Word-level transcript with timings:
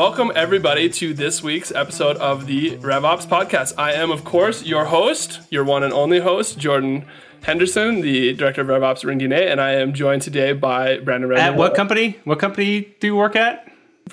welcome 0.00 0.32
everybody 0.34 0.88
to 0.88 1.12
this 1.12 1.42
week's 1.42 1.70
episode 1.70 2.16
of 2.16 2.46
the 2.46 2.70
RevOps 2.78 3.26
podcast. 3.26 3.74
I 3.76 3.92
am, 3.92 4.10
of 4.10 4.24
course, 4.24 4.64
your 4.64 4.86
host, 4.86 5.40
your 5.50 5.62
one 5.62 5.82
and 5.82 5.92
only 5.92 6.20
host, 6.20 6.58
Jordan 6.58 7.04
Henderson, 7.42 8.00
the 8.00 8.32
director 8.32 8.62
of 8.62 8.68
RevOps 8.68 9.04
at 9.04 9.10
RingDNA, 9.10 9.50
and 9.50 9.60
I 9.60 9.72
am 9.72 9.92
joined 9.92 10.22
today 10.22 10.54
by 10.54 11.00
Brandon 11.00 11.28
Redmond. 11.28 11.52
At 11.52 11.58
what 11.58 11.74
company? 11.74 12.18
What 12.24 12.38
company 12.38 12.94
do 12.98 13.08
you 13.08 13.14
work 13.14 13.36
at? 13.36 13.69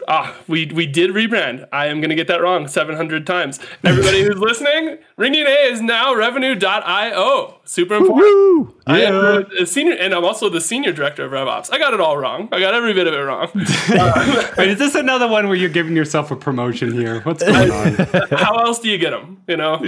Ah, 0.08 0.36
we 0.48 0.66
we 0.68 0.86
did 0.86 1.12
rebrand. 1.12 1.68
I 1.72 1.88
am 1.88 2.00
going 2.02 2.10
to 2.10 2.16
get 2.16 2.28
that 2.28 2.42
wrong 2.42 2.68
700 2.68 3.26
times. 3.28 3.60
Everybody 3.84 4.24
who's 4.24 4.38
listening, 4.38 4.98
RingDNA 5.18 5.72
is 5.72 5.82
now 5.82 6.14
revenue.io. 6.14 7.60
Super 7.66 7.96
important. 7.96 8.74
I 8.88 9.02
am 9.02 9.46
a 9.60 9.66
senior, 9.66 9.94
and 9.94 10.14
I'm 10.14 10.24
also 10.24 10.50
the 10.50 10.62
senior 10.62 10.92
director 10.94 11.26
of 11.26 11.32
RevOps. 11.32 11.72
I 11.72 11.78
got 11.78 11.94
it 11.94 12.00
all 12.00 12.18
wrong. 12.18 12.48
I 12.52 12.60
got 12.60 12.74
every 12.74 12.94
bit 12.94 13.08
of 13.08 13.14
it 13.14 13.18
wrong. 13.18 13.50
Wait, 14.58 14.70
is 14.70 14.80
this 14.80 14.96
another 14.96 15.28
one 15.28 15.48
where 15.48 15.58
you're 15.58 15.70
giving 15.70 15.96
yourself 15.96 16.32
a 16.32 16.36
promotion 16.36 16.94
here? 16.94 17.22
What's 17.22 17.44
going 17.46 17.72
on? 17.72 17.96
How 18.32 18.56
else 18.58 18.80
do 18.80 18.90
you 18.90 18.98
get 18.98 19.12
them? 19.12 19.42
You 19.48 19.58
know. 19.58 19.82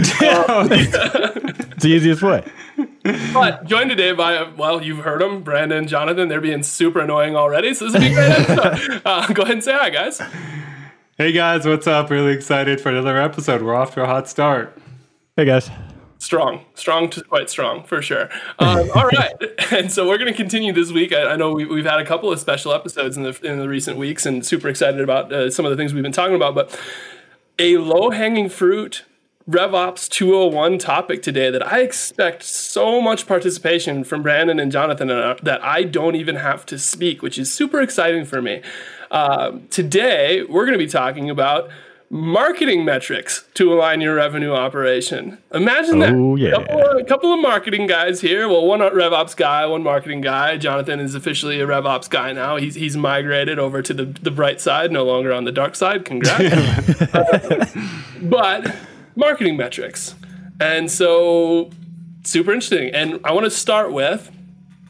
It's 1.79 1.84
the 1.84 1.89
easiest 1.91 2.21
way. 2.21 2.43
But 3.03 3.66
joined 3.66 3.89
today 3.89 4.12
by, 4.12 4.44
well, 4.44 4.84
you've 4.84 4.99
heard 4.99 5.21
them, 5.21 5.41
Brandon, 5.41 5.88
Jonathan. 5.88 6.27
They're 6.27 6.41
being 6.41 6.63
super 6.63 6.99
annoying 6.99 7.35
already. 7.35 7.73
So 7.73 7.85
this 7.85 7.94
will 7.94 8.02
be 8.02 8.13
great 8.13 8.30
episode. 8.49 9.02
Uh, 9.05 9.27
go 9.34 9.44
ahead 9.44 9.55
and 9.55 9.63
say 9.63 9.73
hi, 9.73 9.90
guys. 9.90 10.21
hey 11.17 11.31
guys, 11.31 11.66
what's 11.66 11.88
up? 11.88 12.09
Really 12.09 12.34
excited 12.34 12.81
for 12.81 12.90
another 12.90 13.17
episode. 13.17 13.62
We're 13.62 13.76
off 13.76 13.93
to 13.95 14.04
a 14.04 14.05
hot 14.05 14.27
start. 14.27 14.77
Hey 15.38 15.45
guys. 15.45 15.70
Strong, 16.21 16.66
strong 16.76 17.09
to 17.12 17.23
quite 17.23 17.49
strong 17.49 17.85
for 17.85 18.02
sure. 18.02 18.30
Um, 18.59 18.90
all 18.93 19.05
right, 19.07 19.31
and 19.71 19.90
so 19.90 20.05
we're 20.05 20.18
going 20.18 20.29
to 20.29 20.35
continue 20.35 20.73
this 20.73 20.91
week. 20.91 21.13
I, 21.13 21.32
I 21.32 21.35
know 21.38 21.54
we, 21.54 21.63
we've 21.63 21.85
had 21.85 22.01
a 22.01 22.05
couple 22.05 22.29
of 22.29 22.38
special 22.41 22.73
episodes 22.73 23.16
in 23.16 23.23
the 23.23 23.40
in 23.41 23.57
the 23.57 23.70
recent 23.70 23.98
weeks, 23.98 24.26
and 24.26 24.45
super 24.45 24.68
excited 24.68 24.99
about 24.99 25.32
uh, 25.32 25.49
some 25.49 25.63
of 25.63 25.71
the 25.71 25.77
things 25.77 25.93
we've 25.93 26.04
been 26.04 26.12
talking 26.12 26.35
about. 26.35 26.55
But 26.55 26.77
a 27.57 27.77
low 27.77 28.10
hanging 28.10 28.49
fruit 28.49 29.05
RevOps 29.49 30.07
201 30.09 30.77
topic 30.77 31.23
today 31.23 31.49
that 31.49 31.65
I 31.65 31.79
expect 31.81 32.43
so 32.43 33.01
much 33.01 33.25
participation 33.25 34.03
from 34.03 34.21
Brandon 34.21 34.59
and 34.59 34.71
Jonathan 34.71 35.09
uh, 35.09 35.35
that 35.41 35.63
I 35.63 35.83
don't 35.83 36.15
even 36.15 36.35
have 36.35 36.65
to 36.67 36.77
speak, 36.77 37.21
which 37.23 37.39
is 37.39 37.51
super 37.51 37.81
exciting 37.81 38.25
for 38.25 38.41
me. 38.43 38.61
Uh, 39.09 39.53
today, 39.71 40.43
we're 40.43 40.65
going 40.65 40.77
to 40.77 40.83
be 40.83 40.89
talking 40.89 41.31
about 41.31 41.67
marketing 42.11 42.85
metrics 42.85 43.45
to 43.55 43.73
align 43.73 44.01
your 44.01 44.15
revenue 44.15 44.51
operation. 44.51 45.39
Imagine 45.51 46.01
Oh, 46.03 46.37
that. 46.37 46.41
yeah. 46.43 46.51
Couple 46.51 46.81
of, 46.81 46.97
a 46.97 47.03
couple 47.03 47.33
of 47.33 47.39
marketing 47.41 47.87
guys 47.87 48.21
here. 48.21 48.47
Well, 48.47 48.67
one 48.67 48.81
RevOps 48.81 49.35
guy, 49.35 49.65
one 49.65 49.81
marketing 49.81 50.21
guy. 50.21 50.57
Jonathan 50.57 50.99
is 50.99 51.15
officially 51.15 51.59
a 51.59 51.65
RevOps 51.65 52.07
guy 52.09 52.33
now. 52.33 52.57
He's 52.57 52.75
he's 52.75 52.95
migrated 52.97 53.57
over 53.57 53.81
to 53.81 53.93
the, 53.95 54.05
the 54.05 54.31
bright 54.31 54.61
side, 54.61 54.91
no 54.91 55.03
longer 55.05 55.33
on 55.33 55.45
the 55.45 55.51
dark 55.51 55.75
side. 55.75 56.05
Congrats. 56.05 57.73
but 58.21 58.75
marketing 59.20 59.57
metrics. 59.57 60.15
And 60.59 60.89
so 60.89 61.70
super 62.23 62.51
interesting. 62.51 62.93
And 62.93 63.20
I 63.23 63.34
want 63.34 63.45
to 63.45 63.51
start 63.51 63.91
with 63.91 64.31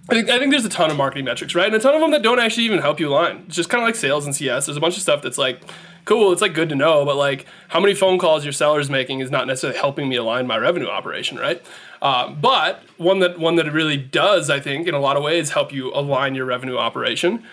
I 0.09 0.16
think, 0.16 0.30
I 0.30 0.39
think 0.39 0.49
there's 0.49 0.66
a 0.66 0.69
ton 0.69 0.89
of 0.89 0.97
marketing 0.97 1.25
metrics, 1.25 1.53
right? 1.53 1.67
And 1.67 1.75
a 1.75 1.80
ton 1.80 1.94
of 1.94 2.02
them 2.02 2.09
that 2.11 2.23
don't 2.23 2.39
actually 2.39 2.63
even 2.63 2.80
help 2.80 2.99
you 2.99 3.09
align. 3.09 3.44
It's 3.45 3.55
just 3.55 3.69
kind 3.69 3.83
of 3.83 3.88
like 3.88 3.95
sales 3.95 4.25
and 4.25 4.36
CS. 4.36 4.66
There's 4.66 4.77
a 4.77 4.81
bunch 4.81 4.95
of 4.95 5.03
stuff 5.03 5.21
that's 5.21 5.38
like, 5.38 5.61
cool, 6.05 6.31
it's 6.31 6.41
like 6.41 6.55
good 6.55 6.69
to 6.69 6.75
know, 6.75 7.05
but 7.05 7.16
like 7.16 7.45
how 7.67 7.80
many 7.80 7.94
phone 7.94 8.17
calls 8.17 8.44
your 8.44 8.52
seller's 8.52 8.89
making 8.89 9.19
is 9.19 9.30
not 9.30 9.45
necessarily 9.45 9.77
helping 9.77 10.09
me 10.09 10.16
align 10.16 10.47
my 10.47 10.58
revenue 10.58 10.88
operation, 10.88 11.38
right? 11.38 11.64
Uh, 12.02 12.31
but 12.31 12.81
one 12.97 13.19
that 13.19 13.38
one 13.38 13.55
that 13.58 13.71
really 13.71 13.97
does, 13.97 14.49
I 14.49 14.59
think, 14.59 14.88
in 14.88 14.95
a 14.95 14.99
lot 14.99 15.16
of 15.16 15.21
ways, 15.21 15.52
help 15.52 15.71
you 15.71 15.93
align 15.93 16.33
your 16.33 16.45
revenue 16.45 16.77
operation. 16.77 17.43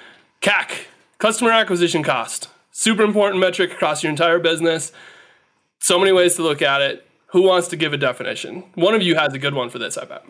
CAC, 0.40 0.86
customer 1.18 1.50
acquisition 1.50 2.02
cost, 2.02 2.48
super 2.70 3.02
important 3.02 3.38
metric 3.38 3.72
across 3.72 4.02
your 4.02 4.10
entire 4.10 4.38
business. 4.38 4.92
So 5.80 5.98
many 5.98 6.12
ways 6.12 6.34
to 6.36 6.42
look 6.42 6.62
at 6.62 6.80
it. 6.82 7.06
Who 7.28 7.42
wants 7.42 7.68
to 7.68 7.76
give 7.76 7.92
a 7.92 7.96
definition? 7.96 8.64
One 8.74 8.94
of 8.94 9.02
you 9.02 9.14
has 9.16 9.34
a 9.34 9.38
good 9.38 9.54
one 9.54 9.68
for 9.68 9.78
this, 9.78 9.98
I 9.98 10.04
bet. 10.04 10.24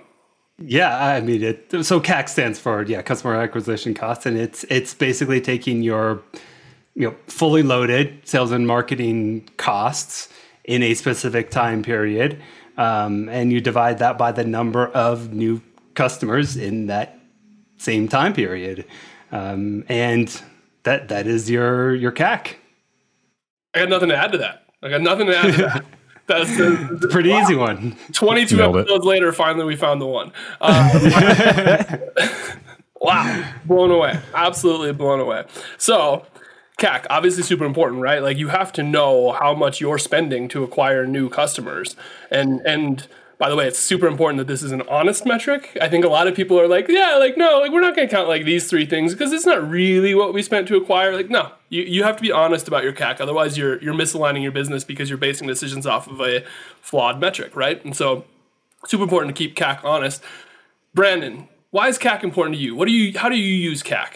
Yeah, 0.59 1.05
I 1.05 1.21
mean 1.21 1.43
it. 1.43 1.71
So 1.85 2.01
CAC 2.01 2.29
stands 2.29 2.59
for 2.59 2.83
yeah, 2.83 3.03
customer 3.03 3.37
acquisition 3.37 3.93
cost, 3.93 4.25
and 4.25 4.39
it's 4.39 4.65
it's 4.65 4.95
basically 4.95 5.41
taking 5.41 5.83
your 5.83 6.23
you 6.95 7.09
know 7.09 7.17
fully 7.27 7.63
loaded 7.63 8.21
sales 8.25 8.53
and 8.53 8.67
marketing 8.67 9.49
costs 9.59 10.29
in 10.65 10.83
a 10.83 10.95
specific 10.95 11.51
time 11.51 11.83
period, 11.83 12.41
um, 12.79 13.29
and 13.29 13.53
you 13.53 13.61
divide 13.61 13.99
that 13.99 14.17
by 14.17 14.33
the 14.33 14.45
number 14.45 14.87
of 14.89 15.33
new 15.33 15.61
customers 15.95 16.57
in 16.57 16.87
that 16.87 17.21
same 17.77 18.09
time 18.09 18.33
period, 18.33 18.87
um, 19.33 19.85
and 19.91 20.41
that 20.85 21.09
that 21.09 21.27
is 21.27 21.51
your 21.51 21.95
your 21.95 22.13
CAC. 22.13 22.55
I 23.75 23.81
got 23.81 23.91
nothing 23.91 24.09
to 24.09 24.17
add 24.17 24.33
to 24.33 24.39
that. 24.39 24.66
I 24.83 24.91
got 24.91 25.01
nothing 25.01 25.27
to 25.27 25.37
add 25.37 25.55
to 25.55 25.63
that. 25.63 25.85
That's 26.27 26.57
the, 26.57 27.09
Pretty 27.11 27.31
easy 27.31 27.55
one. 27.55 27.97
22 28.13 28.57
Nailed 28.57 28.77
it. 28.77 28.81
episodes 28.81 29.05
later, 29.05 29.33
finally 29.33 29.65
we 29.65 29.77
found 29.77 30.01
the 30.01 30.07
one. 30.07 30.33
Um, 30.61 30.91
wow, 33.01 33.53
blown 33.65 33.93
away. 33.93 34.19
Absolutely 34.35 34.93
blown 34.93 35.21
away. 35.21 35.45
So, 35.79 36.27
CAC, 36.79 37.07
obviously 37.11 37.45
super 37.45 37.65
important, 37.65 38.03
right? 38.03 38.21
Like 38.23 38.39
you 38.39 38.49
have 38.49 38.73
to 38.73 38.83
know 38.83 39.33
how 39.33 39.55
much 39.55 39.81
you're 39.81 39.99
spending 39.99 40.49
to 40.49 40.65
acquire 40.65 41.07
new 41.07 41.29
customers. 41.29 41.95
And 42.33 42.61
and 42.67 43.07
by 43.39 43.51
the 43.51 43.57
way, 43.57 43.67
it's 43.67 43.79
super 43.79 44.07
important 44.07 44.39
that 44.39 44.47
this 44.47 44.63
is 44.63 44.73
an 44.73 44.83
honest 44.89 45.27
metric. 45.27 45.77
I 45.81 45.89
think 45.89 46.07
a 46.07 46.09
lot 46.09 46.27
of 46.27 46.35
people 46.35 46.59
are 46.59 46.67
like, 46.67 46.89
yeah, 46.89 47.17
like 47.17 47.37
no, 47.37 47.59
like 47.61 47.71
we're 47.71 47.83
not 47.83 47.95
going 47.95 48.09
to 48.09 48.15
count 48.15 48.29
like 48.29 48.45
these 48.45 48.69
three 48.69 48.87
things 48.87 49.13
because 49.13 49.33
it's 49.33 49.45
not 49.45 49.69
really 49.69 50.15
what 50.15 50.33
we 50.33 50.43
spent 50.43 50.67
to 50.69 50.77
acquire. 50.77 51.15
Like 51.15 51.29
no, 51.29 51.53
you, 51.69 51.83
you 51.83 52.03
have 52.03 52.17
to 52.17 52.23
be 52.23 52.33
honest 52.33 52.67
about 52.67 52.83
your 52.83 52.95
CAC. 52.95 53.21
Otherwise, 53.21 53.59
you're 53.59 53.81
you're 53.83 53.95
misaligning 53.95 54.43
your 54.43 54.53
business 54.53 54.85
because 54.85 55.11
you're 55.11 55.19
basing 55.19 55.47
decisions 55.47 55.87
off 55.87 56.09
of 56.09 56.21
a 56.21 56.45
flawed 56.81 57.21
metric, 57.21 57.55
right? 57.55 57.85
And 57.85 57.95
so, 57.95 58.25
super 58.87 59.03
important 59.03 59.37
to 59.37 59.39
keep 59.39 59.55
CAC 59.55 59.85
honest. 59.85 60.23
Brandon, 60.95 61.49
why 61.71 61.89
is 61.89 61.99
CAC 61.99 62.25
important 62.25 62.57
to 62.57 62.63
you? 62.63 62.75
What 62.75 62.89
do 62.89 62.93
you? 62.93 63.19
How 63.19 63.29
do 63.29 63.37
you 63.37 63.55
use 63.55 63.83
CAC? 63.83 64.15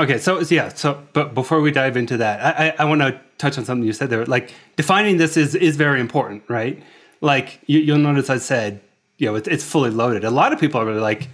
Okay, 0.00 0.18
so 0.18 0.40
yeah, 0.40 0.70
so 0.70 1.06
but 1.12 1.34
before 1.34 1.60
we 1.60 1.70
dive 1.70 1.96
into 1.96 2.16
that, 2.16 2.40
I 2.58 2.66
I, 2.66 2.74
I 2.80 2.84
want 2.86 3.00
to 3.02 3.20
touch 3.38 3.58
on 3.58 3.64
something 3.64 3.86
you 3.86 3.92
said 3.92 4.10
there. 4.10 4.26
Like 4.26 4.52
defining 4.74 5.18
this 5.18 5.36
is 5.36 5.54
is 5.54 5.76
very 5.76 6.00
important, 6.00 6.42
right? 6.48 6.82
Like 7.24 7.60
you, 7.66 7.80
you'll 7.80 7.98
notice 7.98 8.28
I 8.30 8.36
said, 8.38 8.80
you 9.18 9.26
know, 9.26 9.34
it's, 9.34 9.48
it's 9.48 9.64
fully 9.64 9.90
loaded. 9.90 10.24
A 10.24 10.30
lot 10.30 10.52
of 10.52 10.60
people 10.60 10.80
are 10.80 10.84
really 10.84 11.00
like, 11.00 11.28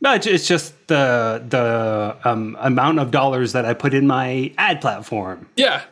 no, 0.00 0.14
it's, 0.14 0.26
it's 0.26 0.46
just 0.46 0.74
the 0.86 1.42
the 1.48 2.16
um, 2.28 2.56
amount 2.60 2.98
of 3.00 3.10
dollars 3.10 3.52
that 3.52 3.64
I 3.64 3.74
put 3.74 3.94
in 3.94 4.06
my 4.06 4.52
ad 4.58 4.80
platform, 4.80 5.48
Yeah, 5.56 5.82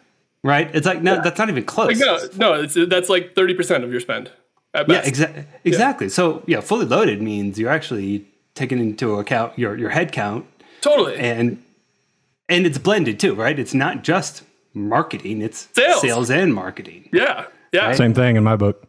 right? 0.45 0.71
It's 0.75 0.87
like 0.87 1.03
no, 1.03 1.21
that's 1.23 1.39
not 1.39 1.49
even 1.49 1.65
close. 1.65 1.99
like 1.99 2.37
no, 2.37 2.53
no, 2.55 2.61
it's, 2.63 2.75
that's 2.89 3.09
like 3.09 3.35
thirty 3.35 3.55
percent 3.55 3.85
of 3.85 3.91
your 3.91 4.01
spend. 4.01 4.31
At 4.75 4.89
Yeah, 4.89 4.97
best. 4.99 5.09
exactly. 5.09 5.45
Exactly. 5.65 6.09
So 6.09 6.43
yeah, 6.47 6.61
fully 6.61 6.87
loaded 6.87 7.21
means 7.21 7.59
you're 7.59 7.71
actually 7.71 8.25
taking 8.55 8.79
into 8.79 9.15
account 9.19 9.59
your 9.59 9.77
your 9.77 9.91
head 9.91 10.13
count 10.13 10.47
Totally. 10.83 11.17
and 11.17 11.63
and 12.49 12.67
it's 12.67 12.79
blended 12.79 13.19
too, 13.19 13.35
right? 13.35 13.59
It's 13.59 13.75
not 13.75 14.03
just 14.05 14.43
marketing; 14.75 15.41
it's 15.43 15.69
Sales. 15.75 16.31
and 16.31 16.55
marketing. 16.55 17.09
yeah, 17.13 17.47
yeah. 17.73 17.93
Same 17.95 18.15
thing 18.15 18.37
in 18.37 18.45
my 18.45 18.57
book. 18.57 18.87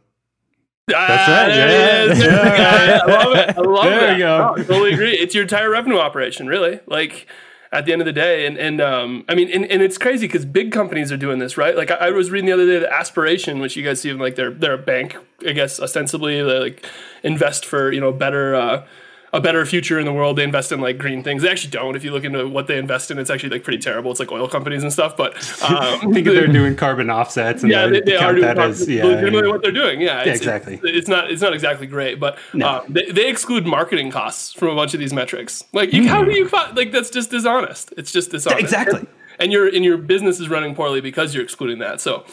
That's 0.88 1.30
right, 1.30 1.48
There 1.48 2.14
yeah. 2.16 2.96
Yeah, 2.96 3.00
I 3.06 3.08
love 3.24 3.36
it. 3.36 3.58
I 3.58 3.62
love 3.62 3.84
There 3.90 4.10
it. 4.10 4.14
you 4.14 4.20
go. 4.20 4.54
I 4.58 4.64
totally 4.64 4.94
agree. 4.94 5.14
It's 5.14 5.34
your 5.34 5.44
entire 5.44 5.70
revenue 5.70 5.98
operation, 5.98 6.48
really. 6.48 6.80
Like 6.88 7.28
at 7.72 7.86
the 7.86 7.94
end 7.94 8.02
of 8.02 8.06
the 8.06 8.12
day, 8.14 8.46
and 8.46 8.58
and 8.58 8.82
um, 8.82 9.24
I 9.30 9.36
mean, 9.36 9.50
and, 9.50 9.66
and 9.66 9.82
it's 9.82 9.98
crazy 9.98 10.28
because 10.28 10.46
big 10.46 10.72
companies 10.72 11.12
are 11.12 11.18
doing 11.18 11.40
this, 11.40 11.58
right? 11.58 11.76
Like 11.76 11.90
I, 11.90 11.96
I 11.96 12.10
was 12.12 12.30
reading 12.32 12.48
the 12.48 12.52
other 12.54 12.66
day 12.66 12.80
that 12.80 12.92
Aspiration, 12.92 13.60
which 13.60 13.76
you 13.78 13.84
guys 13.84 14.02
see, 14.02 14.12
like 14.14 14.36
they're 14.36 14.52
they're 14.52 14.74
a 14.74 14.78
bank, 14.78 15.16
I 15.48 15.54
guess 15.54 15.80
ostensibly 15.80 16.42
they 16.44 16.60
like 16.60 16.86
invest 17.24 17.66
for 17.66 17.92
you 17.92 18.02
know 18.02 18.12
better. 18.12 18.54
Uh, 18.54 18.86
a 19.34 19.42
better 19.42 19.66
future 19.66 20.00
in 20.00 20.06
the 20.06 20.14
world. 20.14 20.38
They 20.38 20.44
invest 20.44 20.72
in 20.72 20.80
like 20.80 21.00
green 21.00 21.24
things. 21.24 21.42
They 21.42 21.50
actually 21.50 21.72
don't. 21.72 21.96
If 21.96 22.04
you 22.04 22.12
look 22.12 22.24
into 22.24 22.48
what 22.48 22.68
they 22.68 22.78
invest 22.78 23.10
in, 23.10 23.18
it's 23.18 23.32
actually 23.32 23.50
like 23.50 23.64
pretty 23.64 23.80
terrible. 23.80 24.12
It's 24.12 24.20
like 24.20 24.32
oil 24.32 24.48
companies 24.48 24.84
and 24.84 24.94
stuff. 24.94 25.18
But 25.18 25.34
I 25.64 26.00
um, 26.04 26.14
think 26.14 26.28
they're 26.28 26.48
doing 26.48 26.76
carbon 26.76 27.10
offsets 27.10 27.64
and 27.64 27.72
yeah, 27.72 27.88
they, 27.88 28.00
they, 28.00 28.12
they 28.12 28.16
are 28.16 28.32
doing 28.32 28.44
that 28.44 28.58
part- 28.58 28.70
as 28.70 28.88
yeah. 28.88 29.04
legitimately 29.04 29.50
what 29.50 29.64
they're 29.64 29.72
doing. 29.72 30.02
Yeah, 30.02 30.22
it's, 30.22 30.40
exactly. 30.40 30.76
It's, 30.76 30.84
it's 30.86 31.08
not 31.08 31.32
it's 31.32 31.42
not 31.42 31.54
exactly 31.54 31.88
great, 31.88 32.20
but 32.20 32.38
No. 32.54 32.68
uh, 32.68 32.86
they, 32.88 33.12
they 33.12 33.28
exclude 33.28 33.66
marketing 33.66 34.12
costs 34.12 34.54
from 34.54 34.68
a 34.70 34.76
bunch 34.76 34.94
of 34.94 35.00
these 35.00 35.14
metrics. 35.14 35.64
Like, 35.74 35.94
you, 35.94 36.08
how 36.08 36.24
do 36.24 36.32
you 36.32 36.48
like 36.76 36.92
that's 36.92 37.10
just 37.10 37.32
dishonest? 37.32 37.92
It's 37.98 38.12
just 38.12 38.30
dishonest. 38.30 38.62
Exactly. 38.62 39.08
And 39.40 39.52
your 39.52 39.68
and 39.68 39.84
your 39.84 39.98
business 39.98 40.40
is 40.40 40.48
running 40.48 40.76
poorly 40.76 41.02
because 41.02 41.34
you're 41.34 41.44
excluding 41.44 41.80
that. 41.80 42.00
So. 42.00 42.24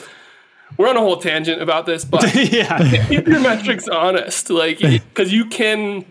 We're 0.76 0.88
on 0.88 0.96
a 0.96 1.00
whole 1.00 1.16
tangent 1.16 1.60
about 1.60 1.84
this, 1.84 2.04
but 2.04 2.32
yeah. 2.52 2.78
keep 3.08 3.26
your 3.26 3.40
metrics 3.40 3.88
honest, 3.88 4.50
like 4.50 4.78
because 4.78 5.32
you 5.32 5.46
can 5.46 6.04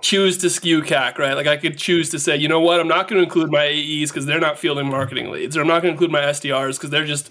choose 0.00 0.38
to 0.38 0.50
skew 0.50 0.82
CAC, 0.82 1.18
right? 1.18 1.34
Like 1.34 1.46
I 1.46 1.56
could 1.56 1.76
choose 1.78 2.08
to 2.10 2.18
say, 2.18 2.36
you 2.36 2.48
know 2.48 2.60
what, 2.60 2.80
I'm 2.80 2.88
not 2.88 3.08
going 3.08 3.18
to 3.18 3.24
include 3.24 3.50
my 3.50 3.64
AEs 3.66 4.10
because 4.10 4.26
they're 4.26 4.40
not 4.40 4.58
fielding 4.58 4.88
marketing 4.88 5.30
leads, 5.30 5.56
or 5.56 5.60
I'm 5.62 5.66
not 5.68 5.82
going 5.82 5.92
to 5.92 5.94
include 5.94 6.10
my 6.10 6.20
SDRs 6.20 6.76
because 6.76 6.90
they're 6.90 7.06
just 7.06 7.30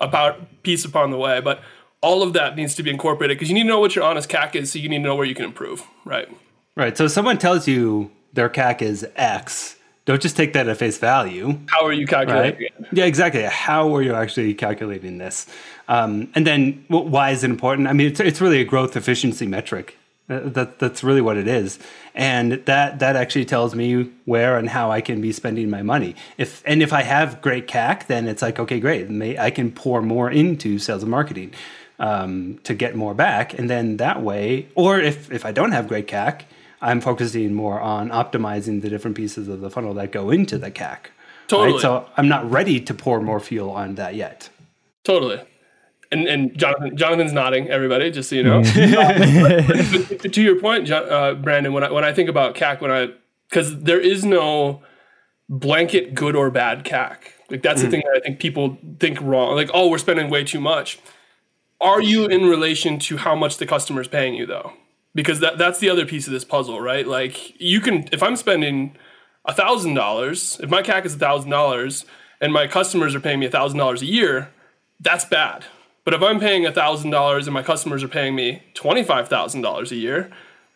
about 0.00 0.62
piece 0.62 0.84
upon 0.84 1.10
the 1.10 1.18
way. 1.18 1.40
But 1.40 1.60
all 2.00 2.22
of 2.22 2.32
that 2.32 2.56
needs 2.56 2.74
to 2.74 2.82
be 2.82 2.90
incorporated 2.90 3.36
because 3.36 3.48
you 3.48 3.54
need 3.54 3.62
to 3.62 3.68
know 3.68 3.80
what 3.80 3.94
your 3.94 4.04
honest 4.04 4.28
CAC 4.28 4.54
is, 4.56 4.72
so 4.72 4.78
you 4.78 4.88
need 4.88 4.98
to 4.98 5.04
know 5.04 5.14
where 5.14 5.26
you 5.26 5.34
can 5.34 5.44
improve, 5.44 5.82
right? 6.04 6.28
Right. 6.76 6.96
So 6.96 7.04
if 7.04 7.12
someone 7.12 7.38
tells 7.38 7.68
you 7.68 8.10
their 8.32 8.48
CAC 8.48 8.82
is 8.82 9.06
X, 9.16 9.76
don't 10.04 10.20
just 10.20 10.36
take 10.36 10.52
that 10.54 10.68
at 10.68 10.76
face 10.78 10.98
value. 10.98 11.60
How 11.68 11.84
are 11.84 11.92
you 11.92 12.06
calculating 12.06 12.60
Right? 12.60 12.72
it? 12.80 12.86
Yeah, 12.92 13.04
exactly. 13.04 13.42
How 13.44 13.94
are 13.94 14.02
you 14.02 14.14
actually 14.14 14.52
calculating 14.54 15.18
this? 15.18 15.46
Um, 15.88 16.28
and 16.34 16.44
then 16.46 16.84
wh- 16.88 17.06
why 17.06 17.30
is 17.30 17.44
it 17.44 17.50
important? 17.50 17.86
I 17.86 17.92
mean, 17.92 18.08
it's, 18.08 18.18
it's 18.18 18.40
really 18.40 18.60
a 18.60 18.64
growth 18.64 18.96
efficiency 18.96 19.46
metric. 19.46 19.96
Uh, 20.32 20.48
that 20.48 20.78
that's 20.78 21.04
really 21.04 21.20
what 21.20 21.36
it 21.36 21.46
is, 21.46 21.78
and 22.14 22.52
that 22.64 22.98
that 22.98 23.16
actually 23.16 23.44
tells 23.44 23.74
me 23.74 24.10
where 24.24 24.56
and 24.56 24.68
how 24.68 24.90
I 24.90 25.00
can 25.00 25.20
be 25.20 25.32
spending 25.32 25.70
my 25.70 25.82
money. 25.82 26.16
If 26.38 26.62
and 26.66 26.82
if 26.82 26.92
I 26.92 27.02
have 27.02 27.42
great 27.42 27.68
CAC, 27.68 28.06
then 28.06 28.26
it's 28.26 28.42
like 28.42 28.58
okay, 28.58 28.80
great. 28.80 29.10
May, 29.10 29.38
I 29.38 29.50
can 29.50 29.70
pour 29.70 30.02
more 30.02 30.30
into 30.30 30.78
sales 30.78 31.02
and 31.02 31.10
marketing 31.10 31.52
um, 31.98 32.58
to 32.64 32.74
get 32.74 32.96
more 32.96 33.14
back, 33.14 33.58
and 33.58 33.68
then 33.68 33.98
that 33.98 34.22
way, 34.22 34.68
or 34.74 34.98
if 34.98 35.30
if 35.30 35.44
I 35.44 35.52
don't 35.52 35.72
have 35.72 35.88
great 35.88 36.08
CAC, 36.08 36.42
I'm 36.80 37.00
focusing 37.00 37.54
more 37.54 37.80
on 37.80 38.10
optimizing 38.10 38.82
the 38.82 38.88
different 38.88 39.16
pieces 39.16 39.48
of 39.48 39.60
the 39.60 39.70
funnel 39.70 39.94
that 39.94 40.10
go 40.10 40.30
into 40.30 40.58
the 40.58 40.70
CAC. 40.70 41.10
Totally. 41.48 41.74
Right? 41.74 41.82
So 41.82 42.08
I'm 42.16 42.28
not 42.28 42.50
ready 42.50 42.80
to 42.80 42.94
pour 42.94 43.20
more 43.20 43.40
fuel 43.40 43.70
on 43.70 43.96
that 43.96 44.14
yet. 44.14 44.48
Totally. 45.04 45.40
And 46.12 46.28
and 46.28 46.56
Jonathan 46.56 46.96
Jonathan's 46.96 47.32
nodding. 47.32 47.68
Everybody, 47.68 48.10
just 48.10 48.28
so 48.28 48.36
you 48.36 48.42
know. 48.42 48.62
to, 48.64 50.28
to 50.28 50.42
your 50.42 50.60
point, 50.60 50.86
John, 50.86 51.08
uh, 51.08 51.34
Brandon, 51.34 51.72
when 51.72 51.82
I 51.82 51.90
when 51.90 52.04
I 52.04 52.12
think 52.12 52.28
about 52.28 52.54
CAC, 52.54 52.80
when 52.80 52.90
I 52.90 53.08
because 53.48 53.82
there 53.82 54.00
is 54.00 54.24
no 54.24 54.82
blanket 55.48 56.14
good 56.14 56.34
or 56.34 56.50
bad 56.50 56.84
CAC. 56.84 57.18
Like 57.50 57.62
that's 57.62 57.82
the 57.82 57.90
thing 57.90 58.02
that 58.06 58.16
I 58.16 58.20
think 58.20 58.40
people 58.40 58.78
think 58.98 59.20
wrong. 59.20 59.54
Like, 59.54 59.70
oh, 59.74 59.88
we're 59.88 59.98
spending 59.98 60.30
way 60.30 60.42
too 60.42 60.60
much. 60.60 60.98
Are 61.82 62.00
you 62.00 62.26
in 62.26 62.46
relation 62.46 62.98
to 63.00 63.18
how 63.18 63.34
much 63.34 63.58
the 63.58 63.66
customer's 63.66 64.08
paying 64.08 64.34
you 64.34 64.46
though? 64.46 64.72
Because 65.14 65.40
that 65.40 65.58
that's 65.58 65.78
the 65.78 65.90
other 65.90 66.06
piece 66.06 66.26
of 66.26 66.32
this 66.32 66.44
puzzle, 66.44 66.80
right? 66.80 67.06
Like 67.06 67.60
you 67.60 67.80
can 67.80 68.08
if 68.12 68.22
I'm 68.22 68.36
spending 68.36 68.96
a 69.44 69.52
thousand 69.52 69.94
dollars, 69.94 70.58
if 70.62 70.70
my 70.70 70.82
CAC 70.82 71.04
is 71.04 71.16
a 71.16 71.18
thousand 71.18 71.50
dollars 71.50 72.06
and 72.40 72.52
my 72.52 72.66
customers 72.66 73.14
are 73.14 73.20
paying 73.20 73.40
me 73.40 73.46
a 73.46 73.50
thousand 73.50 73.78
dollars 73.78 74.00
a 74.00 74.06
year, 74.06 74.50
that's 75.00 75.26
bad. 75.26 75.64
But 76.04 76.14
if 76.14 76.22
I'm 76.22 76.40
paying 76.40 76.66
a 76.66 76.72
thousand 76.72 77.10
dollars 77.10 77.46
and 77.46 77.54
my 77.54 77.62
customers 77.62 78.02
are 78.02 78.08
paying 78.08 78.34
me 78.34 78.62
twenty 78.74 79.02
five 79.02 79.28
thousand 79.28 79.62
dollars 79.62 79.92
a 79.92 79.96
year, 79.96 80.30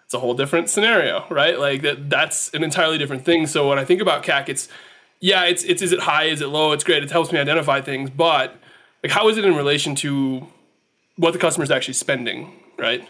it's 0.05 0.15
a 0.15 0.21
whole 0.21 0.35
different 0.35 0.71
scenario, 0.71 1.27
right? 1.31 1.59
Like 1.59 1.83
that 1.83 2.09
that's 2.09 2.53
an 2.55 2.63
entirely 2.63 2.99
different 2.99 3.25
thing. 3.25 3.47
So 3.47 3.69
when 3.69 3.79
I 3.79 3.85
think 3.85 4.01
about 4.01 4.23
CAC, 4.23 4.49
it's 4.49 4.69
yeah, 5.21 5.45
it's 5.45 5.65
it's 5.65 5.83
is 5.83 5.93
it 5.93 6.01
high, 6.01 6.25
is 6.25 6.41
it 6.41 6.49
low? 6.49 6.73
It's 6.73 6.85
great. 6.85 7.03
It 7.03 7.11
helps 7.11 7.33
me 7.33 7.39
identify 7.39 7.81
things, 7.81 8.11
but 8.11 8.57
like 9.03 9.13
how 9.13 9.29
is 9.29 9.37
it 9.37 9.45
in 9.45 9.57
relation 9.57 9.95
to 9.97 10.47
what 11.17 11.33
the 11.33 11.39
customer 11.39 11.65
is 11.65 11.71
actually 11.71 11.95
spending, 11.95 12.53
right? 12.79 13.07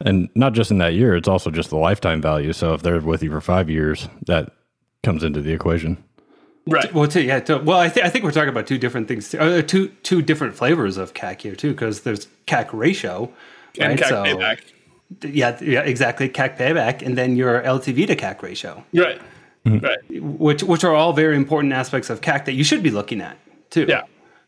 And 0.00 0.28
not 0.34 0.54
just 0.54 0.70
in 0.70 0.78
that 0.78 0.94
year, 0.94 1.14
it's 1.14 1.28
also 1.28 1.50
just 1.50 1.70
the 1.70 1.76
lifetime 1.76 2.22
value. 2.22 2.52
So 2.52 2.72
if 2.72 2.82
they're 2.82 3.00
with 3.00 3.22
you 3.22 3.30
for 3.30 3.40
five 3.40 3.68
years, 3.68 4.08
that 4.26 4.50
comes 5.02 5.22
into 5.22 5.42
the 5.42 5.52
equation. 5.52 6.02
Right. 6.70 6.92
Well, 6.94 7.08
too, 7.08 7.22
yeah. 7.22 7.40
To, 7.40 7.58
well, 7.58 7.78
I, 7.80 7.88
th- 7.88 8.06
I 8.06 8.08
think 8.08 8.24
we're 8.24 8.30
talking 8.30 8.48
about 8.48 8.66
two 8.66 8.78
different 8.78 9.08
things, 9.08 9.34
uh, 9.34 9.62
two 9.66 9.88
two 10.02 10.22
different 10.22 10.54
flavors 10.54 10.96
of 10.96 11.14
CAC 11.14 11.40
here 11.42 11.54
too, 11.56 11.72
because 11.72 12.02
there's 12.02 12.28
CAC 12.46 12.68
ratio, 12.72 13.30
And 13.78 14.00
right? 14.00 14.10
CAC 14.10 14.26
payback. 14.26 14.60
Yeah, 15.24 15.58
yeah, 15.60 15.80
exactly. 15.80 16.28
CAC 16.28 16.56
payback, 16.56 17.02
and 17.02 17.18
then 17.18 17.34
your 17.36 17.60
LTV 17.62 18.06
to 18.06 18.14
CAC 18.16 18.40
ratio, 18.42 18.84
Right. 18.94 19.20
Right. 19.66 19.98
which 20.22 20.62
which 20.62 20.84
are 20.84 20.94
all 20.94 21.12
very 21.12 21.36
important 21.36 21.72
aspects 21.72 22.08
of 22.08 22.20
CAC 22.20 22.44
that 22.44 22.52
you 22.52 22.62
should 22.64 22.82
be 22.82 22.90
looking 22.90 23.20
at 23.20 23.36
too. 23.70 23.86
Yeah. 23.88 24.02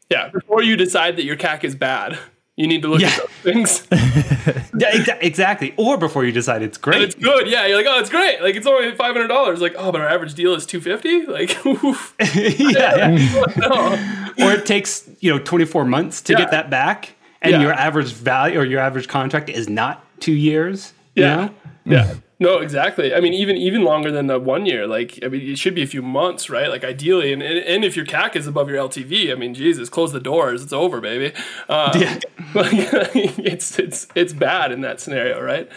Yeah. 0.08 0.28
Before 0.28 0.62
you 0.62 0.76
decide 0.76 1.16
that 1.16 1.24
your 1.24 1.36
CAC 1.36 1.64
is 1.64 1.74
bad, 1.74 2.19
you 2.56 2.66
need 2.66 2.82
to 2.82 2.88
look 2.88 3.00
Yeah. 3.00 3.08
at 3.08 3.16
those 3.19 3.28
things. 3.54 3.87
Yeah, 4.75 4.90
exa- 4.93 5.19
exactly. 5.20 5.75
Or 5.76 5.96
before 5.99 6.25
you 6.25 6.32
decide 6.32 6.62
it's 6.62 6.76
And 6.78 6.82
great. 6.82 7.02
it's 7.02 7.14
good. 7.14 7.46
Yeah. 7.46 7.66
You're 7.66 7.76
like, 7.76 7.87
oh, 7.88 8.00
it's 8.00 8.08
great. 8.10 8.40
Like 8.43 8.56
it's 8.56 8.66
only 8.66 8.94
five 8.96 9.12
hundred 9.14 9.28
dollars. 9.28 9.60
Like, 9.60 9.75
oh, 9.76 9.93
but 9.93 10.00
our 10.00 10.08
average 10.08 10.34
deal 10.34 10.54
is 10.54 10.64
two 10.66 10.81
fifty. 10.81 11.25
Like, 11.26 11.64
oof. 11.66 12.14
yeah, 12.34 13.10
yeah. 13.10 13.44
no. 13.58 14.44
Or 14.46 14.52
it 14.52 14.66
takes 14.66 15.08
you 15.20 15.31
know 15.31 15.38
24 15.38 15.84
months 15.84 16.20
to 16.22 16.32
Yeah. 16.32 16.38
get 16.40 16.50
that 16.52 16.70
back, 16.70 17.10
and 17.43 17.60
your 17.62 17.72
average 17.72 18.12
value 18.12 18.58
or 18.58 18.64
your 18.64 18.81
average 18.81 19.06
contract 19.08 19.48
is 19.50 19.69
not 19.69 20.05
two 20.20 20.32
years. 20.32 20.93
You 21.14 21.24
Yeah. 21.24 21.36
know? 21.36 21.54
Yeah. 21.84 22.14
No, 22.38 22.58
exactly. 22.58 23.14
I 23.14 23.20
mean, 23.20 23.34
even 23.34 23.56
even 23.56 23.84
longer 23.84 24.10
than 24.10 24.26
the 24.26 24.38
one 24.38 24.66
year. 24.66 24.86
Like, 24.86 25.18
I 25.24 25.28
mean, 25.28 25.42
it 25.42 25.58
should 25.58 25.76
be 25.76 25.82
a 25.82 25.86
few 25.86 26.02
months, 26.02 26.50
right? 26.50 26.68
Like, 26.68 26.82
ideally, 26.82 27.32
and 27.32 27.40
and, 27.42 27.58
and 27.58 27.84
if 27.84 27.96
your 27.96 28.04
CAC 28.04 28.34
is 28.34 28.46
above 28.48 28.68
your 28.68 28.78
LTV, 28.78 29.30
I 29.30 29.36
mean, 29.36 29.54
Jesus, 29.54 29.88
close 29.88 30.12
the 30.12 30.18
doors. 30.20 30.62
It's 30.62 30.72
over, 30.72 31.00
baby. 31.00 31.32
Um, 31.68 31.92
Yeah. 32.00 32.18
like, 32.54 32.72
it's 32.74 33.78
it's 33.78 34.08
it's 34.16 34.32
bad 34.32 34.72
in 34.72 34.80
that 34.80 35.00
scenario, 35.00 35.40
right? 35.40 35.68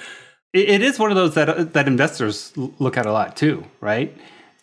It, 0.53 0.69
it 0.69 0.81
is 0.81 0.97
one 0.97 1.11
of 1.11 1.15
those 1.17 1.35
that 1.35 1.73
that 1.73 1.87
investors 1.87 2.51
look 2.55 2.97
at 2.97 3.05
a 3.05 3.11
lot 3.11 3.35
too, 3.37 3.65
right? 3.79 4.15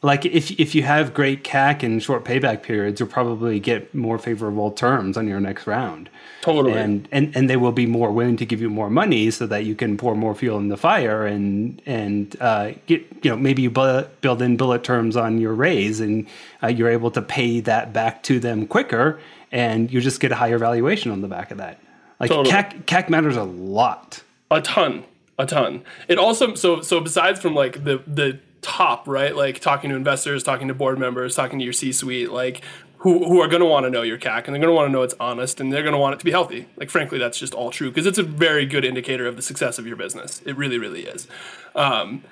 Like 0.04 0.26
if 0.26 0.50
if 0.58 0.75
you 0.75 0.82
have 0.82 1.14
great 1.14 1.44
CAC 1.44 1.84
and 1.84 2.02
short 2.02 2.25
payback 2.25 2.62
periods, 2.64 2.99
you'll 2.99 3.08
probably 3.08 3.60
get 3.60 3.94
more 3.94 4.19
favorable 4.19 4.72
terms 4.72 5.16
on 5.16 5.28
your 5.28 5.38
next 5.38 5.66
round. 5.66 6.10
Totally. 6.40 6.72
And, 6.72 7.08
and 7.12 7.37
and 7.37 7.49
they 7.49 7.56
will 7.56 7.70
be 7.70 7.87
more 7.87 8.10
willing 8.10 8.37
to 8.38 8.44
give 8.44 8.60
you 8.60 8.69
more 8.69 8.90
money 8.90 9.31
so 9.31 9.46
that 9.46 9.64
you 9.64 9.76
can 9.76 9.96
pour 9.96 10.16
more 10.16 10.34
fuel 10.34 10.58
in 10.58 10.69
the 10.69 10.76
fire 10.76 11.25
and 11.25 11.81
and 11.87 12.37
uh, 12.40 12.72
get 12.87 13.06
you 13.22 13.31
know 13.31 13.37
maybe 13.37 13.62
you 13.62 13.70
bu- 13.70 14.02
build 14.22 14.43
in 14.43 14.56
bullet 14.56 14.82
terms 14.82 15.16
on 15.16 15.38
your 15.38 15.54
raise 15.54 16.00
and 16.00 16.26
uh, 16.64 16.66
you're 16.66 16.90
able 16.90 17.12
to 17.12 17.22
pay 17.22 17.60
that 17.60 17.93
back 17.93 18.25
to 18.25 18.40
them 18.40 18.66
quicker 18.66 19.20
and 19.52 19.93
you 19.93 20.00
just 20.00 20.19
get 20.19 20.32
a 20.32 20.34
higher 20.34 20.58
valuation 20.58 21.12
on 21.12 21.20
the 21.20 21.28
back 21.28 21.52
of 21.52 21.58
that. 21.58 21.78
Like 22.19 22.31
Totally. 22.31 22.50
CAC 22.50 22.87
CAC 22.87 23.08
matters 23.08 23.37
a 23.37 23.44
lot. 23.44 24.25
a 24.50 24.60
ton 24.60 25.05
a 25.38 25.46
ton 25.46 25.84
it 26.08 26.19
also 26.19 26.55
so 26.56 26.81
so 26.81 26.98
besides 27.00 27.38
from 27.40 27.55
like 27.55 27.84
the 27.84 28.02
the 28.06 28.40
top 28.62 29.06
right 29.06 29.37
like 29.37 29.59
talking 29.61 29.91
to 29.91 29.97
investors 29.97 30.43
talking 30.43 30.69
to 30.69 30.75
board 30.75 30.99
members 30.99 31.35
talking 31.35 31.59
to 31.59 31.64
your 31.64 31.73
c 31.73 31.93
suite 31.93 32.31
like 32.31 32.62
who, 33.03 33.26
who 33.26 33.41
are 33.41 33.49
going 33.49 33.61
to 33.61 33.67
want 33.67 33.85
to 33.85 33.91
know 33.91 34.03
your 34.03 34.17
CAC 34.17 34.47
and 34.47 34.55
they're 34.55 34.61
going 34.61 34.69
to 34.69 34.73
want 34.73 34.87
to 34.87 34.93
know 34.93 35.03
it's 35.03 35.14
honest 35.19 35.61
and 35.61 35.73
they're 35.73 35.82
going 35.82 35.93
to 35.93 35.99
want 35.99 36.14
it 36.14 36.19
to 36.20 36.25
be 36.25 36.31
healthy. 36.31 36.69
Like, 36.76 36.88
frankly, 36.88 37.19
that's 37.19 37.37
just 37.37 37.53
all 37.53 37.73
true 37.73 37.91
because 37.91 38.06
it's 38.06 38.19
a 38.19 38.23
very 38.23 38.64
good 38.64 38.85
indicator 38.85 39.26
of 39.26 39.35
the 39.35 39.43
success 39.43 39.76
of 39.76 39.88
your 39.88 39.97
business. 39.97 40.41
It 40.47 40.56
really, 40.56 40.79
really 40.79 41.03
is. 41.06 41.26
Um, 41.75 42.23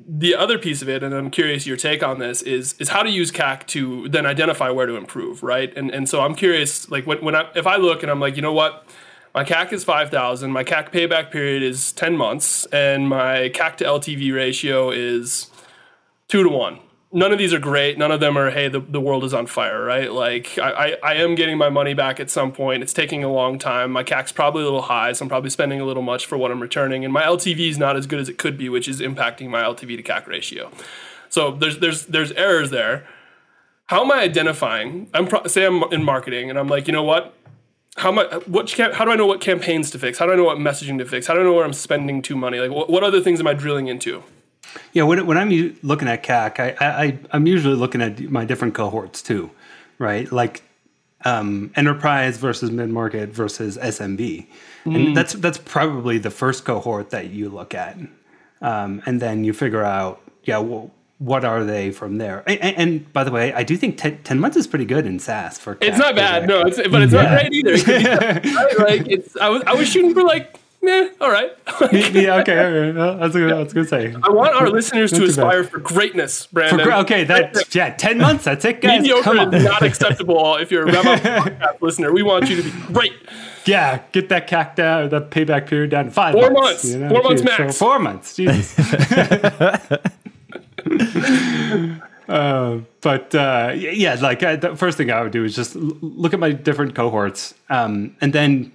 the 0.00 0.34
other 0.34 0.58
piece 0.58 0.82
of 0.82 0.88
it, 0.88 1.04
and 1.04 1.14
I'm 1.14 1.30
curious 1.30 1.64
your 1.64 1.76
take 1.76 2.02
on 2.02 2.18
this, 2.18 2.42
is 2.42 2.74
is 2.80 2.88
how 2.88 3.02
to 3.02 3.08
use 3.08 3.30
CAC 3.30 3.66
to 3.68 4.08
then 4.08 4.26
identify 4.26 4.68
where 4.68 4.86
to 4.86 4.96
improve, 4.96 5.42
right? 5.42 5.74
And 5.76 5.90
and 5.90 6.08
so 6.08 6.20
I'm 6.20 6.34
curious, 6.34 6.90
like 6.90 7.06
when, 7.06 7.24
when 7.24 7.34
I 7.34 7.48
if 7.54 7.66
I 7.66 7.76
look 7.76 8.02
and 8.02 8.10
I'm 8.10 8.20
like, 8.20 8.36
you 8.36 8.42
know 8.42 8.52
what, 8.52 8.84
my 9.34 9.44
CAC 9.44 9.72
is 9.72 9.84
five 9.84 10.10
thousand, 10.10 10.50
my 10.52 10.64
CAC 10.64 10.92
payback 10.92 11.30
period 11.30 11.62
is 11.62 11.92
ten 11.92 12.16
months, 12.16 12.66
and 12.66 13.08
my 13.08 13.48
CAC 13.54 13.76
to 13.76 13.84
LTV 13.84 14.34
ratio 14.34 14.90
is 14.90 15.50
two 16.28 16.42
to 16.42 16.48
one. 16.48 16.80
None 17.12 17.32
of 17.32 17.38
these 17.38 17.54
are 17.54 17.58
great. 17.58 17.96
None 17.96 18.10
of 18.10 18.20
them 18.20 18.36
are, 18.36 18.50
hey, 18.50 18.68
the, 18.68 18.80
the 18.80 19.00
world 19.00 19.24
is 19.24 19.32
on 19.32 19.46
fire, 19.46 19.82
right? 19.84 20.12
Like, 20.12 20.58
I, 20.58 20.70
I, 20.70 20.96
I 21.02 21.14
am 21.14 21.34
getting 21.34 21.56
my 21.56 21.70
money 21.70 21.94
back 21.94 22.18
at 22.18 22.30
some 22.30 22.52
point. 22.52 22.82
It's 22.82 22.92
taking 22.92 23.22
a 23.22 23.32
long 23.32 23.58
time. 23.58 23.92
My 23.92 24.02
CAC's 24.02 24.32
probably 24.32 24.62
a 24.62 24.64
little 24.64 24.82
high, 24.82 25.12
so 25.12 25.24
I'm 25.24 25.28
probably 25.28 25.50
spending 25.50 25.80
a 25.80 25.84
little 25.84 26.02
much 26.02 26.26
for 26.26 26.36
what 26.36 26.50
I'm 26.50 26.60
returning. 26.60 27.04
And 27.04 27.12
my 27.12 27.22
LTV 27.22 27.70
is 27.70 27.78
not 27.78 27.96
as 27.96 28.06
good 28.06 28.18
as 28.18 28.28
it 28.28 28.38
could 28.38 28.58
be, 28.58 28.68
which 28.68 28.88
is 28.88 29.00
impacting 29.00 29.48
my 29.48 29.62
LTV 29.62 29.96
to 29.96 30.02
CAC 30.02 30.26
ratio. 30.26 30.70
So 31.28 31.52
there's, 31.52 31.78
there's, 31.78 32.06
there's 32.06 32.32
errors 32.32 32.70
there. 32.70 33.06
How 33.86 34.02
am 34.02 34.10
I 34.10 34.20
identifying? 34.20 35.08
I'm 35.14 35.28
pro- 35.28 35.46
say 35.46 35.64
I'm 35.64 35.84
in 35.92 36.02
marketing 36.02 36.50
and 36.50 36.58
I'm 36.58 36.66
like, 36.66 36.88
you 36.88 36.92
know 36.92 37.04
what? 37.04 37.34
How 37.96 38.12
I, 38.12 38.38
what 38.40 38.70
how 38.72 39.04
do 39.04 39.10
I 39.10 39.16
know 39.16 39.26
what 39.26 39.40
campaigns 39.40 39.90
to 39.92 39.98
fix? 39.98 40.18
How 40.18 40.26
do 40.26 40.32
I 40.32 40.36
know 40.36 40.44
what 40.44 40.58
messaging 40.58 40.98
to 40.98 41.06
fix? 41.06 41.28
How 41.28 41.34
do 41.34 41.40
I 41.40 41.44
know 41.44 41.54
where 41.54 41.64
I'm 41.64 41.72
spending 41.72 42.20
too 42.20 42.36
money? 42.36 42.58
Like, 42.58 42.70
what, 42.70 42.90
what 42.90 43.02
other 43.04 43.22
things 43.22 43.40
am 43.40 43.46
I 43.46 43.54
drilling 43.54 43.86
into? 43.86 44.22
Yeah, 44.92 45.04
when, 45.04 45.26
when 45.26 45.38
I'm 45.38 45.78
looking 45.82 46.08
at 46.08 46.22
CAC, 46.22 46.60
I, 46.60 46.76
I, 46.80 47.18
I'm 47.32 47.46
usually 47.46 47.76
looking 47.76 48.02
at 48.02 48.20
my 48.20 48.44
different 48.44 48.74
cohorts 48.74 49.22
too, 49.22 49.50
right? 49.98 50.30
Like 50.30 50.62
um, 51.24 51.72
enterprise 51.76 52.38
versus 52.38 52.70
mid 52.70 52.90
market 52.90 53.30
versus 53.30 53.76
SMB, 53.78 54.46
and 54.84 55.16
that's 55.16 55.34
that's 55.34 55.58
probably 55.58 56.18
the 56.18 56.30
first 56.30 56.64
cohort 56.64 57.10
that 57.10 57.30
you 57.30 57.48
look 57.48 57.74
at, 57.74 57.98
um, 58.60 59.02
and 59.06 59.20
then 59.20 59.44
you 59.44 59.52
figure 59.52 59.82
out, 59.82 60.20
yeah, 60.44 60.58
well, 60.58 60.90
what 61.18 61.44
are 61.44 61.64
they 61.64 61.90
from 61.90 62.18
there? 62.18 62.42
And, 62.46 62.60
and 62.60 63.12
by 63.12 63.24
the 63.24 63.30
way, 63.30 63.52
I 63.52 63.62
do 63.62 63.76
think 63.76 63.96
10, 63.96 64.22
10 64.22 64.38
months 64.38 64.56
is 64.56 64.66
pretty 64.66 64.84
good 64.84 65.06
in 65.06 65.18
SaaS 65.18 65.58
for. 65.58 65.78
It's 65.80 65.98
not 65.98 66.14
bad, 66.14 66.46
no. 66.46 66.62
It's 66.62 66.76
but 66.76 67.02
it's 67.02 67.12
not 67.12 67.28
great 67.28 67.52
either. 67.52 67.72
It 67.74 68.42
be 68.42 68.54
right? 68.54 68.78
Like 68.78 69.08
it's, 69.08 69.36
I 69.36 69.48
was 69.48 69.62
I 69.66 69.74
was 69.74 69.88
shooting 69.88 70.14
for 70.14 70.22
like, 70.22 70.58
all 71.20 71.30
right. 71.30 71.52
yeah, 71.92 72.40
okay, 72.40 72.92
that's 72.92 73.34
good. 73.34 73.52
That's 73.52 73.72
good 73.72 73.88
say. 73.88 74.14
I 74.22 74.30
want 74.30 74.54
our 74.54 74.68
listeners 74.68 75.12
to 75.12 75.24
aspire 75.24 75.64
for 75.64 75.78
greatness, 75.78 76.46
Brandon. 76.46 76.86
For, 76.86 76.92
okay, 76.92 77.24
that 77.24 77.74
yeah, 77.74 77.90
ten 77.90 78.18
months. 78.18 78.44
That's 78.44 78.64
it, 78.64 78.80
guys. 78.80 79.06
Come 79.22 79.36
mediocre 79.36 79.56
is 79.56 79.64
not 79.64 79.82
acceptable 79.82 80.56
if 80.56 80.70
you're 80.70 80.88
a 80.88 80.92
Rev 80.92 81.04
podcast 81.04 81.80
listener. 81.80 82.12
We 82.12 82.22
want 82.22 82.48
you 82.48 82.56
to 82.56 82.62
be 82.62 82.70
great. 82.92 83.12
Yeah, 83.66 84.02
get 84.12 84.28
that 84.28 84.48
CAC 84.48 84.76
down, 84.76 85.08
the 85.08 85.20
payback 85.20 85.66
period 85.66 85.90
down 85.90 86.04
to 86.06 86.10
five 86.12 86.34
Four 86.34 86.50
months. 86.50 86.94
months. 86.94 87.12
Four 87.12 87.22
months 87.22 87.42
Jeez, 87.42 87.44
max. 87.44 87.76
So 87.76 87.84
four 87.84 87.98
months. 87.98 88.36
Jesus. 88.36 88.78
uh, 92.28 92.78
but 93.00 93.34
uh, 93.34 93.72
yeah, 93.74 94.14
like 94.20 94.42
uh, 94.42 94.56
the 94.56 94.76
first 94.76 94.96
thing 94.96 95.10
I 95.10 95.22
would 95.22 95.32
do 95.32 95.44
is 95.44 95.56
just 95.56 95.74
l- 95.74 95.82
look 96.00 96.32
at 96.32 96.40
my 96.40 96.52
different 96.52 96.94
cohorts, 96.94 97.54
um, 97.68 98.16
and 98.20 98.32
then 98.32 98.72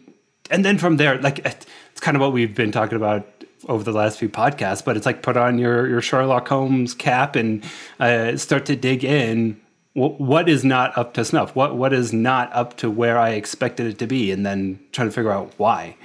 and 0.50 0.66
then 0.66 0.78
from 0.78 0.98
there, 0.98 1.18
like 1.22 1.66
kind 2.02 2.18
of 2.18 2.22
what 2.22 2.34
we've 2.34 2.54
been 2.56 2.72
talking 2.72 2.98
about 2.98 3.26
over 3.70 3.84
the 3.84 3.94
last 3.94 4.20
few 4.20 4.28
podcasts, 4.28 4.84
but 4.84 4.98
it's 4.98 5.06
like 5.06 5.22
put 5.22 5.38
on 5.38 5.58
your 5.58 5.88
your 5.88 6.02
Sherlock 6.02 6.48
Holmes 6.48 6.94
cap 6.94 7.36
and 7.36 7.64
uh, 8.00 8.36
start 8.36 8.66
to 8.66 8.76
dig 8.76 9.04
in. 9.04 9.62
what 9.94 10.50
is 10.50 10.64
not 10.64 10.98
up 10.98 11.14
to 11.14 11.24
snuff? 11.24 11.56
What 11.56 11.78
what 11.78 11.94
is 11.94 12.12
not 12.12 12.52
up 12.54 12.78
to 12.78 12.90
where 12.90 13.18
I 13.18 13.30
expected 13.30 13.88
it 13.88 14.00
to 14.00 14.08
be, 14.08 14.32
and 14.32 14.46
then 14.46 14.80
trying 14.92 15.08
to 15.08 15.14
figure 15.14 15.32
out 15.32 15.54
why. 15.58 15.96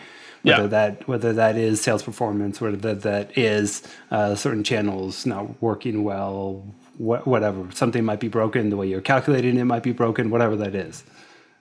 Whether 0.42 0.62
yeah. 0.62 0.68
that 0.68 1.08
whether 1.08 1.32
that 1.32 1.56
is 1.56 1.80
sales 1.80 2.04
performance, 2.04 2.60
whether 2.60 2.76
that, 2.76 3.02
that 3.02 3.36
is 3.36 3.82
uh, 4.12 4.36
certain 4.36 4.62
channels 4.62 5.26
not 5.26 5.60
working 5.60 6.04
well, 6.04 6.64
wh- 6.98 7.26
whatever. 7.26 7.66
Something 7.72 8.04
might 8.04 8.20
be 8.20 8.28
broken. 8.28 8.70
The 8.70 8.76
way 8.76 8.86
you're 8.86 9.00
calculating 9.00 9.56
it 9.56 9.64
might 9.64 9.82
be 9.82 9.92
broken. 9.92 10.30
Whatever 10.30 10.54
that 10.56 10.74
is. 10.74 11.02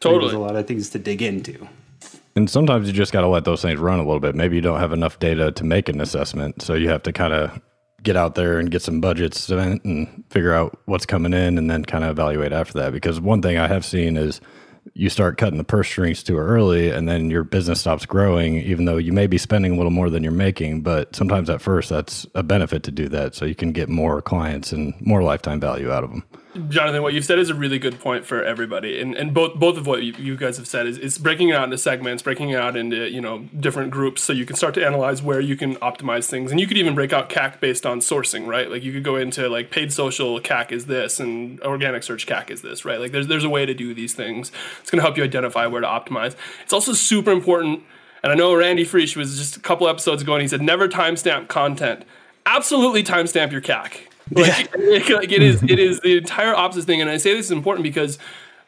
Totally, 0.02 0.26
there's 0.26 0.34
a 0.34 0.40
lot 0.40 0.56
of 0.56 0.68
things 0.68 0.90
to 0.90 1.00
dig 1.00 1.22
into. 1.22 1.68
And 2.36 2.50
sometimes 2.50 2.88
you 2.88 2.94
just 2.94 3.14
got 3.14 3.22
to 3.22 3.28
let 3.28 3.46
those 3.46 3.62
things 3.62 3.80
run 3.80 4.00
a 4.00 4.04
little 4.04 4.20
bit. 4.20 4.36
Maybe 4.36 4.58
you 4.58 4.62
don't 4.62 4.80
have 4.80 4.92
enough 4.92 5.20
data 5.20 5.52
to 5.54 5.64
make 5.64 5.88
an 5.88 6.02
assessment, 6.02 6.62
so 6.62 6.74
you 6.74 6.90
have 6.90 7.04
to 7.04 7.14
kind 7.14 7.34
of 7.34 7.62
get 8.04 8.18
out 8.18 8.36
there 8.36 8.60
and 8.60 8.70
get 8.70 8.82
some 8.82 9.00
budgets 9.02 9.50
and 9.50 10.24
figure 10.30 10.54
out 10.54 10.78
what's 10.86 11.06
coming 11.06 11.34
in, 11.34 11.58
and 11.58 11.70
then 11.70 11.86
kind 11.86 12.04
of 12.04 12.12
evaluate 12.12 12.52
after 12.52 12.74
that. 12.80 12.92
Because 12.92 13.22
one 13.22 13.42
thing 13.42 13.58
I 13.58 13.68
have 13.68 13.86
seen 13.86 14.18
is 14.18 14.42
you 14.94 15.10
start 15.10 15.38
cutting 15.38 15.58
the 15.58 15.64
purse 15.64 15.88
strings 15.88 16.22
too 16.22 16.38
early 16.38 16.92
and 16.92 17.10
then 17.10 17.30
your 17.30 17.44
business 17.44 17.80
stops 17.80 18.06
growing 18.06 18.58
even 18.58 18.86
though 18.86 18.98
you 18.98 19.12
may 19.12 19.26
be 19.26 19.38
spending 19.38 19.74
a 19.74 19.76
little 19.76 19.92
more 19.92 20.12
than 20.12 20.22
you're 20.22 20.32
making 20.32 20.82
but 20.82 21.16
sometimes 21.16 21.50
at 21.50 21.60
first 21.60 21.90
that's 21.90 22.28
a 22.36 22.44
benefit 22.44 22.84
to 22.84 22.92
do 22.92 23.10
that 23.10 23.34
so 23.34 23.46
you 23.46 23.56
can 23.56 23.72
get 23.72 23.90
more 23.90 24.22
clients 24.22 24.72
and 24.72 24.94
more 25.02 25.24
lifetime 25.24 25.60
value 25.60 25.92
out 25.92 26.04
of 26.04 26.12
them 26.12 26.24
Jonathan, 26.70 27.02
what 27.02 27.14
you've 27.14 27.26
said 27.26 27.38
is 27.38 27.50
a 27.50 27.54
really 27.54 27.78
good 27.78 28.00
point 28.00 28.26
for 28.26 28.42
everybody, 28.42 29.02
and 29.02 29.14
and 29.14 29.34
both 29.34 29.56
both 29.56 29.78
of 29.78 29.88
what 29.88 30.04
you, 30.04 30.14
you, 30.14 30.38
guys 30.38 30.56
have 30.56 30.68
said 30.68 30.88
is, 30.88 30.98
is 30.98 31.18
breaking 31.18 31.50
it 31.50 31.56
out 31.56 31.66
into 31.66 31.78
segments, 31.78 32.24
breaking 32.24 32.50
it 32.50 32.56
out 32.56 32.78
into 32.78 33.10
you 33.10 33.20
know 33.20 33.40
different 33.60 33.92
groups, 33.92 34.22
so 34.22 34.32
you 34.32 34.46
can 34.46 34.56
start 34.56 34.74
to 34.76 34.86
analyze 34.86 35.22
where 35.22 35.42
you 35.42 35.58
can 35.58 35.76
optimize 35.78 36.30
things, 36.30 36.52
and 36.52 36.60
you 36.60 36.66
could 36.68 36.78
even 36.78 36.96
break 36.96 37.12
out 37.12 37.30
CAC 37.30 37.60
based 37.60 37.86
on 37.86 38.00
sourcing, 38.00 38.48
right? 38.48 38.72
Like 38.72 38.84
you 38.84 38.94
could 38.94 39.04
go 39.04 39.18
into 39.18 39.50
like 39.50 39.70
paid 39.70 39.92
social 39.92 40.40
CAC 40.40 40.72
is 40.72 40.86
this, 40.86 41.20
and 41.20 41.60
organic 41.62 42.04
search 42.04 42.26
CAC 42.26 42.50
is 42.50 42.62
this, 42.62 42.86
right? 42.86 43.02
Like 43.02 43.12
there's 43.12 43.28
there's 43.28 43.44
a 43.44 43.50
way 43.50 43.66
to 43.66 43.74
do 43.74 43.94
these 43.94 44.14
things. 44.14 44.52
It's 44.80 44.90
going 44.90 45.00
to 45.00 45.04
help 45.04 45.18
you 45.18 45.26
identify 45.26 45.68
where 45.68 45.82
to 45.82 45.88
optimize. 45.88 46.36
It's 46.64 46.74
also 46.74 46.94
super 46.94 47.32
important, 47.32 47.84
and 48.24 48.32
I 48.32 48.36
know 48.36 48.56
Randy 48.56 48.86
Frisch 48.86 49.18
was 49.18 49.38
just 49.38 49.58
a 49.58 49.60
couple 49.60 49.90
episodes 49.90 50.22
ago, 50.22 50.34
and 50.34 50.42
he 50.42 50.48
said 50.48 50.62
never 50.62 50.88
timestamp 50.88 51.50
content. 51.50 52.06
Absolutely 52.46 53.04
timestamp 53.04 53.52
your 53.52 53.62
CAC 53.62 54.08
like, 54.32 54.74
yeah. 54.78 55.16
like 55.16 55.32
it 55.32 55.42
is 55.42 55.64
it 55.64 55.80
is 55.80 56.00
the 56.02 56.18
entire 56.18 56.56
opposite 56.56 56.86
thing. 56.86 57.02
And 57.02 57.10
I 57.10 57.18
say 57.18 57.34
this 57.34 57.46
is 57.46 57.52
important 57.52 57.84
because 57.84 58.18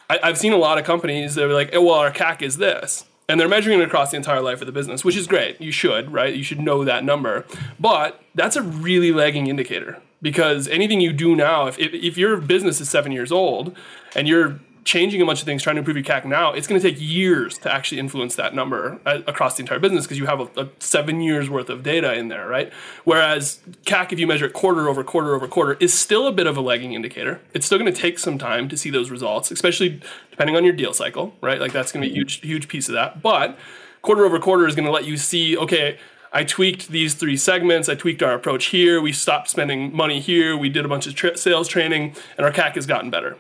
I, 0.09 0.19
have 0.23 0.37
seen 0.37 0.53
a 0.53 0.57
lot 0.57 0.77
of 0.77 0.85
companies 0.85 1.35
that 1.35 1.45
are 1.45 1.53
like, 1.53 1.71
oh, 1.73 1.81
well, 1.83 1.95
our 1.95 2.11
CAC 2.11 2.41
is 2.41 2.57
this. 2.57 3.05
And 3.29 3.39
they're 3.39 3.49
measuring 3.49 3.79
it 3.79 3.83
across 3.83 4.11
the 4.11 4.17
entire 4.17 4.39
life 4.39 4.61
of 4.61 4.67
the 4.67 4.71
business, 4.71 5.03
which 5.03 5.17
is 5.17 5.27
great. 5.27 5.59
You 5.59 5.71
should, 5.71 6.13
right? 6.13 6.33
You 6.33 6.43
should 6.43 6.61
know 6.61 6.85
that 6.85 7.03
number. 7.03 7.45
But 7.77 8.21
that's 8.35 8.55
a 8.55 8.61
really 8.61 9.11
lagging 9.11 9.47
indicator 9.47 10.01
because 10.21 10.69
anything 10.69 11.01
you 11.01 11.11
do 11.11 11.35
now, 11.35 11.67
if, 11.67 11.77
if, 11.77 11.93
if 11.93 12.17
your 12.17 12.37
business 12.37 12.79
is 12.79 12.89
seven 12.89 13.11
years 13.11 13.31
old 13.31 13.75
and 14.15 14.29
you're 14.29 14.59
changing 14.87 15.21
a 15.21 15.25
bunch 15.25 15.41
of 15.41 15.45
things, 15.45 15.61
trying 15.61 15.75
to 15.75 15.79
improve 15.79 15.97
your 15.97 16.05
CAC 16.05 16.23
now, 16.23 16.53
it's 16.53 16.65
going 16.65 16.79
to 16.79 16.91
take 16.91 16.99
years 16.99 17.57
to 17.57 17.71
actually 17.71 17.99
influence 17.99 18.35
that 18.37 18.55
number 18.55 18.99
uh, 19.05 19.19
across 19.27 19.57
the 19.57 19.61
entire 19.61 19.79
business 19.79 20.05
because 20.05 20.17
you 20.17 20.25
have 20.25 20.39
a, 20.39 20.61
a, 20.61 20.69
seven 20.79 21.19
years 21.19 21.49
worth 21.49 21.69
of 21.69 21.83
data 21.83 22.13
in 22.13 22.29
there, 22.29 22.47
right? 22.47 22.71
Whereas 23.03 23.59
CAC, 23.85 24.13
if 24.13 24.19
you 24.19 24.25
measure 24.25 24.45
it 24.45 24.53
quarter 24.53 24.87
over 24.87 25.03
quarter 25.03 25.35
over 25.35 25.45
quarter, 25.45 25.73
is 25.81 25.93
still 25.93 26.25
a 26.25 26.31
bit 26.31 26.47
of 26.47 26.55
a 26.55 26.61
lagging 26.61 26.93
indicator. 26.93 27.41
It's 27.53 27.65
still 27.65 27.77
going 27.77 27.93
to 27.93 28.01
take 28.01 28.17
some 28.17 28.37
time 28.37 28.69
to 28.69 28.77
see 28.77 28.89
those 28.89 29.11
results, 29.11 29.51
especially 29.51 29.99
depending 30.31 30.55
on 30.55 30.63
your 30.63 30.73
deal 30.73 30.93
cycle, 30.93 31.35
right? 31.41 31.59
Like 31.59 31.73
that's 31.73 31.91
going 31.91 32.01
to 32.03 32.07
be 32.07 32.13
a 32.13 32.15
huge, 32.15 32.39
huge 32.39 32.69
piece 32.69 32.87
of 32.87 32.93
that. 32.93 33.21
But 33.21 33.59
quarter 34.01 34.23
over 34.23 34.39
quarter 34.39 34.65
is 34.67 34.73
going 34.75 34.85
to 34.85 34.91
let 34.91 35.03
you 35.03 35.17
see, 35.17 35.57
okay, 35.57 35.99
I 36.31 36.45
tweaked 36.45 36.87
these 36.87 37.13
three 37.13 37.35
segments. 37.35 37.89
I 37.89 37.95
tweaked 37.95 38.23
our 38.23 38.33
approach 38.33 38.67
here. 38.67 39.01
We 39.01 39.11
stopped 39.11 39.49
spending 39.49 39.93
money 39.93 40.21
here. 40.21 40.55
We 40.55 40.69
did 40.69 40.85
a 40.85 40.87
bunch 40.87 41.07
of 41.07 41.15
tra- 41.15 41.37
sales 41.37 41.67
training, 41.67 42.15
and 42.37 42.45
our 42.45 42.53
CAC 42.53 42.75
has 42.75 42.85
gotten 42.85 43.09
better 43.09 43.35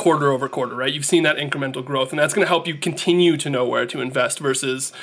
quarter 0.00 0.32
over 0.32 0.48
quarter, 0.48 0.74
right? 0.74 0.92
You've 0.92 1.04
seen 1.04 1.24
that 1.24 1.36
incremental 1.36 1.84
growth, 1.84 2.10
and 2.10 2.18
that's 2.18 2.32
going 2.32 2.44
to 2.44 2.48
help 2.48 2.66
you 2.66 2.74
continue 2.74 3.36
to 3.36 3.50
know 3.50 3.66
where 3.66 3.84
to 3.84 4.00
invest 4.00 4.38
versus 4.38 4.94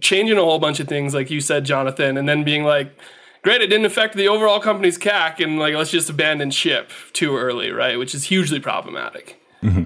changing 0.00 0.38
a 0.38 0.42
whole 0.42 0.58
bunch 0.58 0.80
of 0.80 0.88
things, 0.88 1.12
like 1.12 1.30
you 1.30 1.42
said, 1.42 1.66
Jonathan, 1.66 2.16
and 2.16 2.26
then 2.26 2.42
being 2.42 2.64
like, 2.64 2.98
great, 3.42 3.60
it 3.60 3.66
didn't 3.66 3.84
affect 3.84 4.16
the 4.16 4.26
overall 4.26 4.60
company's 4.60 4.96
CAC, 4.96 5.44
and 5.44 5.58
like, 5.58 5.74
let's 5.74 5.90
just 5.90 6.08
abandon 6.08 6.50
ship 6.50 6.90
too 7.12 7.36
early, 7.36 7.70
right? 7.70 7.98
Which 7.98 8.14
is 8.14 8.24
hugely 8.24 8.60
problematic. 8.60 9.38
Mm-hmm. 9.62 9.84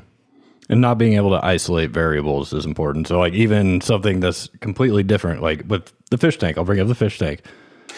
And 0.70 0.80
not 0.80 0.98
being 0.98 1.14
able 1.14 1.30
to 1.30 1.44
isolate 1.44 1.90
variables 1.90 2.52
is 2.52 2.64
important. 2.64 3.08
So, 3.08 3.18
like, 3.18 3.32
even 3.32 3.80
something 3.80 4.20
that's 4.20 4.48
completely 4.60 5.02
different, 5.02 5.42
like 5.42 5.64
with 5.66 5.92
the 6.10 6.18
fish 6.18 6.38
tank, 6.38 6.56
I'll 6.56 6.64
bring 6.64 6.78
up 6.78 6.86
the 6.86 6.94
fish 6.94 7.18
tank. 7.18 7.40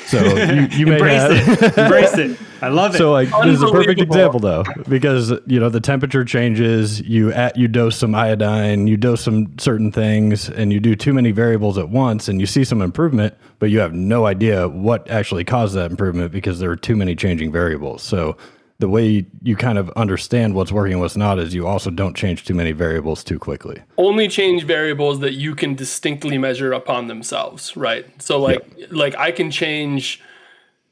So 0.06 0.18
you, 0.22 0.66
you 0.70 0.86
may 0.86 0.92
embrace 0.96 1.22
have, 1.22 1.62
it. 1.62 1.78
Embrace 1.78 2.18
it. 2.18 2.38
I 2.62 2.68
love 2.68 2.94
it. 2.94 2.98
So 2.98 3.12
like 3.12 3.28
this 3.28 3.56
is 3.56 3.62
a 3.62 3.70
perfect 3.70 4.00
example 4.00 4.40
though, 4.40 4.64
because 4.88 5.32
you 5.46 5.58
know 5.58 5.68
the 5.68 5.80
temperature 5.80 6.24
changes. 6.24 7.00
You 7.00 7.32
at 7.32 7.56
you 7.56 7.68
dose 7.68 7.96
some 7.96 8.14
iodine, 8.14 8.86
you 8.86 8.96
dose 8.96 9.22
some 9.22 9.58
certain 9.58 9.92
things, 9.92 10.48
and 10.48 10.72
you 10.72 10.80
do 10.80 10.94
too 10.94 11.12
many 11.12 11.30
variables 11.30 11.78
at 11.78 11.88
once, 11.88 12.28
and 12.28 12.40
you 12.40 12.46
see 12.46 12.64
some 12.64 12.82
improvement, 12.82 13.34
but 13.58 13.70
you 13.70 13.78
have 13.78 13.94
no 13.94 14.26
idea 14.26 14.68
what 14.68 15.08
actually 15.10 15.44
caused 15.44 15.74
that 15.74 15.90
improvement 15.90 16.32
because 16.32 16.58
there 16.58 16.70
are 16.70 16.76
too 16.76 16.96
many 16.96 17.14
changing 17.14 17.50
variables. 17.52 18.02
So 18.02 18.36
the 18.80 18.88
way 18.88 19.26
you 19.42 19.56
kind 19.56 19.78
of 19.78 19.90
understand 19.90 20.54
what's 20.54 20.72
working 20.72 20.94
and 20.94 21.00
what's 21.00 21.16
not 21.16 21.38
is 21.38 21.54
you 21.54 21.66
also 21.66 21.90
don't 21.90 22.16
change 22.16 22.44
too 22.44 22.54
many 22.54 22.72
variables 22.72 23.22
too 23.22 23.38
quickly. 23.38 23.82
Only 23.98 24.26
change 24.26 24.64
variables 24.64 25.20
that 25.20 25.34
you 25.34 25.54
can 25.54 25.74
distinctly 25.74 26.38
measure 26.38 26.72
upon 26.72 27.06
themselves, 27.06 27.76
right? 27.76 28.06
So 28.20 28.40
like 28.40 28.66
yep. 28.76 28.88
like 28.90 29.14
I 29.16 29.32
can 29.32 29.50
change 29.50 30.20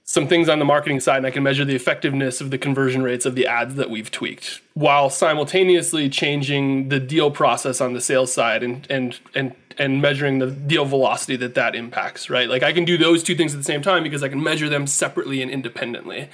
some 0.04 0.26
things 0.26 0.48
on 0.48 0.58
the 0.58 0.64
marketing 0.64 1.00
side 1.00 1.18
and 1.18 1.26
I 1.26 1.30
can 1.30 1.42
measure 1.42 1.64
the 1.64 1.74
effectiveness 1.74 2.40
of 2.40 2.50
the 2.50 2.56
conversion 2.56 3.02
rates 3.02 3.26
of 3.26 3.34
the 3.34 3.46
ads 3.46 3.74
that 3.74 3.90
we've 3.90 4.10
tweaked 4.10 4.62
while 4.72 5.10
simultaneously 5.10 6.08
changing 6.08 6.88
the 6.88 7.00
deal 7.00 7.30
process 7.30 7.80
on 7.80 7.94
the 7.94 8.00
sales 8.00 8.32
side 8.32 8.62
and 8.62 8.86
and 8.90 9.18
and 9.34 9.54
and 9.78 10.02
measuring 10.02 10.40
the 10.40 10.50
deal 10.50 10.84
velocity 10.84 11.36
that 11.36 11.54
that 11.54 11.74
impacts, 11.74 12.28
right? 12.28 12.48
Like 12.48 12.62
I 12.62 12.72
can 12.72 12.84
do 12.84 12.98
those 12.98 13.22
two 13.22 13.34
things 13.34 13.54
at 13.54 13.58
the 13.58 13.64
same 13.64 13.80
time 13.80 14.02
because 14.02 14.22
I 14.22 14.28
can 14.28 14.42
measure 14.42 14.68
them 14.68 14.86
separately 14.86 15.40
and 15.40 15.50
independently. 15.50 16.28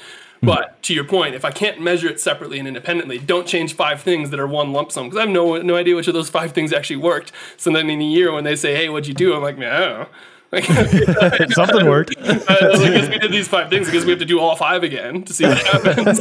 But 0.45 0.83
to 0.85 0.95
your 0.95 1.05
point, 1.05 1.35
if 1.35 1.45
I 1.45 1.51
can't 1.51 1.81
measure 1.81 2.09
it 2.09 2.21
separately 2.21 2.59
and 2.59 2.69
independently, 2.69 3.19
don't 3.19 3.47
change 3.47 3.75
five 3.75 4.03
things 4.03 4.31
that 4.31 4.41
are 4.41 4.47
one 4.47 4.73
lump 4.73 4.93
sum 4.93 5.07
because 5.07 5.19
I 5.19 5.23
have 5.23 5.31
no 5.31 5.57
no 5.59 5.77
idea 5.77 5.97
which 5.97 6.09
of 6.09 6.15
those 6.15 6.29
five 6.29 6.53
things 6.53 6.73
actually 6.73 6.97
worked. 6.97 7.33
So 7.57 7.71
then 7.71 7.91
in 7.91 8.01
a 8.01 8.05
year 8.05 8.33
when 8.33 8.45
they 8.45 8.57
say, 8.57 8.75
"Hey, 8.75 8.89
what'd 8.89 9.07
you 9.07 9.15
do?" 9.15 9.35
I'm 9.35 9.43
like, 9.43 9.59
"Man, 9.59 9.73
I 9.73 9.79
don't 9.81 9.99
know." 10.01 10.07
Like, 10.53 10.65
Something 11.53 11.87
worked. 11.87 12.15
I, 12.23 12.33
I 12.33 12.91
guess 12.91 13.09
we 13.09 13.19
did 13.19 13.33
these 13.33 13.49
five 13.49 13.71
things 13.71 13.87
because 13.87 14.05
we 14.05 14.11
have 14.11 14.21
to 14.21 14.25
do 14.25 14.41
all 14.41 14.57
five 14.57 14.83
again 14.83 15.23
to 15.25 15.33
see 15.33 15.45
what 15.47 15.59
happens. 15.59 16.21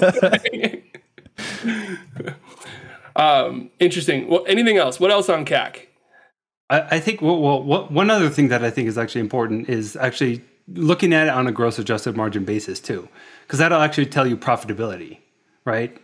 um, 3.15 3.69
interesting. 3.79 4.27
Well, 4.27 4.43
anything 4.47 4.77
else? 4.77 4.99
What 4.99 5.11
else 5.11 5.29
on 5.29 5.45
CAC? 5.45 5.87
I, 6.69 6.81
I 6.91 6.99
think 6.99 7.21
well, 7.21 7.39
well, 7.39 7.87
one 7.87 8.09
other 8.09 8.29
thing 8.29 8.47
that 8.49 8.63
I 8.63 8.69
think 8.69 8.87
is 8.87 8.97
actually 8.97 9.21
important 9.21 9.69
is 9.69 9.95
actually 9.95 10.43
looking 10.67 11.13
at 11.13 11.27
it 11.27 11.33
on 11.33 11.45
a 11.47 11.51
gross 11.51 11.77
adjusted 11.77 12.15
margin 12.15 12.45
basis 12.45 12.79
too 12.79 13.07
because 13.43 13.59
that'll 13.59 13.81
actually 13.81 14.07
tell 14.07 14.25
you 14.25 14.37
profitability, 14.37 15.19
right? 15.65 15.97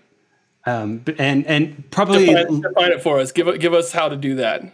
Um, 0.66 1.04
and 1.18 1.46
and 1.48 1.90
probably 1.90 2.28
define, 2.28 2.62
define, 2.62 2.92
it 2.92 3.02
for 3.02 3.20
us. 3.20 3.32
Give 3.32 3.60
give 3.60 3.74
us 3.74 3.92
how 3.92 4.10
to 4.10 4.16
do 4.16 4.36
that. 4.36 4.74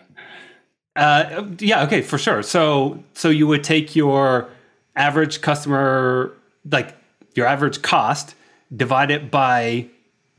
Uh, 0.95 1.45
yeah, 1.60 1.84
okay, 1.84 2.01
for 2.01 2.17
sure. 2.17 2.41
So 2.43 3.03
so 3.13 3.29
you 3.29 3.48
would 3.48 3.63
take 3.63 3.95
your 3.95 4.50
average 4.95 5.41
customer, 5.41 6.34
like 6.69 6.95
your 7.36 7.45
average 7.45 7.81
cost, 7.81 8.36
divide 8.75 9.12
it 9.12 9.29
by 9.29 9.88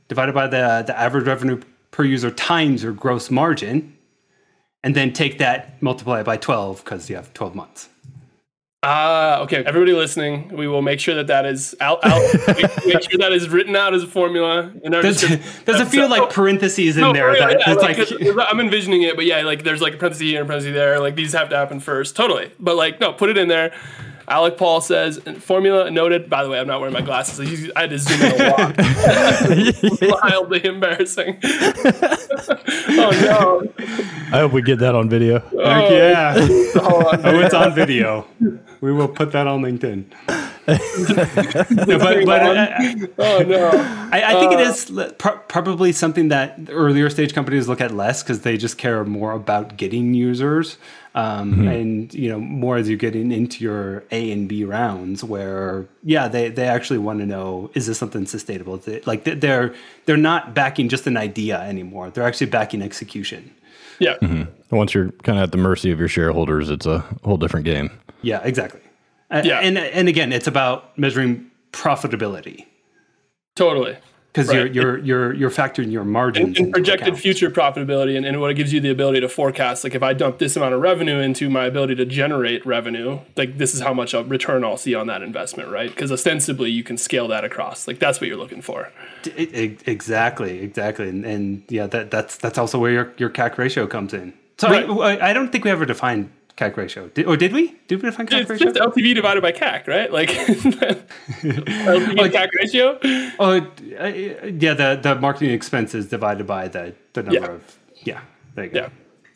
divided 0.09 0.35
by 0.35 0.47
the 0.47 0.85
the 0.87 0.99
average 0.99 1.27
revenue 1.27 1.61
per 1.91 2.05
user 2.05 2.31
times 2.31 2.83
your 2.83 2.93
gross 2.93 3.31
margin, 3.31 3.97
and 4.83 4.95
then 4.95 5.13
take 5.13 5.39
that 5.39 5.81
multiply 5.81 6.21
it 6.21 6.25
by 6.25 6.37
twelve 6.37 6.85
because 6.85 7.09
you 7.09 7.17
have 7.17 7.33
twelve 7.35 7.55
months. 7.55 7.89
Ah, 8.83 9.39
uh, 9.39 9.43
okay. 9.45 9.65
Everybody 9.65 9.95
listening, 9.95 10.49
we 10.49 10.69
will 10.69 10.83
make 10.83 11.01
sure 11.01 11.15
that 11.15 11.27
that 11.29 11.47
is 11.47 11.75
out. 11.81 11.99
out 12.05 12.21
make, 12.49 12.87
make, 12.87 13.11
sure 13.11 13.19
that 13.19 13.33
is 13.33 13.49
written 13.49 13.75
out 13.75 13.95
as 13.95 14.03
a 14.03 14.07
formula. 14.07 14.71
In 14.85 14.95
our 14.95 15.03
there's, 15.03 15.23
there's 15.23 15.81
a 15.81 15.87
few 15.87 16.03
so, 16.03 16.09
like 16.09 16.31
parentheses 16.31 16.97
in 16.97 17.03
no, 17.03 17.13
there. 17.13 17.33
that, 17.37 17.63
yeah, 17.67 17.73
like, 17.73 17.99
like 17.99 18.49
I'm 18.51 18.61
envisioning 18.61 19.03
it, 19.03 19.17
but 19.17 19.25
yeah, 19.25 19.43
like 19.43 19.65
there's 19.65 19.81
like 19.81 19.95
a 19.95 19.97
parenthesis 19.97 20.29
here 20.29 20.41
and 20.41 20.47
a 20.47 20.49
parenthesis 20.49 20.75
there. 20.75 21.01
Like 21.01 21.17
these 21.17 21.33
have 21.33 21.49
to 21.49 21.57
happen 21.57 21.81
first, 21.81 22.15
totally. 22.15 22.53
But 22.61 22.77
like, 22.77 23.01
no, 23.01 23.13
put 23.13 23.31
it 23.31 23.39
in 23.39 23.49
there. 23.49 23.75
Alec 24.29 24.57
Paul 24.57 24.81
says, 24.81 25.19
formula 25.39 25.91
noted. 25.91 26.29
By 26.29 26.43
the 26.43 26.51
way, 26.51 26.59
I'm 26.59 26.67
not 26.67 26.81
wearing 26.81 26.95
my 26.95 27.01
glasses. 27.01 27.71
I 27.77 27.83
had 27.83 27.91
to 27.91 27.99
zoom 27.99 28.23
in 28.23 28.41
a 28.41 28.49
lot. 28.51 30.23
Wildly 30.23 30.65
embarrassing. 30.65 31.39
oh 31.45 33.11
no! 33.23 33.85
I 34.33 34.41
hope 34.41 34.53
we 34.53 34.63
get 34.63 34.81
that 34.81 34.95
on 34.97 35.09
video. 35.09 35.43
Oh, 35.53 35.95
yeah. 35.95 36.35
Oh, 36.79 37.11
oh, 37.13 37.41
it's 37.41 37.55
on 37.55 37.75
video. 37.75 38.27
We 38.81 38.93
will 38.93 39.09
put 39.09 39.33
that 39.33 39.47
on 39.47 39.63
LinkedIn. 39.63 40.05
No, 40.67 40.75
but, 41.99 42.25
but 42.25 42.43
uh, 42.57 43.07
oh 43.19 43.45
no. 43.47 43.71
I, 44.13 44.23
I 44.37 44.41
think 44.41 44.53
it 44.53 44.61
is 44.61 44.91
pro- 45.19 45.39
probably 45.49 45.93
something 45.93 46.29
that 46.29 46.59
earlier 46.71 47.09
stage 47.11 47.35
companies 47.35 47.69
look 47.69 47.81
at 47.81 47.93
less 47.93 48.23
because 48.23 48.41
they 48.43 48.57
just 48.57 48.79
care 48.79 49.05
more 49.05 49.33
about 49.33 49.77
getting 49.77 50.15
users, 50.15 50.77
um, 51.15 51.67
and 51.69 52.13
you 52.15 52.29
know 52.29 52.41
more 52.41 52.77
as 52.77 52.89
you're 52.89 52.99
getting 52.99 53.31
into 53.33 53.63
your 53.63 54.05
A 54.11 54.31
and 54.33 54.49
B 54.49 54.65
rounds, 54.65 55.23
where 55.23 55.87
yeah, 56.03 56.29
they, 56.29 56.49
they 56.49 56.67
actually 56.67 56.99
want 56.99 57.21
to 57.21 57.27
know 57.27 57.71
is 57.75 57.87
this 57.87 57.99
something 57.99 58.27
sustainable? 58.27 58.77
Is 58.77 58.89
it- 58.89 59.07
like 59.07 59.25
they- 59.25 59.35
they're 59.35 59.75
they're 60.07 60.17
not 60.17 60.55
backing 60.55 60.89
just 60.89 61.07
an 61.07 61.17
idea 61.17 61.61
anymore; 61.61 62.11
they're 62.11 62.27
actually 62.27 62.49
backing 62.49 62.83
execution. 62.83 63.53
Yeah. 63.99 64.17
Once 64.71 64.93
you're 64.93 65.11
kind 65.23 65.39
of 65.39 65.45
at 65.45 65.53
the 65.53 65.59
mercy 65.59 65.91
of 65.91 65.99
your 65.99 66.09
shareholders, 66.09 66.69
it's 66.69 66.85
a 66.87 66.99
whole 67.25 67.39
different 67.39 67.65
game. 67.65 67.91
Yeah, 68.21 68.41
exactly. 68.45 68.81
A- 69.31 69.45
Yeah. 69.47 69.59
and 69.61 69.77
and 69.79 70.09
again, 70.09 70.33
it's 70.33 70.47
about 70.47 70.97
measuring 70.99 71.51
profitability 71.73 72.65
Totally. 73.55 73.97
because 74.33 74.49
Right. 74.49 74.57
you're 74.57 74.67
you're 74.67 74.99
you're 74.99 75.35
you're 75.35 75.51
factoring 75.51 75.91
your 75.91 76.05
margins 76.05 76.59
and, 76.59 76.67
and 76.67 76.73
projected 76.73 77.09
account. 77.09 77.21
future 77.23 77.51
profitability 77.51 78.17
and, 78.17 78.25
and 78.27 78.41
what 78.41 78.51
it 78.51 78.55
gives 78.55 78.73
you 78.73 78.81
the 78.81 78.91
ability 78.91 79.21
to 79.21 79.29
forecast 79.29 79.83
like 79.85 79.95
if 79.95 80.03
i 80.03 80.13
dump 80.13 80.39
this 80.39 80.57
amount 80.57 80.75
of 80.75 80.81
revenue 80.81 81.19
into 81.21 81.49
my 81.51 81.65
ability 81.67 81.95
to 81.95 82.05
generate 82.05 82.65
revenue 82.67 83.19
like 83.37 83.57
this 83.59 83.75
is 83.75 83.81
how 83.81 83.93
much 83.95 84.13
a 84.15 84.23
return 84.25 84.63
i'll 84.65 84.77
see 84.77 84.95
on 84.95 85.07
that 85.07 85.23
investment 85.23 85.71
right 85.71 85.91
because 85.91 86.11
ostensibly 86.13 86.71
you 86.71 86.83
can 86.83 86.97
scale 86.99 87.29
that 87.29 87.45
across 87.45 87.87
like 87.89 87.99
that's 87.99 88.21
what 88.21 88.29
you're 88.29 88.37
looking 88.39 88.61
for 88.63 88.91
E- 89.39 89.49
e- 89.55 89.77
Exactly, 89.87 90.61
exactly, 90.61 91.09
and, 91.09 91.25
and 91.25 91.63
yeah, 91.69 91.87
that 91.89 92.11
that's 92.11 92.37
that's 92.37 92.59
also 92.59 92.79
where 92.79 92.93
your, 92.93 93.13
your 93.19 93.29
CAC 93.31 93.59
ratio 93.59 93.87
comes 93.87 94.15
in. 94.15 94.33
So 94.59 94.69
Right. 94.69 94.89
wait, 94.89 95.21
I 95.21 95.33
don't 95.33 95.51
think 95.51 95.65
we 95.65 95.71
ever 95.71 95.85
defined 95.85 96.31
CAC 96.57 96.77
ratio, 96.77 97.09
did, 97.09 97.27
or 97.27 97.37
did 97.37 97.53
we? 97.53 97.77
Did 97.87 98.03
we 98.03 98.11
define 98.11 98.27
CAC 98.27 98.41
it's 98.41 98.51
ratio? 98.51 98.73
just 98.73 98.81
ltv 98.81 99.15
divided 99.15 99.43
by 99.43 99.53
cac 99.53 99.87
right 99.87 100.11
like 100.11 100.31
ltv 100.31 102.33
cac 102.33 102.51
ratio 102.55 102.99
oh, 103.39 103.59
uh, 104.01 104.07
yeah, 104.07 104.75
the 104.75 104.99
the 105.03 105.15
marketing 105.17 105.51
expenses 105.51 106.09
divided 106.09 106.47
by 106.47 106.69
the 106.69 106.95
the 107.13 107.23
number 107.23 107.41
Yeah. 107.41 107.47
of 107.53 107.79
yeah. 108.05 108.21
There 108.55 108.65
you 108.65 108.71
go. 108.71 108.79
Yeah. 108.81 108.89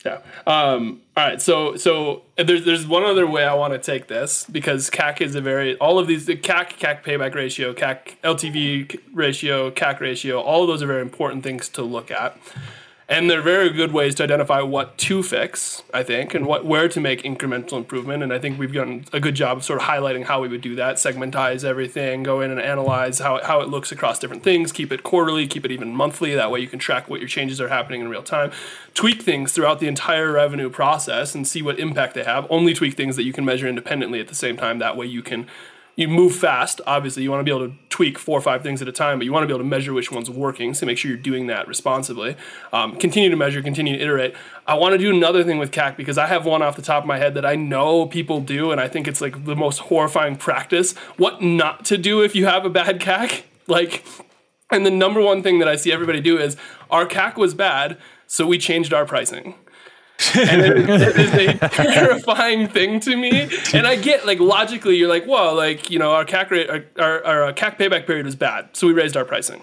Yeah. 0.03 0.17
Um, 0.47 1.01
all 1.15 1.27
right. 1.27 1.39
So 1.41 1.75
so 1.75 2.23
there's 2.35 2.65
there's 2.65 2.87
one 2.87 3.03
other 3.03 3.27
way 3.27 3.43
I 3.43 3.53
want 3.53 3.73
to 3.73 3.79
take 3.79 4.07
this 4.07 4.45
because 4.45 4.89
CAC 4.89 5.21
is 5.21 5.35
a 5.35 5.41
very 5.41 5.77
all 5.77 5.99
of 5.99 6.07
these 6.07 6.25
the 6.25 6.35
CAC 6.35 6.79
CAC 6.79 7.03
payback 7.03 7.35
ratio 7.35 7.71
CAC 7.73 8.15
LTV 8.23 8.99
ratio 9.13 9.69
CAC 9.69 9.99
ratio 9.99 10.41
all 10.41 10.63
of 10.63 10.67
those 10.69 10.81
are 10.81 10.87
very 10.87 11.03
important 11.03 11.43
things 11.43 11.69
to 11.69 11.83
look 11.83 12.09
at. 12.09 12.35
And 13.11 13.29
they're 13.29 13.41
very 13.41 13.69
good 13.71 13.91
ways 13.91 14.15
to 14.15 14.23
identify 14.23 14.61
what 14.61 14.97
to 14.99 15.21
fix, 15.21 15.83
I 15.93 16.01
think, 16.01 16.33
and 16.33 16.45
what 16.45 16.65
where 16.65 16.87
to 16.87 17.01
make 17.01 17.23
incremental 17.23 17.73
improvement. 17.73 18.23
And 18.23 18.31
I 18.31 18.39
think 18.39 18.57
we've 18.57 18.71
done 18.71 19.03
a 19.11 19.19
good 19.19 19.35
job 19.35 19.57
of 19.57 19.65
sort 19.65 19.81
of 19.81 19.85
highlighting 19.85 20.23
how 20.23 20.39
we 20.39 20.47
would 20.47 20.61
do 20.61 20.75
that, 20.75 20.95
segmentize 20.95 21.65
everything, 21.65 22.23
go 22.23 22.39
in 22.39 22.51
and 22.51 22.61
analyze 22.61 23.19
how, 23.19 23.43
how 23.43 23.59
it 23.59 23.67
looks 23.67 23.91
across 23.91 24.17
different 24.17 24.43
things, 24.43 24.71
keep 24.71 24.93
it 24.93 25.03
quarterly, 25.03 25.45
keep 25.45 25.65
it 25.65 25.71
even 25.71 25.93
monthly. 25.93 26.33
That 26.35 26.51
way 26.51 26.61
you 26.61 26.69
can 26.69 26.79
track 26.79 27.09
what 27.09 27.19
your 27.19 27.27
changes 27.27 27.59
are 27.59 27.67
happening 27.67 27.99
in 27.99 28.07
real 28.07 28.23
time. 28.23 28.49
Tweak 28.93 29.21
things 29.21 29.51
throughout 29.51 29.81
the 29.81 29.89
entire 29.89 30.31
revenue 30.31 30.69
process 30.69 31.35
and 31.35 31.45
see 31.45 31.61
what 31.61 31.79
impact 31.79 32.13
they 32.13 32.23
have. 32.23 32.47
Only 32.49 32.73
tweak 32.73 32.95
things 32.95 33.17
that 33.17 33.23
you 33.23 33.33
can 33.33 33.43
measure 33.43 33.67
independently 33.67 34.21
at 34.21 34.29
the 34.29 34.35
same 34.35 34.55
time. 34.55 34.79
That 34.79 34.95
way 34.95 35.05
you 35.05 35.21
can 35.21 35.47
you 36.01 36.07
move 36.07 36.35
fast. 36.35 36.81
Obviously, 36.85 37.23
you 37.23 37.31
want 37.31 37.39
to 37.39 37.43
be 37.43 37.55
able 37.55 37.69
to 37.69 37.75
tweak 37.89 38.17
four 38.17 38.37
or 38.37 38.41
five 38.41 38.63
things 38.63 38.81
at 38.81 38.87
a 38.87 38.91
time, 38.91 39.19
but 39.19 39.25
you 39.25 39.31
want 39.31 39.43
to 39.43 39.47
be 39.47 39.53
able 39.53 39.63
to 39.63 39.69
measure 39.69 39.93
which 39.93 40.11
one's 40.11 40.29
working. 40.29 40.73
So 40.73 40.85
make 40.85 40.97
sure 40.97 41.09
you're 41.09 41.19
doing 41.19 41.47
that 41.47 41.67
responsibly. 41.67 42.35
Um, 42.73 42.97
continue 42.97 43.29
to 43.29 43.35
measure, 43.35 43.61
continue 43.61 43.95
to 43.95 44.03
iterate. 44.03 44.35
I 44.67 44.73
want 44.75 44.93
to 44.93 44.97
do 44.97 45.09
another 45.09 45.43
thing 45.43 45.59
with 45.59 45.71
CAC 45.71 45.95
because 45.95 46.17
I 46.17 46.27
have 46.27 46.45
one 46.45 46.61
off 46.61 46.75
the 46.75 46.81
top 46.81 47.03
of 47.03 47.07
my 47.07 47.17
head 47.17 47.35
that 47.35 47.45
I 47.45 47.55
know 47.55 48.05
people 48.07 48.41
do, 48.41 48.71
and 48.71 48.81
I 48.81 48.87
think 48.87 49.07
it's 49.07 49.21
like 49.21 49.45
the 49.45 49.55
most 49.55 49.79
horrifying 49.79 50.35
practice. 50.35 50.97
What 51.17 51.41
not 51.41 51.85
to 51.85 51.97
do 51.97 52.21
if 52.21 52.35
you 52.35 52.45
have 52.47 52.65
a 52.65 52.69
bad 52.69 52.99
CAC? 52.99 53.43
Like, 53.67 54.03
and 54.69 54.85
the 54.85 54.91
number 54.91 55.21
one 55.21 55.43
thing 55.43 55.59
that 55.59 55.67
I 55.67 55.77
see 55.77 55.93
everybody 55.93 56.19
do 56.19 56.37
is 56.37 56.57
our 56.89 57.05
CAC 57.05 57.37
was 57.37 57.53
bad, 57.53 57.97
so 58.27 58.45
we 58.45 58.57
changed 58.57 58.91
our 58.91 59.05
pricing 59.05 59.53
and 60.35 60.61
it, 60.61 60.77
it 60.89 61.17
is 61.17 61.61
a 61.61 61.69
terrifying 61.69 62.67
thing 62.67 62.99
to 63.01 63.15
me. 63.15 63.49
And 63.73 63.87
I 63.87 63.95
get 63.95 64.25
like 64.25 64.39
logically, 64.39 64.97
you're 64.97 65.09
like, 65.09 65.27
well, 65.27 65.55
like 65.55 65.89
you 65.89 65.99
know, 65.99 66.11
our 66.11 66.25
CAC 66.25 66.49
rate, 66.49 66.69
our, 66.69 66.85
our, 66.97 67.25
our 67.25 67.43
uh, 67.45 67.53
CAC 67.53 67.77
payback 67.77 68.05
period 68.05 68.27
is 68.27 68.35
bad, 68.35 68.69
so 68.73 68.87
we 68.87 68.93
raised 68.93 69.17
our 69.17 69.25
pricing. 69.25 69.61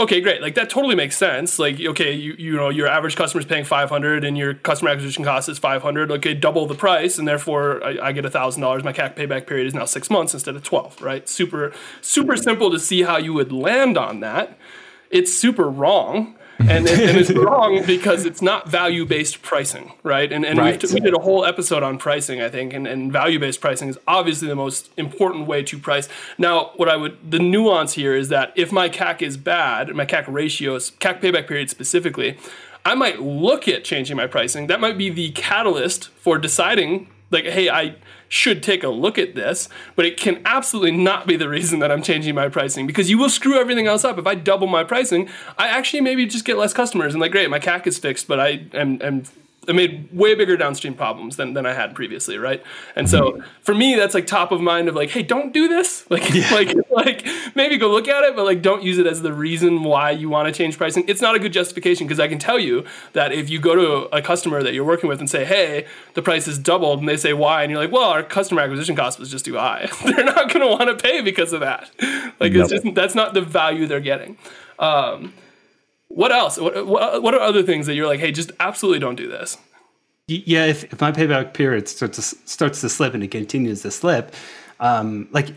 Okay, 0.00 0.20
great. 0.20 0.40
Like 0.42 0.54
that 0.54 0.68
totally 0.68 0.96
makes 0.96 1.16
sense. 1.16 1.58
Like, 1.58 1.80
okay, 1.80 2.12
you 2.12 2.34
you 2.38 2.56
know, 2.56 2.70
your 2.70 2.88
average 2.88 3.14
customer 3.14 3.40
is 3.40 3.46
paying 3.46 3.64
500 3.64 4.24
and 4.24 4.36
your 4.36 4.54
customer 4.54 4.90
acquisition 4.90 5.22
cost 5.22 5.48
is 5.48 5.58
500. 5.58 6.10
Okay, 6.10 6.34
double 6.34 6.66
the 6.66 6.74
price, 6.74 7.18
and 7.18 7.28
therefore 7.28 7.84
I, 7.84 8.08
I 8.08 8.12
get 8.12 8.30
thousand 8.32 8.62
dollars. 8.62 8.82
My 8.82 8.92
CAC 8.92 9.14
payback 9.14 9.46
period 9.46 9.66
is 9.66 9.74
now 9.74 9.84
six 9.84 10.10
months 10.10 10.34
instead 10.34 10.56
of 10.56 10.64
12. 10.64 11.02
Right? 11.02 11.28
Super 11.28 11.72
super 12.00 12.36
simple 12.36 12.70
to 12.70 12.80
see 12.80 13.02
how 13.02 13.18
you 13.18 13.32
would 13.34 13.52
land 13.52 13.96
on 13.96 14.20
that. 14.20 14.58
It's 15.10 15.32
super 15.32 15.68
wrong. 15.68 16.36
And, 16.68 16.86
it, 16.86 16.98
and 17.00 17.18
it's 17.18 17.30
wrong 17.34 17.82
because 17.86 18.24
it's 18.24 18.42
not 18.42 18.68
value 18.68 19.04
based 19.04 19.42
pricing, 19.42 19.92
right? 20.02 20.32
And, 20.32 20.44
and 20.44 20.58
Right. 20.58 20.82
we 20.92 21.00
did 21.00 21.14
a 21.14 21.18
whole 21.18 21.44
episode 21.44 21.82
on 21.82 21.98
pricing, 21.98 22.40
I 22.40 22.48
think, 22.48 22.72
and, 22.72 22.86
and 22.86 23.12
value 23.12 23.38
based 23.38 23.60
pricing 23.60 23.88
is 23.88 23.98
obviously 24.06 24.48
the 24.48 24.56
most 24.56 24.90
important 24.96 25.46
way 25.46 25.62
to 25.64 25.78
price. 25.78 26.08
Now, 26.38 26.72
what 26.76 26.88
I 26.88 26.96
would, 26.96 27.30
the 27.30 27.38
nuance 27.38 27.94
here 27.94 28.14
is 28.14 28.28
that 28.28 28.52
if 28.56 28.72
my 28.72 28.88
CAC 28.88 29.22
is 29.22 29.36
bad, 29.36 29.94
my 29.94 30.06
CAC 30.06 30.24
ratios, 30.28 30.92
CAC 31.00 31.20
payback 31.20 31.46
period 31.48 31.70
specifically, 31.70 32.38
I 32.84 32.94
might 32.94 33.20
look 33.20 33.68
at 33.68 33.84
changing 33.84 34.16
my 34.16 34.26
pricing. 34.26 34.66
That 34.66 34.80
might 34.80 34.98
be 34.98 35.08
the 35.08 35.30
catalyst 35.32 36.08
for 36.10 36.36
deciding, 36.38 37.08
like, 37.30 37.44
hey, 37.44 37.68
I 37.70 37.94
should 38.32 38.62
take 38.62 38.82
a 38.82 38.88
look 38.88 39.18
at 39.18 39.34
this, 39.34 39.68
but 39.94 40.06
it 40.06 40.16
can 40.16 40.40
absolutely 40.46 40.90
not 40.90 41.26
be 41.26 41.36
the 41.36 41.50
reason 41.50 41.80
that 41.80 41.92
I'm 41.92 42.02
changing 42.02 42.34
my 42.34 42.48
pricing 42.48 42.86
because 42.86 43.10
you 43.10 43.18
will 43.18 43.28
screw 43.28 43.60
everything 43.60 43.86
else 43.86 44.06
up. 44.06 44.16
If 44.16 44.26
I 44.26 44.34
double 44.34 44.66
my 44.66 44.84
pricing, 44.84 45.28
I 45.58 45.68
actually 45.68 46.00
maybe 46.00 46.24
just 46.24 46.46
get 46.46 46.56
less 46.56 46.72
customers 46.72 47.12
and 47.12 47.20
like, 47.20 47.30
great, 47.30 47.50
my 47.50 47.58
CAC 47.58 47.86
is 47.86 47.98
fixed, 47.98 48.26
but 48.26 48.40
I 48.40 48.64
am, 48.72 49.02
am 49.02 49.24
I 49.68 49.72
made 49.72 50.08
way 50.12 50.34
bigger 50.34 50.56
downstream 50.56 50.94
problems 50.94 51.36
than, 51.36 51.54
than 51.54 51.66
I 51.66 51.72
had 51.72 51.94
previously, 51.94 52.36
right? 52.36 52.60
And 52.96 53.08
so 53.08 53.40
for 53.60 53.74
me, 53.74 53.94
that's 53.94 54.12
like 54.12 54.26
top 54.26 54.50
of 54.50 54.60
mind 54.60 54.88
of 54.88 54.96
like, 54.96 55.10
hey, 55.10 55.22
don't 55.22 55.52
do 55.52 55.68
this. 55.68 56.04
Like, 56.12 56.34
like, 56.50 56.76
like 56.90 57.26
maybe 57.54 57.78
go 57.78 57.90
look 57.90 58.06
at 58.06 58.22
it, 58.24 58.36
but 58.36 58.44
like, 58.44 58.60
don't 58.60 58.82
use 58.82 58.98
it 58.98 59.06
as 59.06 59.22
the 59.22 59.32
reason 59.32 59.82
why 59.82 60.10
you 60.10 60.28
want 60.28 60.46
to 60.46 60.52
change 60.52 60.76
pricing. 60.76 61.04
It's 61.08 61.22
not 61.22 61.34
a 61.34 61.38
good 61.38 61.54
justification 61.54 62.06
because 62.06 62.20
I 62.20 62.28
can 62.28 62.38
tell 62.38 62.58
you 62.58 62.84
that 63.14 63.32
if 63.32 63.48
you 63.48 63.58
go 63.58 63.74
to 63.74 64.14
a 64.14 64.20
customer 64.20 64.62
that 64.62 64.74
you're 64.74 64.84
working 64.84 65.08
with 65.08 65.20
and 65.20 65.30
say, 65.30 65.44
hey, 65.46 65.86
the 66.12 66.20
price 66.20 66.46
is 66.46 66.58
doubled, 66.58 67.00
and 67.00 67.08
they 67.08 67.16
say 67.16 67.32
why, 67.32 67.62
and 67.62 67.70
you're 67.70 67.80
like, 67.80 67.90
well, 67.92 68.10
our 68.10 68.22
customer 68.22 68.60
acquisition 68.60 68.94
cost 68.94 69.18
was 69.18 69.30
just 69.30 69.46
too 69.46 69.54
high. 69.54 69.88
They're 70.04 70.24
not 70.24 70.52
going 70.52 70.60
to 70.60 70.66
want 70.66 70.96
to 70.96 71.02
pay 71.02 71.22
because 71.22 71.52
of 71.52 71.60
that. 71.60 71.90
Like, 72.38 72.52
it's 72.52 72.70
just 72.70 72.94
that's 72.94 73.14
not 73.14 73.32
the 73.32 73.40
value 73.40 73.86
they're 73.86 74.00
getting. 74.00 74.36
Um, 74.78 75.32
what 76.14 76.32
else? 76.32 76.58
What, 76.58 76.86
what, 76.86 77.22
what 77.22 77.34
are 77.34 77.40
other 77.40 77.62
things 77.62 77.86
that 77.86 77.94
you're 77.94 78.06
like, 78.06 78.20
hey, 78.20 78.32
just 78.32 78.52
absolutely 78.60 78.98
don't 79.00 79.16
do 79.16 79.28
this? 79.28 79.56
Yeah, 80.28 80.66
if, 80.66 80.84
if 80.92 81.00
my 81.00 81.12
payback 81.12 81.52
period 81.54 81.88
starts 81.88 82.16
to, 82.16 82.36
starts 82.48 82.80
to 82.82 82.88
slip 82.88 83.14
and 83.14 83.22
it 83.22 83.30
continues 83.30 83.82
to 83.82 83.90
slip, 83.90 84.34
um, 84.80 85.28
like 85.32 85.48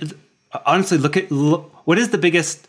honestly, 0.66 0.98
look 0.98 1.18
at 1.18 1.32
look, 1.32 1.72
what 1.86 1.98
is 1.98 2.10
the 2.10 2.18
biggest 2.18 2.68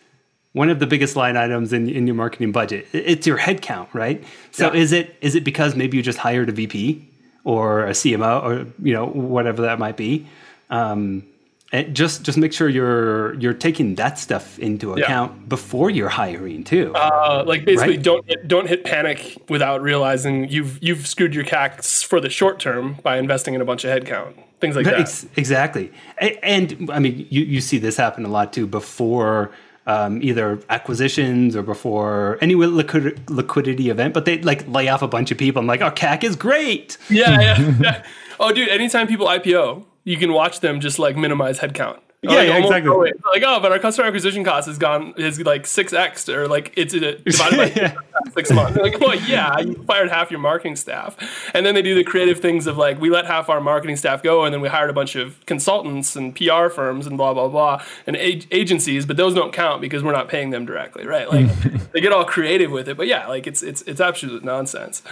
one 0.52 0.70
of 0.70 0.78
the 0.78 0.86
biggest 0.86 1.16
line 1.16 1.36
items 1.36 1.70
in, 1.74 1.86
in 1.86 2.06
your 2.06 2.16
marketing 2.16 2.50
budget. 2.50 2.86
It's 2.94 3.26
your 3.26 3.36
headcount, 3.36 3.92
right? 3.92 4.24
So 4.52 4.72
Yeah. 4.72 4.80
is 4.80 4.90
it 4.90 5.14
is 5.20 5.34
it 5.34 5.44
because 5.44 5.76
maybe 5.76 5.98
you 5.98 6.02
just 6.02 6.16
hired 6.18 6.48
a 6.48 6.52
VP 6.52 7.06
or 7.44 7.84
a 7.86 7.90
CMO 7.90 8.42
or 8.42 8.66
you 8.82 8.94
know 8.94 9.04
whatever 9.06 9.62
that 9.62 9.78
might 9.78 9.98
be? 9.98 10.26
Um, 10.70 11.24
and 11.72 11.94
just 11.96 12.22
just 12.22 12.38
make 12.38 12.52
sure 12.52 12.68
you're 12.68 13.34
you're 13.34 13.52
taking 13.54 13.96
that 13.96 14.18
stuff 14.18 14.58
into 14.58 14.92
account 14.94 15.48
before 15.48 15.90
you're 15.90 16.08
hiring 16.08 16.62
too. 16.64 16.92
Uh, 16.94 17.42
like 17.46 17.64
basically, 17.64 17.94
Right. 17.96 18.02
don't 18.02 18.24
hit, 18.28 18.46
don't 18.48 18.68
hit 18.68 18.84
panic 18.84 19.36
without 19.48 19.82
realizing 19.82 20.48
you've 20.48 20.78
you've 20.82 21.06
screwed 21.06 21.34
your 21.34 21.44
CACs 21.44 22.04
for 22.04 22.20
the 22.20 22.30
short 22.30 22.60
term 22.60 22.96
by 23.02 23.18
investing 23.18 23.54
in 23.54 23.60
a 23.60 23.64
bunch 23.64 23.84
of 23.84 23.90
headcount, 23.90 24.34
things 24.60 24.76
like 24.76 24.84
that. 24.84 25.00
Ex- 25.00 25.26
exactly. 25.36 25.90
A- 26.20 26.38
And 26.44 26.88
I 26.92 26.98
mean, 27.00 27.26
you, 27.30 27.42
you 27.42 27.60
see 27.60 27.78
this 27.78 27.96
happen 27.96 28.24
a 28.24 28.28
lot 28.28 28.52
too 28.52 28.66
before 28.66 29.50
um, 29.88 30.20
either 30.22 30.58
acquisitions 30.70 31.54
or 31.56 31.62
before 31.62 32.38
any 32.40 32.54
liquid, 32.54 33.20
liquidity 33.30 33.88
event, 33.90 34.14
but 34.14 34.24
they 34.24 34.38
like 34.42 34.66
lay 34.68 34.88
off 34.88 35.02
a 35.02 35.08
bunch 35.08 35.30
of 35.30 35.38
people. 35.38 35.60
I'm 35.60 35.66
like, 35.66 35.80
oh, 35.80 35.90
CAC 35.92 36.24
is 36.24 36.34
great. 36.36 36.96
Yeah, 37.10 37.40
yeah, 37.40 37.74
yeah. 37.80 38.04
Oh, 38.40 38.52
dude, 38.52 38.68
anytime 38.68 39.06
people 39.06 39.26
IPO, 39.28 39.84
you 40.06 40.16
can 40.16 40.32
watch 40.32 40.60
them 40.60 40.80
just 40.80 40.98
like 40.98 41.16
minimize 41.16 41.58
headcount. 41.58 41.98
Yeah, 42.22 42.30
Like, 42.32 42.48
yeah, 42.48 42.56
exactly. 42.56 42.90
always. 42.90 43.12
Like, 43.30 43.42
oh, 43.46 43.60
but 43.60 43.70
our 43.72 43.78
customer 43.78 44.08
acquisition 44.08 44.42
cost 44.42 44.66
has 44.66 44.78
gone 44.78 45.12
is 45.18 45.38
like 45.42 45.66
six 45.66 45.92
x 45.92 46.28
or 46.30 46.48
like 46.48 46.72
it's 46.74 46.94
uh, 46.94 47.18
divided 47.24 47.56
by 47.56 47.66
Yeah. 47.80 47.94
six 48.34 48.50
months. 48.50 48.78
Like, 48.78 48.98
well, 48.98 49.14
yeah, 49.14 49.58
you 49.60 49.74
fired 49.86 50.08
half 50.10 50.30
your 50.30 50.40
marketing 50.40 50.76
staff, 50.76 51.14
and 51.54 51.64
then 51.66 51.74
they 51.74 51.82
do 51.82 51.94
the 51.94 52.02
creative 52.02 52.40
things 52.40 52.66
of 52.66 52.78
like 52.78 52.98
we 53.00 53.10
let 53.10 53.26
half 53.26 53.50
our 53.50 53.60
marketing 53.60 53.96
staff 53.96 54.22
go, 54.22 54.44
and 54.44 54.52
then 54.54 54.60
we 54.62 54.68
hired 54.68 54.88
a 54.90 54.94
bunch 54.94 55.14
of 55.14 55.44
consultants 55.46 56.16
and 56.16 56.34
PR 56.34 56.68
firms 56.68 57.06
and 57.06 57.16
blah 57.18 57.34
blah 57.34 57.48
blah 57.48 57.84
and 58.06 58.16
ag- 58.16 58.48
agencies, 58.50 59.04
but 59.06 59.16
those 59.18 59.34
don't 59.34 59.52
count 59.52 59.80
because 59.82 60.02
we're 60.02 60.12
not 60.12 60.28
paying 60.28 60.50
them 60.50 60.64
directly, 60.64 61.06
right? 61.06 61.30
Like 61.30 61.46
they 61.92 62.00
get 62.00 62.12
all 62.12 62.24
creative 62.24 62.70
with 62.72 62.88
it, 62.88 62.96
but 62.96 63.06
yeah, 63.06 63.28
like 63.28 63.46
it's 63.46 63.62
it's 63.62 63.82
it's 63.82 64.00
absolute 64.00 64.42
nonsense. 64.42 65.02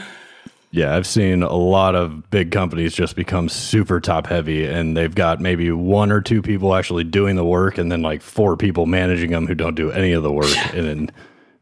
Yeah, 0.75 0.97
I've 0.97 1.07
seen 1.07 1.45
a 1.45 1.55
lot 1.55 1.95
of 1.95 2.29
big 2.31 2.51
companies 2.51 2.95
just 2.95 3.15
become 3.15 3.49
super 3.49 4.01
top 4.01 4.27
heavy 4.27 4.67
and 4.67 4.97
they've 4.97 5.15
got 5.15 5.41
maybe 5.41 5.71
one 5.71 6.11
or 6.11 6.21
two 6.21 6.43
people 6.43 6.75
actually 6.75 7.05
doing 7.05 7.37
the 7.37 7.45
work 7.45 7.79
and 7.79 7.93
then 7.93 8.03
like 8.03 8.23
four 8.23 8.57
people 8.57 8.85
managing 8.85 9.31
them 9.31 9.47
who 9.47 9.55
don't 9.55 9.77
do 9.77 9.93
any 9.93 10.11
of 10.11 10.25
the 10.25 10.33
work. 10.33 10.51
and 10.75 10.85
then 10.85 11.11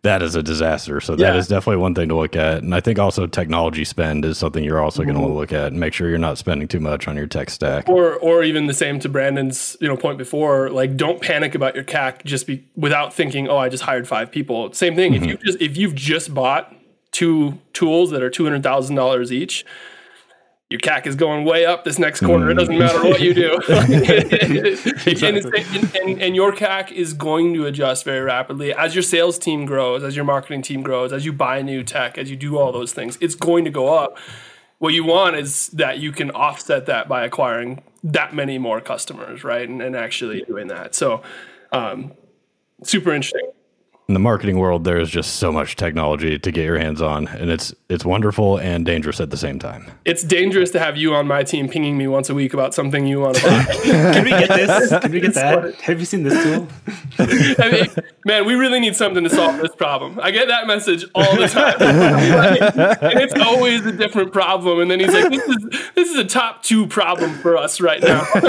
that 0.01 0.23
is 0.23 0.35
a 0.35 0.43
disaster. 0.43 0.99
So 0.99 1.15
that 1.15 1.35
Yeah. 1.35 1.39
is 1.39 1.47
definitely 1.47 1.83
one 1.83 1.95
thing 1.95 2.09
to 2.09 2.17
look 2.17 2.35
at. 2.35 2.63
And 2.63 2.75
I 2.75 2.81
think 2.81 2.99
also 2.99 3.27
technology 3.27 3.85
spend 3.85 4.25
is 4.25 4.39
something 4.39 4.65
you're 4.65 4.81
also 4.81 5.03
going 5.03 5.17
to 5.17 5.21
mm-hmm. 5.21 5.35
look 5.35 5.53
at 5.53 5.67
and 5.67 5.79
make 5.79 5.93
sure 5.93 6.09
you're 6.09 6.17
not 6.17 6.39
spending 6.39 6.67
too 6.67 6.81
much 6.81 7.07
on 7.07 7.15
your 7.15 7.27
tech 7.27 7.51
stack. 7.51 7.91
or 7.91 8.15
or 8.15 8.43
even 8.43 8.67
the 8.67 8.73
same 8.73 8.99
to 9.01 9.11
Brandon's 9.11 9.77
you 9.79 9.89
know 9.89 9.97
point 9.99 10.17
before 10.17 10.71
like 10.71 10.97
don't 10.97 11.21
panic 11.21 11.55
about 11.55 11.75
your 11.75 11.85
CAC 11.85 12.25
just 12.25 12.47
be 12.47 12.65
without 12.77 13.13
thinking 13.13 13.47
oh 13.47 13.59
I 13.59 13.69
just 13.69 13.83
hired 13.83 14.09
five 14.09 14.33
people 14.33 14.73
same 14.73 14.97
thing 14.97 15.13
if 15.13 15.21
mm-hmm. 15.21 15.31
you 15.33 15.37
just 15.37 15.61
if 15.61 15.77
you've 15.77 15.95
just 15.95 16.33
bought 16.33 16.75
two 17.13 17.59
tools 17.73 18.11
that 18.11 18.23
are 18.23 18.31
two 18.31 18.45
hundred 18.45 18.63
thousand 18.63 18.97
dollars 18.97 19.33
each 19.33 19.65
your 20.73 20.81
CAC 20.81 21.07
is 21.07 21.15
going 21.17 21.45
way 21.45 21.67
up 21.67 21.85
this 21.85 21.99
next 21.99 22.21
quarter. 22.21 22.51
It 22.51 22.55
doesn't 22.55 22.79
matter 22.79 23.05
what 23.05 23.21
you 23.21 23.35
do. 23.35 23.61
and, 23.69 25.37
and, 25.37 25.97
and, 25.97 26.23
and 26.23 26.35
your 26.35 26.53
CAC 26.53 26.91
is 26.91 27.13
going 27.13 27.53
to 27.53 27.67
adjust 27.67 28.07
very 28.07 28.23
rapidly 28.23 28.73
as 28.73 28.95
your 28.95 29.03
sales 29.03 29.39
team 29.39 29.67
grows, 29.67 30.03
as 30.03 30.17
your 30.17 30.25
marketing 30.25 30.63
team 30.63 30.83
grows, 30.83 31.13
as 31.13 31.27
you 31.27 31.33
buy 31.33 31.61
new 31.61 31.85
tech, 31.85 32.17
as 32.17 32.31
you 32.31 32.37
do 32.37 32.57
all 32.57 32.73
those 32.73 32.95
things. 32.95 33.19
It's 33.21 33.35
going 33.35 33.67
to 33.67 33.71
go 33.71 33.95
up. 33.95 34.17
What 34.79 34.95
you 34.95 35.05
want 35.05 35.37
is 35.37 35.69
that 35.69 35.99
you 35.99 36.11
can 36.11 36.31
offset 36.31 36.87
that 36.87 37.07
by 37.07 37.27
acquiring 37.27 37.83
that 38.03 38.35
many 38.35 38.57
more 38.57 38.81
customers, 38.81 39.45
right? 39.45 39.69
And, 39.69 39.83
and 39.83 39.95
actually 39.95 40.41
doing 40.41 40.69
that. 40.69 40.95
So, 40.95 41.23
um, 41.71 42.15
super 42.83 43.13
interesting. 43.13 43.53
In 44.09 44.15
the 44.15 44.21
marketing 44.21 44.59
world, 44.59 44.83
there 44.83 44.99
is 44.99 45.09
just 45.09 45.37
so 45.37 45.53
much 45.53 45.77
technology 45.77 46.37
to 46.37 46.51
get 46.51 46.65
your 46.65 46.77
hands 46.77 47.01
on, 47.01 47.29
and 47.29 47.49
it's 47.51 47.73
it's 47.89 48.05
wonderful 48.05 48.59
and 48.59 48.85
dangerous 48.85 49.21
at 49.21 49.31
the 49.31 49.37
same 49.37 49.61
time. 49.61 49.89
It's 50.05 50.25
dangerous 50.25 50.73
to 50.73 50.81
have 50.81 50.97
you 50.97 51.15
on 51.15 51.29
my 51.29 51.45
team 51.45 51.69
pinging 51.69 51.97
me 51.97 52.09
once 52.09 52.29
a 52.29 52.35
week 52.35 52.53
about 52.53 52.75
something 52.75 53.07
you 53.07 53.21
want 53.21 53.37
to 53.37 53.47
buy. 53.47 53.65
Can 53.85 54.25
we 54.25 54.31
get 54.31 54.49
this? 54.49 54.91
Can 55.03 55.13
we 55.13 55.21
get 55.21 55.35
that? 55.35 55.77
Have 55.83 56.01
you 56.01 56.05
seen 56.05 56.25
this 56.25 56.43
tool? 56.43 56.67
I 57.21 57.71
mean, 57.71 57.87
man, 58.25 58.45
we 58.45 58.55
really 58.55 58.81
need 58.81 58.97
something 58.97 59.23
to 59.23 59.31
solve 59.31 59.59
this 59.59 59.77
problem. 59.77 60.19
I 60.21 60.33
get 60.33 60.49
that 60.49 60.67
message 60.67 61.05
all 61.15 61.37
the 61.37 61.47
time, 61.47 61.77
and 61.81 63.21
it's 63.21 63.35
always 63.35 63.87
a 63.87 63.93
different 63.93 64.33
problem. 64.33 64.81
And 64.81 64.91
then 64.91 64.99
he's 64.99 65.13
like, 65.13 65.31
"This 65.31 65.49
is 65.49 65.65
this 65.95 66.11
is 66.11 66.17
a 66.17 66.25
top 66.25 66.65
two 66.65 66.89
problem 66.89 67.39
for 67.39 67.57
us 67.57 67.81
right 67.81 68.03
now, 68.03 68.25
higher 68.25 68.49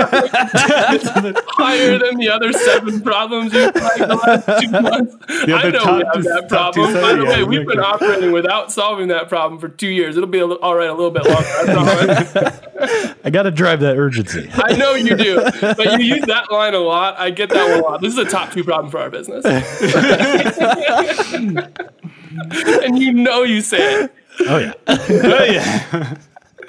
than 2.00 2.18
the 2.18 2.30
other 2.30 2.52
seven 2.54 3.02
problems 3.02 3.54
you've 3.54 3.72
tried 3.74 4.00
the 4.00 4.16
last 4.16 4.48
two 4.64 4.72
months." 4.72 5.16
I 5.52 5.60
other 5.60 5.72
know 5.72 5.98
we 5.98 6.04
have 6.14 6.24
that 6.24 6.46
problem. 6.50 6.94
By 6.94 7.14
the 7.14 7.26
way, 7.26 7.44
we've 7.44 7.68
been 7.68 7.80
operating 7.80 8.32
without 8.32 8.72
solving 8.72 9.10
that 9.10 9.30
problem 9.30 9.60
for 9.60 9.70
two 9.70 9.90
years. 9.90 10.16
It'll 10.16 10.30
be 10.30 10.40
a, 10.40 10.46
all 10.46 10.76
right 10.76 10.90
a 10.90 10.94
little 10.94 11.12
bit 11.12 11.26
longer. 11.26 12.62
I. 12.80 13.16
I 13.24 13.30
got 13.30 13.44
to 13.44 13.52
drive 13.52 13.82
that 13.82 13.98
urgency. 13.98 14.50
I 14.54 14.76
know 14.76 14.96
you 14.96 15.16
do, 15.16 15.36
but 15.62 16.00
you 16.00 16.16
use 16.16 16.26
that 16.26 16.52
line 16.52 16.74
a 16.74 16.80
lot. 16.80 17.18
I 17.18 17.30
get 17.30 17.50
that 17.50 17.70
one 17.70 17.80
a 17.80 17.84
lot. 17.84 18.02
This 18.02 18.14
is 18.14 18.20
a 18.20 18.26
top 18.26 18.52
two 18.52 18.64
problem 18.64 18.92
for 18.92 19.00
our 19.00 19.10
business. 19.10 19.46
and 22.84 23.00
you 23.00 23.14
know 23.14 23.44
you 23.44 23.62
say 23.62 24.04
it. 24.04 24.14
Oh 24.48 24.58
yeah. 24.58 24.74
oh 24.88 25.44
yeah. 25.44 26.18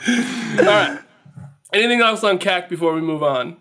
All 0.59 0.65
right. 0.65 1.01
Anything 1.73 2.03
else 2.03 2.23
on 2.23 2.39
CAC 2.39 2.69
before 2.69 2.93
we 2.95 3.01
move 3.01 3.23
on? 3.23 3.57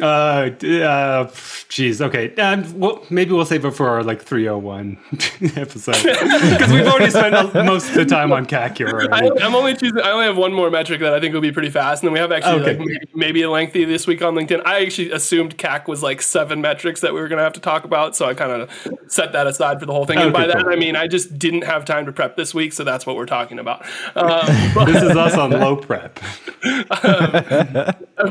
Uh, 0.00 0.04
uh, 0.04 1.26
jeez. 1.68 2.00
Okay. 2.00 2.34
Um, 2.36 2.78
well, 2.78 3.04
maybe 3.10 3.32
we'll 3.32 3.44
save 3.44 3.64
it 3.64 3.72
for 3.72 3.88
our 3.88 4.02
like 4.02 4.22
301 4.22 4.96
episode 5.56 5.92
because 6.02 6.72
we've 6.72 6.86
already 6.86 7.10
spent 7.10 7.54
most 7.54 7.88
of 7.90 7.94
the 7.94 8.04
time 8.04 8.32
on 8.32 8.46
CAC 8.46 8.78
here 8.78 9.08
I. 9.12 9.30
I'm 9.42 9.54
only 9.54 9.74
choosing. 9.74 10.00
I 10.00 10.10
only 10.12 10.24
have 10.26 10.36
one 10.36 10.52
more 10.52 10.70
metric 10.70 11.00
that 11.00 11.12
I 11.12 11.20
think 11.20 11.34
will 11.34 11.40
be 11.40 11.52
pretty 11.52 11.70
fast, 11.70 12.02
and 12.02 12.08
then 12.08 12.12
we 12.14 12.18
have 12.18 12.32
actually 12.32 12.60
Okay. 12.62 12.76
like 12.78 12.86
maybe, 12.86 13.00
maybe 13.14 13.42
a 13.42 13.50
lengthy 13.50 13.84
this 13.84 14.06
week 14.06 14.22
on 14.22 14.34
LinkedIn. 14.34 14.62
I 14.64 14.82
actually 14.84 15.10
assumed 15.12 15.56
CAC 15.58 15.86
was 15.88 16.02
like 16.02 16.22
seven 16.22 16.60
metrics 16.60 17.00
that 17.02 17.12
we 17.14 17.20
were 17.20 17.28
going 17.28 17.38
to 17.38 17.44
have 17.44 17.52
to 17.54 17.60
talk 17.60 17.84
about, 17.84 18.16
so 18.16 18.26
I 18.26 18.34
kind 18.34 18.52
of 18.62 18.70
set 19.08 19.32
that 19.32 19.46
aside 19.46 19.80
for 19.80 19.86
the 19.86 19.92
whole 19.92 20.06
thing. 20.06 20.18
and 20.18 20.32
by 20.32 20.44
Okay, 20.44 20.52
that. 20.58 20.66
I 20.68 20.76
mean 20.76 20.96
I 20.96 21.06
just 21.06 21.38
didn't 21.38 21.62
have 21.64 21.84
time 21.84 22.06
to 22.06 22.12
prep 22.12 22.36
this 22.36 22.54
week, 22.54 22.72
so 22.72 22.84
that's 22.84 23.04
what 23.06 23.16
we're 23.16 23.26
talking 23.26 23.58
about. 23.58 23.84
Um, 24.16 24.46
but, 24.74 24.86
This 24.86 25.02
is 25.02 25.16
us 25.16 25.34
on 25.34 25.50
low 25.50 25.76
prep. 25.76 26.18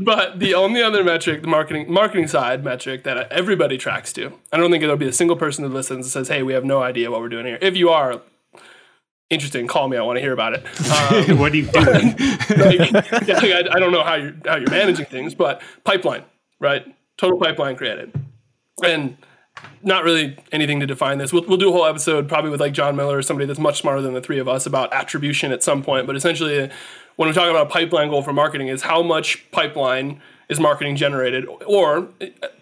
but 0.03 0.39
the 0.39 0.53
only 0.55 0.81
other 0.81 1.03
metric, 1.03 1.41
the 1.41 1.47
marketing 1.59 1.91
marketing 1.91 2.27
side 2.27 2.63
metric 2.63 3.03
that 3.03 3.29
everybody 3.31 3.77
tracks 3.77 4.13
to, 4.13 4.31
I 4.53 4.57
don't 4.57 4.71
think 4.71 4.81
there'll 4.81 4.95
be 4.95 5.09
a 5.09 5.13
single 5.13 5.35
person 5.35 5.65
who 5.65 5.69
listens 5.69 6.05
and 6.05 6.11
says, 6.11 6.29
"Hey, 6.29 6.41
we 6.41 6.53
have 6.53 6.63
no 6.63 6.81
idea 6.81 7.11
what 7.11 7.19
we're 7.19 7.29
doing 7.29 7.45
here." 7.45 7.59
If 7.61 7.75
you 7.75 7.89
are 7.89 8.21
interesting, 9.29 9.67
call 9.67 9.89
me. 9.89 9.97
I 9.97 10.01
want 10.01 10.17
to 10.17 10.21
hear 10.21 10.33
about 10.33 10.53
it. 10.53 10.65
Um, 10.89 11.39
what 11.39 11.51
are 11.53 11.57
you 11.57 11.65
doing? 11.65 11.85
like, 12.57 12.91
yeah, 13.27 13.35
like, 13.35 13.51
I, 13.51 13.63
I 13.71 13.79
don't 13.79 13.91
know 13.91 14.03
how 14.03 14.15
you're 14.15 14.33
how 14.45 14.55
you're 14.55 14.69
managing 14.69 15.05
things, 15.05 15.35
but 15.35 15.61
pipeline, 15.83 16.23
right? 16.59 16.85
Total 17.17 17.37
pipeline 17.37 17.75
created, 17.75 18.13
and 18.83 19.17
not 19.83 20.03
really 20.03 20.37
anything 20.51 20.79
to 20.79 20.85
define 20.85 21.17
this. 21.17 21.33
We'll, 21.33 21.43
we'll 21.45 21.57
do 21.57 21.69
a 21.69 21.71
whole 21.71 21.85
episode 21.85 22.29
probably 22.29 22.51
with 22.51 22.61
like 22.61 22.73
John 22.73 22.95
Miller 22.95 23.17
or 23.17 23.21
somebody 23.21 23.45
that's 23.45 23.59
much 23.59 23.79
smarter 23.81 24.01
than 24.01 24.13
the 24.13 24.21
three 24.21 24.39
of 24.39 24.47
us 24.47 24.65
about 24.65 24.93
attribution 24.93 25.51
at 25.51 25.63
some 25.63 25.83
point. 25.83 26.07
But 26.07 26.15
essentially, 26.15 26.69
when 27.17 27.27
we 27.27 27.33
talk 27.33 27.49
about 27.49 27.67
a 27.67 27.69
pipeline 27.69 28.09
goal 28.09 28.21
for 28.21 28.33
marketing, 28.33 28.67
is 28.67 28.83
how 28.83 29.03
much 29.03 29.49
pipeline 29.51 30.21
is 30.49 30.59
marketing 30.59 30.95
generated, 30.95 31.45
or 31.65 32.09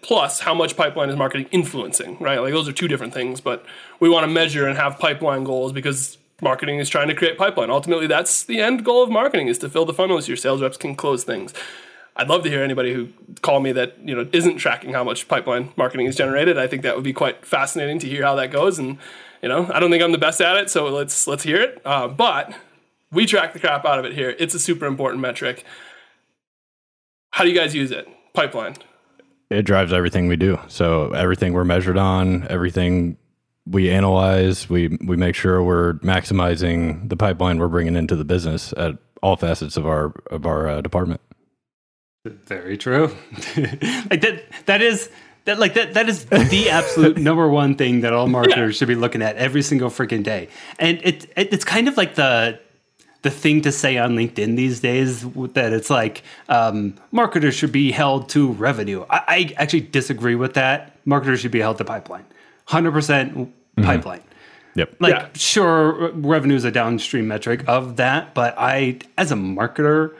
plus 0.02 0.40
how 0.40 0.54
much 0.54 0.76
pipeline 0.76 1.08
is 1.08 1.16
marketing 1.16 1.48
influencing, 1.50 2.18
right? 2.20 2.38
Like 2.38 2.52
those 2.52 2.68
are 2.68 2.72
two 2.72 2.86
different 2.86 3.14
things, 3.14 3.40
but 3.40 3.64
we 3.98 4.10
want 4.10 4.24
to 4.24 4.28
measure 4.28 4.68
and 4.68 4.76
have 4.76 4.98
pipeline 4.98 5.42
goals 5.42 5.72
because 5.72 6.18
marketing 6.42 6.78
is 6.78 6.88
trying 6.88 7.08
to 7.08 7.14
create 7.14 7.38
pipeline. 7.38 7.70
Ultimately, 7.70 8.06
that's 8.06 8.44
the 8.44 8.60
end 8.60 8.84
goal 8.84 9.02
of 9.02 9.10
marketing 9.10 9.48
is 9.48 9.58
to 9.58 9.70
fill 9.70 9.86
the 9.86 9.94
funnel 9.94 10.20
so 10.20 10.28
your 10.28 10.36
sales 10.36 10.60
reps 10.60 10.76
can 10.76 10.94
close 10.94 11.24
things. 11.24 11.54
I'd 12.14 12.28
love 12.28 12.42
to 12.42 12.50
hear 12.50 12.62
anybody 12.62 12.92
who 12.92 13.08
call 13.42 13.60
me 13.60 13.72
that 13.72 13.96
you 14.04 14.14
know 14.14 14.28
isn't 14.32 14.58
tracking 14.58 14.92
how 14.92 15.02
much 15.02 15.26
pipeline 15.26 15.72
marketing 15.76 16.06
is 16.06 16.16
generated. 16.16 16.58
I 16.58 16.66
think 16.66 16.82
that 16.82 16.94
would 16.94 17.04
be 17.04 17.12
quite 17.12 17.46
fascinating 17.46 17.98
to 18.00 18.08
hear 18.08 18.22
how 18.24 18.34
that 18.34 18.50
goes. 18.50 18.78
And 18.78 18.98
you 19.42 19.48
know, 19.48 19.70
I 19.72 19.80
don't 19.80 19.90
think 19.90 20.02
I'm 20.02 20.12
the 20.12 20.18
best 20.18 20.40
at 20.40 20.56
it, 20.56 20.68
so 20.68 20.88
let's 20.88 21.26
let's 21.26 21.44
hear 21.44 21.60
it. 21.62 21.80
Uh, 21.84 22.08
but 22.08 22.52
we 23.10 23.24
track 23.24 23.52
the 23.54 23.60
crap 23.60 23.86
out 23.86 23.98
of 23.98 24.04
it 24.04 24.12
here. 24.12 24.34
It's 24.38 24.54
a 24.54 24.58
super 24.58 24.84
important 24.86 25.22
metric. 25.22 25.64
How 27.38 27.44
do 27.44 27.50
you 27.50 27.56
guys 27.56 27.72
use 27.72 27.92
it? 27.92 28.08
Pipeline. 28.34 28.74
It 29.48 29.62
drives 29.62 29.92
everything 29.92 30.26
we 30.26 30.34
do. 30.34 30.58
So 30.66 31.12
everything 31.12 31.52
we're 31.52 31.62
measured 31.62 31.96
on, 31.96 32.44
everything 32.50 33.16
we 33.64 33.90
analyze, 33.90 34.68
we 34.68 34.98
we 35.06 35.16
make 35.16 35.36
sure 35.36 35.62
we're 35.62 35.92
maximizing 36.00 37.08
the 37.08 37.16
pipeline 37.16 37.60
we're 37.60 37.68
bringing 37.68 37.94
into 37.94 38.16
the 38.16 38.24
business 38.24 38.74
at 38.76 38.98
all 39.22 39.36
facets 39.36 39.76
of 39.76 39.86
our 39.86 40.14
of 40.32 40.46
our 40.46 40.66
uh, 40.66 40.80
department. 40.80 41.20
Very 42.24 42.76
true. 42.76 43.14
like 43.56 44.20
that. 44.22 44.42
That 44.66 44.82
is. 44.82 45.08
That, 45.44 45.60
like 45.60 45.74
that 45.74 45.94
that 45.94 46.10
is 46.10 46.26
the 46.26 46.68
absolute 46.68 47.16
number 47.28 47.48
one 47.48 47.76
thing 47.76 48.02
that 48.02 48.12
all 48.12 48.26
marketers 48.26 48.76
should 48.76 48.88
be 48.88 48.96
looking 48.96 49.22
at 49.22 49.36
every 49.36 49.62
single 49.62 49.88
freaking 49.88 50.22
day 50.22 50.48
and 50.78 51.00
it, 51.02 51.24
it 51.36 51.54
it's 51.54 51.64
kind 51.64 51.88
of 51.88 51.96
like 51.96 52.16
the 52.16 52.60
the 53.22 53.30
thing 53.30 53.60
to 53.62 53.72
say 53.72 53.98
on 53.98 54.14
LinkedIn 54.14 54.56
these 54.56 54.80
days 54.80 55.22
that 55.54 55.72
it's 55.72 55.90
like 55.90 56.22
um, 56.48 56.94
marketers 57.10 57.54
should 57.54 57.72
be 57.72 57.90
held 57.90 58.28
to 58.30 58.52
revenue. 58.52 59.04
I, 59.10 59.22
I 59.28 59.54
actually 59.56 59.80
disagree 59.80 60.34
with 60.36 60.54
that. 60.54 60.96
Marketers 61.04 61.40
should 61.40 61.50
be 61.50 61.60
held 61.60 61.78
to 61.78 61.84
pipeline, 61.84 62.24
hundred 62.66 62.92
percent 62.92 63.52
pipeline. 63.82 64.22
Yep. 64.74 64.94
Like, 65.00 65.14
Yeah. 65.14 65.28
sure, 65.34 66.12
revenue 66.12 66.54
is 66.54 66.64
a 66.64 66.70
downstream 66.70 67.26
metric 67.26 67.64
of 67.66 67.96
that, 67.96 68.34
but 68.34 68.54
I, 68.56 68.98
as 69.16 69.32
a 69.32 69.34
marketer, 69.34 70.14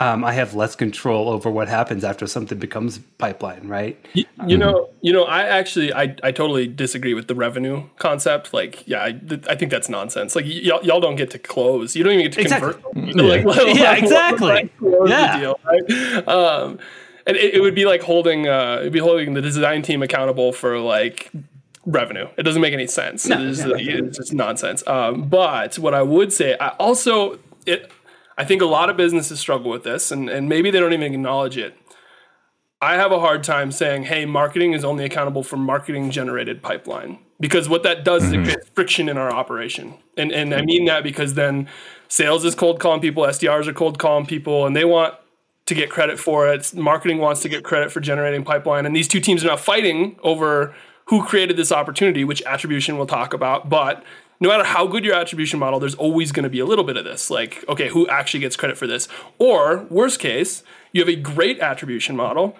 um, 0.00 0.24
I 0.24 0.32
have 0.32 0.54
less 0.54 0.74
control 0.74 1.28
over 1.28 1.50
what 1.50 1.68
happens 1.68 2.04
after 2.04 2.26
something 2.26 2.58
becomes 2.58 2.98
pipeline, 3.18 3.68
right? 3.68 3.98
You, 4.14 4.24
you 4.46 4.56
know, 4.56 4.88
you 5.02 5.12
know, 5.12 5.24
I 5.24 5.42
actually, 5.42 5.92
I, 5.92 6.16
I 6.22 6.32
totally 6.32 6.66
disagree 6.66 7.12
with 7.14 7.28
the 7.28 7.34
revenue 7.34 7.84
concept. 7.98 8.54
Like, 8.54 8.82
yeah, 8.88 9.04
I, 9.04 9.12
th- 9.12 9.46
I 9.46 9.54
think 9.56 9.70
that's 9.70 9.88
nonsense. 9.90 10.34
Like, 10.34 10.46
y- 10.46 10.60
y'all, 10.62 10.82
y'all 10.82 11.00
don't 11.00 11.16
get 11.16 11.30
to 11.32 11.38
close. 11.38 11.94
You 11.94 12.02
don't 12.04 12.14
even 12.14 12.24
get 12.24 12.32
to 12.32 12.40
Exactly. 12.40 12.72
convert. 12.94 13.16
them. 13.16 13.26
Like, 13.44 13.44
Yeah, 13.76 13.94
exactly. 13.94 14.70
Yeah. 15.06 15.38
deal, 15.38 15.60
right? 15.64 16.28
Um, 16.28 16.78
and 17.26 17.36
it, 17.36 17.54
it 17.56 17.60
would 17.60 17.74
be 17.74 17.84
like 17.84 18.00
holding, 18.02 18.48
uh, 18.48 18.78
it'd 18.80 18.92
be 18.94 18.98
holding 18.98 19.34
the 19.34 19.42
design 19.42 19.82
team 19.82 20.02
accountable 20.02 20.52
for 20.54 20.78
like 20.78 21.30
revenue. 21.84 22.26
It 22.38 22.44
doesn't 22.44 22.62
make 22.62 22.72
any 22.72 22.86
sense. 22.86 23.26
No, 23.26 23.36
it 23.38 23.46
is, 23.46 23.64
no, 23.64 23.72
like, 23.72 23.84
it's 23.86 24.16
just 24.16 24.32
nonsense. 24.32 24.82
Um, 24.86 25.28
but 25.28 25.78
what 25.78 25.92
I 25.92 26.02
would 26.02 26.32
say, 26.32 26.56
I 26.58 26.68
also 26.70 27.38
it. 27.66 27.90
I 28.40 28.44
think 28.44 28.62
a 28.62 28.66
lot 28.66 28.88
of 28.88 28.96
businesses 28.96 29.38
struggle 29.38 29.70
with 29.70 29.84
this, 29.84 30.10
and, 30.10 30.30
and 30.30 30.48
maybe 30.48 30.70
they 30.70 30.80
don't 30.80 30.94
even 30.94 31.12
acknowledge 31.12 31.58
it. 31.58 31.76
I 32.80 32.94
have 32.94 33.12
a 33.12 33.20
hard 33.20 33.44
time 33.44 33.70
saying, 33.70 34.04
hey, 34.04 34.24
marketing 34.24 34.72
is 34.72 34.82
only 34.82 35.04
accountable 35.04 35.42
for 35.42 35.58
marketing 35.58 36.10
generated 36.10 36.62
pipeline. 36.62 37.18
Because 37.38 37.68
what 37.68 37.82
that 37.82 38.02
does 38.02 38.24
is 38.24 38.32
it 38.32 38.36
mm-hmm. 38.36 38.44
creates 38.44 38.70
friction 38.70 39.10
in 39.10 39.18
our 39.18 39.30
operation. 39.30 39.92
And 40.16 40.32
and 40.32 40.54
I 40.54 40.62
mean 40.62 40.86
that 40.86 41.02
because 41.02 41.34
then 41.34 41.68
sales 42.08 42.46
is 42.46 42.54
cold 42.54 42.80
calling 42.80 43.02
people, 43.02 43.24
SDRs 43.24 43.66
are 43.66 43.74
cold 43.74 43.98
calling 43.98 44.24
people, 44.24 44.64
and 44.64 44.74
they 44.74 44.86
want 44.86 45.16
to 45.66 45.74
get 45.74 45.90
credit 45.90 46.18
for 46.18 46.48
it. 46.48 46.74
Marketing 46.74 47.18
wants 47.18 47.42
to 47.42 47.50
get 47.50 47.62
credit 47.62 47.92
for 47.92 48.00
generating 48.00 48.42
pipeline. 48.42 48.86
And 48.86 48.96
these 48.96 49.08
two 49.08 49.20
teams 49.20 49.44
are 49.44 49.48
now 49.48 49.56
fighting 49.58 50.18
over 50.22 50.74
who 51.08 51.26
created 51.26 51.58
this 51.58 51.72
opportunity, 51.72 52.24
which 52.24 52.42
attribution 52.46 52.96
we'll 52.96 53.06
talk 53.06 53.34
about. 53.34 53.68
But 53.68 54.02
no 54.40 54.48
matter 54.48 54.64
how 54.64 54.86
good 54.86 55.04
your 55.04 55.14
attribution 55.14 55.58
model, 55.58 55.78
there's 55.78 55.94
always 55.94 56.32
going 56.32 56.44
to 56.44 56.50
be 56.50 56.60
a 56.60 56.66
little 56.66 56.84
bit 56.84 56.96
of 56.96 57.04
this. 57.04 57.30
Like, 57.30 57.64
okay, 57.68 57.88
who 57.88 58.08
actually 58.08 58.40
gets 58.40 58.56
credit 58.56 58.78
for 58.78 58.86
this? 58.86 59.06
Or 59.38 59.86
worst 59.90 60.18
case, 60.18 60.62
you 60.92 61.00
have 61.02 61.08
a 61.08 61.16
great 61.16 61.60
attribution 61.60 62.16
model 62.16 62.56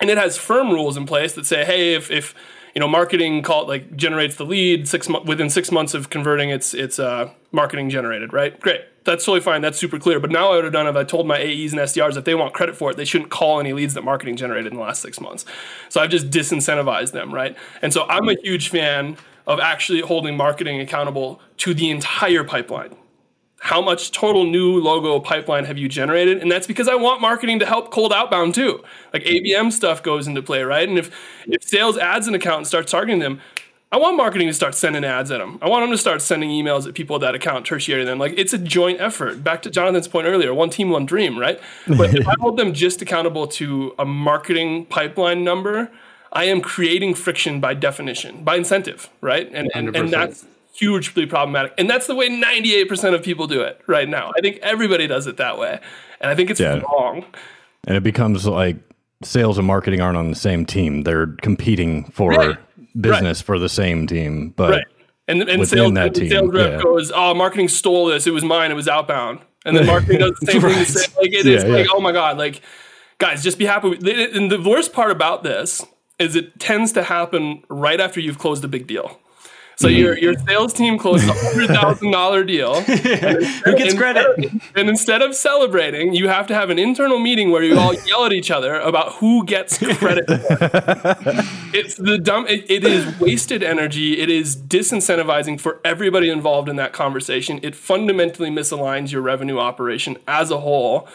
and 0.00 0.10
it 0.10 0.18
has 0.18 0.36
firm 0.36 0.70
rules 0.70 0.96
in 0.96 1.06
place 1.06 1.32
that 1.34 1.46
say, 1.46 1.64
hey, 1.64 1.94
if, 1.94 2.10
if 2.10 2.34
you 2.74 2.80
know 2.80 2.88
marketing 2.88 3.42
call 3.42 3.68
like 3.68 3.96
generates 3.96 4.36
the 4.36 4.44
lead 4.44 4.88
six 4.88 5.08
mo- 5.08 5.22
within 5.22 5.48
six 5.48 5.70
months 5.70 5.94
of 5.94 6.10
converting, 6.10 6.50
it's 6.50 6.74
it's 6.74 6.98
uh, 6.98 7.30
marketing 7.52 7.88
generated, 7.88 8.32
right? 8.32 8.58
Great, 8.60 8.80
that's 9.04 9.24
totally 9.24 9.40
fine. 9.40 9.62
That's 9.62 9.78
super 9.78 9.98
clear. 9.98 10.18
But 10.18 10.30
now 10.30 10.52
I 10.52 10.56
would 10.56 10.64
have 10.64 10.72
done 10.72 10.88
if 10.88 10.96
I 10.96 11.04
told 11.04 11.26
my 11.26 11.38
AEs 11.38 11.72
and 11.72 11.80
SDRs 11.80 12.16
if 12.16 12.24
they 12.24 12.34
want 12.34 12.52
credit 12.52 12.76
for 12.76 12.90
it, 12.90 12.96
they 12.96 13.04
shouldn't 13.04 13.30
call 13.30 13.60
any 13.60 13.72
leads 13.72 13.94
that 13.94 14.02
marketing 14.02 14.36
generated 14.36 14.72
in 14.72 14.78
the 14.78 14.82
last 14.84 15.02
six 15.02 15.20
months. 15.20 15.44
So 15.88 16.00
I've 16.00 16.10
just 16.10 16.30
disincentivized 16.30 17.12
them, 17.12 17.32
right? 17.32 17.56
And 17.80 17.92
so 17.92 18.04
I'm 18.08 18.28
a 18.28 18.34
huge 18.42 18.70
fan 18.70 19.16
of 19.46 19.60
actually 19.60 20.00
holding 20.00 20.36
marketing 20.36 20.80
accountable 20.80 21.40
to 21.58 21.74
the 21.74 21.90
entire 21.90 22.44
pipeline. 22.44 22.94
How 23.60 23.80
much 23.80 24.10
total 24.10 24.44
new 24.44 24.80
logo 24.80 25.20
pipeline 25.20 25.66
have 25.66 25.78
you 25.78 25.88
generated? 25.88 26.42
And 26.42 26.50
that's 26.50 26.66
because 26.66 26.88
I 26.88 26.96
want 26.96 27.20
marketing 27.20 27.60
to 27.60 27.66
help 27.66 27.92
cold 27.92 28.12
outbound 28.12 28.54
too. 28.56 28.82
Like 29.12 29.22
ABM 29.22 29.72
stuff 29.72 30.02
goes 30.02 30.26
into 30.26 30.42
play, 30.42 30.62
right? 30.62 30.88
And 30.88 30.98
if 30.98 31.10
if 31.46 31.62
sales 31.62 31.96
adds 31.96 32.26
an 32.26 32.34
account 32.34 32.58
and 32.58 32.66
starts 32.66 32.90
targeting 32.90 33.20
them, 33.20 33.40
I 33.92 33.98
want 33.98 34.16
marketing 34.16 34.48
to 34.48 34.54
start 34.54 34.74
sending 34.74 35.04
ads 35.04 35.30
at 35.30 35.38
them. 35.38 35.58
I 35.60 35.68
want 35.68 35.82
them 35.82 35.90
to 35.90 35.98
start 35.98 36.22
sending 36.22 36.48
emails 36.48 36.88
at 36.88 36.94
people 36.94 37.16
at 37.16 37.20
that 37.20 37.34
account, 37.34 37.66
tertiary 37.66 38.04
them. 38.04 38.18
Like 38.18 38.32
it's 38.38 38.54
a 38.54 38.58
joint 38.58 39.00
effort. 39.02 39.44
Back 39.44 39.60
to 39.62 39.70
Jonathan's 39.70 40.08
point 40.08 40.26
earlier, 40.26 40.54
one 40.54 40.70
team, 40.70 40.88
one 40.88 41.04
dream, 41.04 41.38
right? 41.38 41.60
But 41.86 42.14
if 42.14 42.26
I 42.26 42.34
hold 42.40 42.56
them 42.56 42.72
just 42.72 43.02
accountable 43.02 43.46
to 43.48 43.94
a 43.98 44.06
marketing 44.06 44.86
pipeline 44.86 45.44
number, 45.44 45.90
I 46.32 46.44
am 46.44 46.60
creating 46.60 47.14
friction 47.14 47.60
by 47.60 47.74
definition, 47.74 48.42
by 48.42 48.56
incentive, 48.56 49.10
right? 49.20 49.50
And 49.52 49.70
and, 49.74 49.94
and 49.94 50.10
that's 50.10 50.46
hugely 50.74 51.26
problematic. 51.26 51.74
And 51.78 51.88
that's 51.88 52.06
the 52.06 52.14
way 52.14 52.28
98% 52.28 53.14
of 53.14 53.22
people 53.22 53.46
do 53.46 53.60
it 53.60 53.80
right 53.86 54.08
now. 54.08 54.32
I 54.36 54.40
think 54.40 54.58
everybody 54.62 55.06
does 55.06 55.26
it 55.26 55.36
that 55.36 55.58
way. 55.58 55.78
And 56.20 56.30
I 56.30 56.34
think 56.34 56.50
it's 56.50 56.60
yeah. 56.60 56.80
wrong. 56.80 57.24
And 57.86 57.96
it 57.96 58.02
becomes 58.02 58.46
like 58.46 58.76
sales 59.22 59.58
and 59.58 59.66
marketing 59.66 60.00
aren't 60.00 60.16
on 60.16 60.30
the 60.30 60.36
same 60.36 60.64
team. 60.64 61.02
They're 61.02 61.28
competing 61.42 62.04
for 62.12 62.30
right. 62.30 62.58
business 63.00 63.40
right. 63.40 63.46
for 63.46 63.58
the 63.58 63.68
same 63.68 64.06
team. 64.06 64.50
But 64.56 64.70
right. 64.70 64.84
and, 65.28 65.42
and 65.42 65.68
sales, 65.68 65.92
that 65.92 66.14
team, 66.14 66.30
sales 66.30 66.52
rep 66.52 66.72
yeah. 66.72 66.82
goes, 66.82 67.12
Oh, 67.14 67.34
marketing 67.34 67.68
stole 67.68 68.06
this. 68.06 68.26
It 68.26 68.32
was 68.32 68.44
mine. 68.44 68.70
It 68.70 68.74
was 68.74 68.88
outbound. 68.88 69.40
And 69.64 69.76
then 69.76 69.86
marketing 69.86 70.20
does 70.20 70.32
the 70.40 70.46
same 70.52 70.60
thing. 70.62 70.84
Same, 70.84 71.16
like 71.16 71.32
it 71.32 71.46
yeah, 71.46 71.56
is 71.56 71.64
like, 71.64 71.86
oh 71.92 72.00
my 72.00 72.12
God, 72.12 72.38
like 72.38 72.62
guys, 73.18 73.42
just 73.42 73.58
be 73.58 73.66
happy. 73.66 73.92
And 74.34 74.50
the 74.50 74.60
worst 74.60 74.92
part 74.92 75.10
about 75.10 75.42
this 75.42 75.84
is 76.22 76.36
it 76.36 76.58
tends 76.58 76.92
to 76.92 77.02
happen 77.02 77.64
right 77.68 78.00
after 78.00 78.20
you've 78.20 78.38
closed 78.38 78.64
a 78.64 78.68
big 78.68 78.86
deal. 78.86 79.18
So 79.76 79.88
mm-hmm. 79.88 79.98
your 79.98 80.18
your 80.18 80.34
sales 80.46 80.72
team 80.72 80.98
closed 80.98 81.28
a 81.28 81.32
hundred 81.32 81.68
thousand 81.68 82.10
dollar 82.10 82.44
deal. 82.44 82.80
Who 82.82 83.76
gets 83.76 83.94
credit? 83.94 84.52
And 84.76 84.88
instead 84.88 85.22
of 85.22 85.34
celebrating, 85.34 86.14
you 86.14 86.28
have 86.28 86.46
to 86.48 86.54
have 86.54 86.70
an 86.70 86.78
internal 86.78 87.18
meeting 87.18 87.50
where 87.50 87.62
you 87.62 87.78
all 87.78 87.94
yell 87.94 88.24
at 88.24 88.32
each 88.32 88.50
other 88.50 88.78
about 88.78 89.14
who 89.14 89.44
gets 89.44 89.78
credit. 89.78 90.24
it's 91.74 91.96
the 91.96 92.18
dumb. 92.18 92.46
It, 92.46 92.70
it 92.70 92.84
is 92.84 93.18
wasted 93.18 93.62
energy. 93.62 94.20
It 94.20 94.28
is 94.28 94.56
disincentivizing 94.56 95.58
for 95.58 95.80
everybody 95.84 96.28
involved 96.28 96.68
in 96.68 96.76
that 96.76 96.92
conversation. 96.92 97.58
It 97.62 97.74
fundamentally 97.74 98.50
misaligns 98.50 99.10
your 99.10 99.22
revenue 99.22 99.58
operation 99.58 100.18
as 100.28 100.50
a 100.50 100.60
whole 100.60 101.08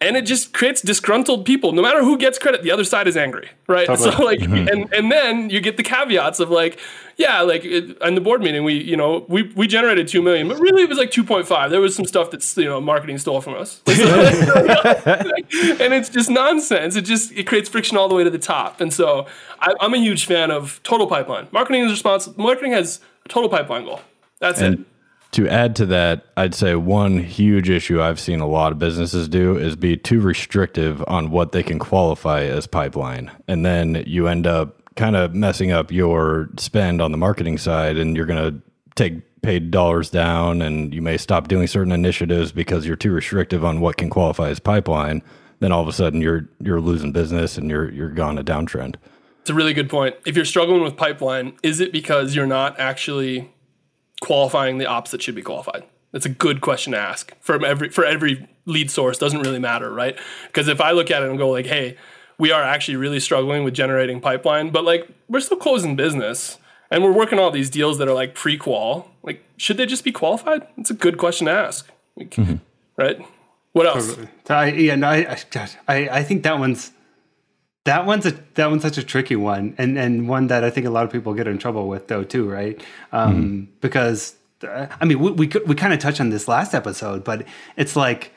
and 0.00 0.16
it 0.16 0.26
just 0.26 0.52
creates 0.52 0.82
disgruntled 0.82 1.46
people. 1.46 1.72
No 1.72 1.80
matter 1.80 2.02
who 2.02 2.18
gets 2.18 2.38
credit, 2.38 2.62
the 2.62 2.70
other 2.70 2.84
side 2.84 3.08
is 3.08 3.16
angry, 3.16 3.48
right? 3.66 3.86
Totally. 3.86 4.10
So 4.10 4.22
like, 4.22 4.40
mm-hmm. 4.40 4.68
and 4.68 4.92
and 4.92 5.10
then 5.10 5.48
you 5.48 5.60
get 5.60 5.78
the 5.78 5.82
caveats 5.82 6.38
of 6.38 6.50
like, 6.50 6.78
yeah, 7.16 7.40
like 7.40 7.64
it, 7.64 7.96
in 8.02 8.14
the 8.14 8.20
board 8.20 8.42
meeting, 8.42 8.62
we 8.62 8.74
you 8.74 8.96
know 8.96 9.24
we 9.28 9.44
we 9.56 9.66
generated 9.66 10.06
two 10.06 10.20
million, 10.20 10.48
but 10.48 10.58
really 10.58 10.82
it 10.82 10.88
was 10.88 10.98
like 10.98 11.10
two 11.10 11.24
point 11.24 11.46
five. 11.46 11.70
There 11.70 11.80
was 11.80 11.96
some 11.96 12.04
stuff 12.04 12.30
that's 12.30 12.56
you 12.56 12.66
know 12.66 12.80
marketing 12.80 13.16
stole 13.18 13.40
from 13.40 13.54
us, 13.54 13.80
and 13.86 13.96
it's 15.94 16.10
just 16.10 16.28
nonsense. 16.28 16.94
It 16.94 17.02
just 17.02 17.32
it 17.32 17.46
creates 17.46 17.70
friction 17.70 17.96
all 17.96 18.08
the 18.08 18.14
way 18.14 18.24
to 18.24 18.30
the 18.30 18.38
top. 18.38 18.82
And 18.82 18.92
so 18.92 19.26
I, 19.60 19.72
am 19.80 19.94
a 19.94 19.98
huge 19.98 20.26
fan 20.26 20.50
of 20.50 20.80
total 20.82 21.06
pipeline. 21.06 21.48
Marketing 21.52 21.84
is 21.84 21.90
responsible. 21.90 22.42
Marketing 22.42 22.72
has 22.72 23.00
a 23.24 23.28
total 23.28 23.48
pipeline 23.48 23.84
goal. 23.84 24.00
That's 24.40 24.60
and- 24.60 24.80
it 24.80 24.86
to 25.36 25.46
add 25.50 25.76
to 25.76 25.84
that, 25.84 26.24
I'd 26.38 26.54
say 26.54 26.76
one 26.76 27.18
huge 27.18 27.68
issue 27.68 28.00
I've 28.00 28.18
seen 28.18 28.40
a 28.40 28.46
lot 28.46 28.72
of 28.72 28.78
businesses 28.78 29.28
do 29.28 29.58
is 29.58 29.76
be 29.76 29.94
too 29.94 30.18
restrictive 30.18 31.04
on 31.06 31.30
what 31.30 31.52
they 31.52 31.62
can 31.62 31.78
qualify 31.78 32.44
as 32.44 32.66
pipeline. 32.66 33.30
And 33.46 33.62
then 33.62 34.02
you 34.06 34.28
end 34.28 34.46
up 34.46 34.80
kind 34.94 35.14
of 35.14 35.34
messing 35.34 35.72
up 35.72 35.92
your 35.92 36.48
spend 36.56 37.02
on 37.02 37.12
the 37.12 37.18
marketing 37.18 37.58
side 37.58 37.98
and 37.98 38.16
you're 38.16 38.24
going 38.24 38.50
to 38.50 38.62
take 38.94 39.42
paid 39.42 39.70
dollars 39.70 40.08
down 40.08 40.62
and 40.62 40.94
you 40.94 41.02
may 41.02 41.18
stop 41.18 41.48
doing 41.48 41.66
certain 41.66 41.92
initiatives 41.92 42.50
because 42.50 42.86
you're 42.86 42.96
too 42.96 43.12
restrictive 43.12 43.62
on 43.62 43.80
what 43.80 43.98
can 43.98 44.08
qualify 44.08 44.48
as 44.48 44.58
pipeline. 44.58 45.22
Then 45.60 45.70
all 45.70 45.82
of 45.82 45.88
a 45.88 45.92
sudden 45.92 46.22
you're 46.22 46.48
you're 46.62 46.80
losing 46.80 47.12
business 47.12 47.58
and 47.58 47.68
you're 47.68 47.92
you're 47.92 48.08
gone 48.08 48.38
a 48.38 48.42
downtrend. 48.42 48.96
It's 49.42 49.50
a 49.50 49.54
really 49.54 49.74
good 49.74 49.90
point. 49.90 50.16
If 50.24 50.34
you're 50.34 50.46
struggling 50.46 50.82
with 50.82 50.96
pipeline, 50.96 51.58
is 51.62 51.78
it 51.78 51.92
because 51.92 52.34
you're 52.34 52.46
not 52.46 52.80
actually 52.80 53.52
qualifying 54.20 54.78
the 54.78 54.86
ops 54.86 55.10
that 55.10 55.22
should 55.22 55.34
be 55.34 55.42
qualified? 55.42 55.84
That's 56.12 56.26
a 56.26 56.30
good 56.30 56.60
question 56.60 56.92
to 56.92 56.98
ask 56.98 57.32
for 57.40 57.64
every 57.64 57.90
for 57.90 58.04
every 58.04 58.48
lead 58.64 58.90
source. 58.90 59.18
Doesn't 59.18 59.40
really 59.40 59.58
matter, 59.58 59.92
right? 59.92 60.18
Because 60.46 60.68
if 60.68 60.80
I 60.80 60.92
look 60.92 61.10
at 61.10 61.22
it 61.22 61.28
and 61.28 61.38
go 61.38 61.50
like, 61.50 61.66
hey, 61.66 61.96
we 62.38 62.52
are 62.52 62.62
actually 62.62 62.96
really 62.96 63.20
struggling 63.20 63.64
with 63.64 63.74
generating 63.74 64.20
pipeline, 64.20 64.70
but 64.70 64.84
like 64.84 65.08
we're 65.28 65.40
still 65.40 65.56
closing 65.56 65.96
business 65.96 66.58
and 66.90 67.02
we're 67.02 67.12
working 67.12 67.38
all 67.38 67.50
these 67.50 67.70
deals 67.70 67.98
that 67.98 68.08
are 68.08 68.14
like 68.14 68.34
pre-qual. 68.34 69.10
Like, 69.22 69.44
should 69.56 69.76
they 69.76 69.86
just 69.86 70.04
be 70.04 70.12
qualified? 70.12 70.66
It's 70.76 70.90
a 70.90 70.94
good 70.94 71.18
question 71.18 71.46
to 71.46 71.52
ask, 71.52 71.90
like, 72.16 72.30
mm-hmm. 72.30 72.56
right? 72.96 73.20
What 73.72 73.86
else? 73.86 74.16
I, 74.48 74.72
yeah, 74.72 74.94
no, 74.94 75.08
I, 75.08 75.36
I, 75.88 76.08
I 76.08 76.22
think 76.22 76.44
that 76.44 76.58
one's 76.58 76.92
that 77.86 78.04
one's 78.04 78.26
a 78.26 78.32
that 78.54 78.68
one's 78.68 78.82
such 78.82 78.98
a 78.98 79.02
tricky 79.02 79.36
one, 79.36 79.74
and 79.78 79.96
and 79.96 80.28
one 80.28 80.48
that 80.48 80.64
I 80.64 80.70
think 80.70 80.86
a 80.86 80.90
lot 80.90 81.04
of 81.04 81.10
people 81.10 81.34
get 81.34 81.46
in 81.46 81.56
trouble 81.56 81.88
with 81.88 82.08
though 82.08 82.24
too, 82.24 82.48
right? 82.48 82.80
Um, 83.12 83.36
mm. 83.36 83.66
Because 83.80 84.34
uh, 84.62 84.86
I 85.00 85.04
mean, 85.04 85.20
we 85.20 85.30
we, 85.30 85.50
we 85.66 85.74
kind 85.74 85.92
of 85.92 86.00
touched 86.00 86.20
on 86.20 86.30
this 86.30 86.48
last 86.48 86.74
episode, 86.74 87.24
but 87.24 87.46
it's 87.76 87.96
like 87.96 88.32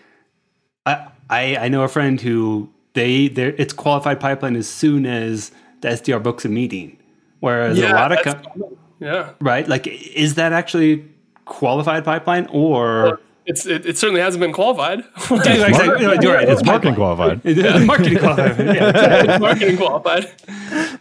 I 0.85 1.07
I, 1.29 1.57
I 1.57 1.67
know 1.67 1.83
a 1.83 1.87
friend 1.87 2.21
who 2.21 2.69
they 2.93 3.27
they 3.27 3.47
it's 3.47 3.73
qualified 3.73 4.19
pipeline 4.19 4.55
as 4.55 4.67
soon 4.67 5.05
as 5.05 5.51
the 5.81 5.89
SDR 5.89 6.21
books 6.21 6.45
a 6.45 6.49
meeting, 6.49 6.97
whereas 7.39 7.77
yeah, 7.77 7.93
a 7.93 7.95
lot 7.95 8.11
of 8.11 8.19
com- 8.23 8.77
yeah 8.99 9.31
right 9.41 9.67
like 9.67 9.87
is 9.87 10.35
that 10.35 10.53
actually 10.53 11.05
qualified 11.45 12.05
pipeline 12.05 12.47
or 12.51 13.19
it's 13.49 13.65
it, 13.65 13.83
it, 13.85 13.97
certainly 13.97 14.21
hasn't 14.21 14.41
been 14.41 14.53
qualified. 14.53 14.99
yeah, 15.31 15.67
exactly. 15.67 16.05
You're 16.21 16.35
right. 16.35 16.47
It's 16.47 16.63
marketing 16.63 16.93
qualified. 17.01 17.41
Yeah. 17.43 17.79
marketing 17.79 18.19
qualified. 18.19 18.59
Yeah. 18.59 19.37
marketing 19.41 19.77
qualified. 19.77 20.31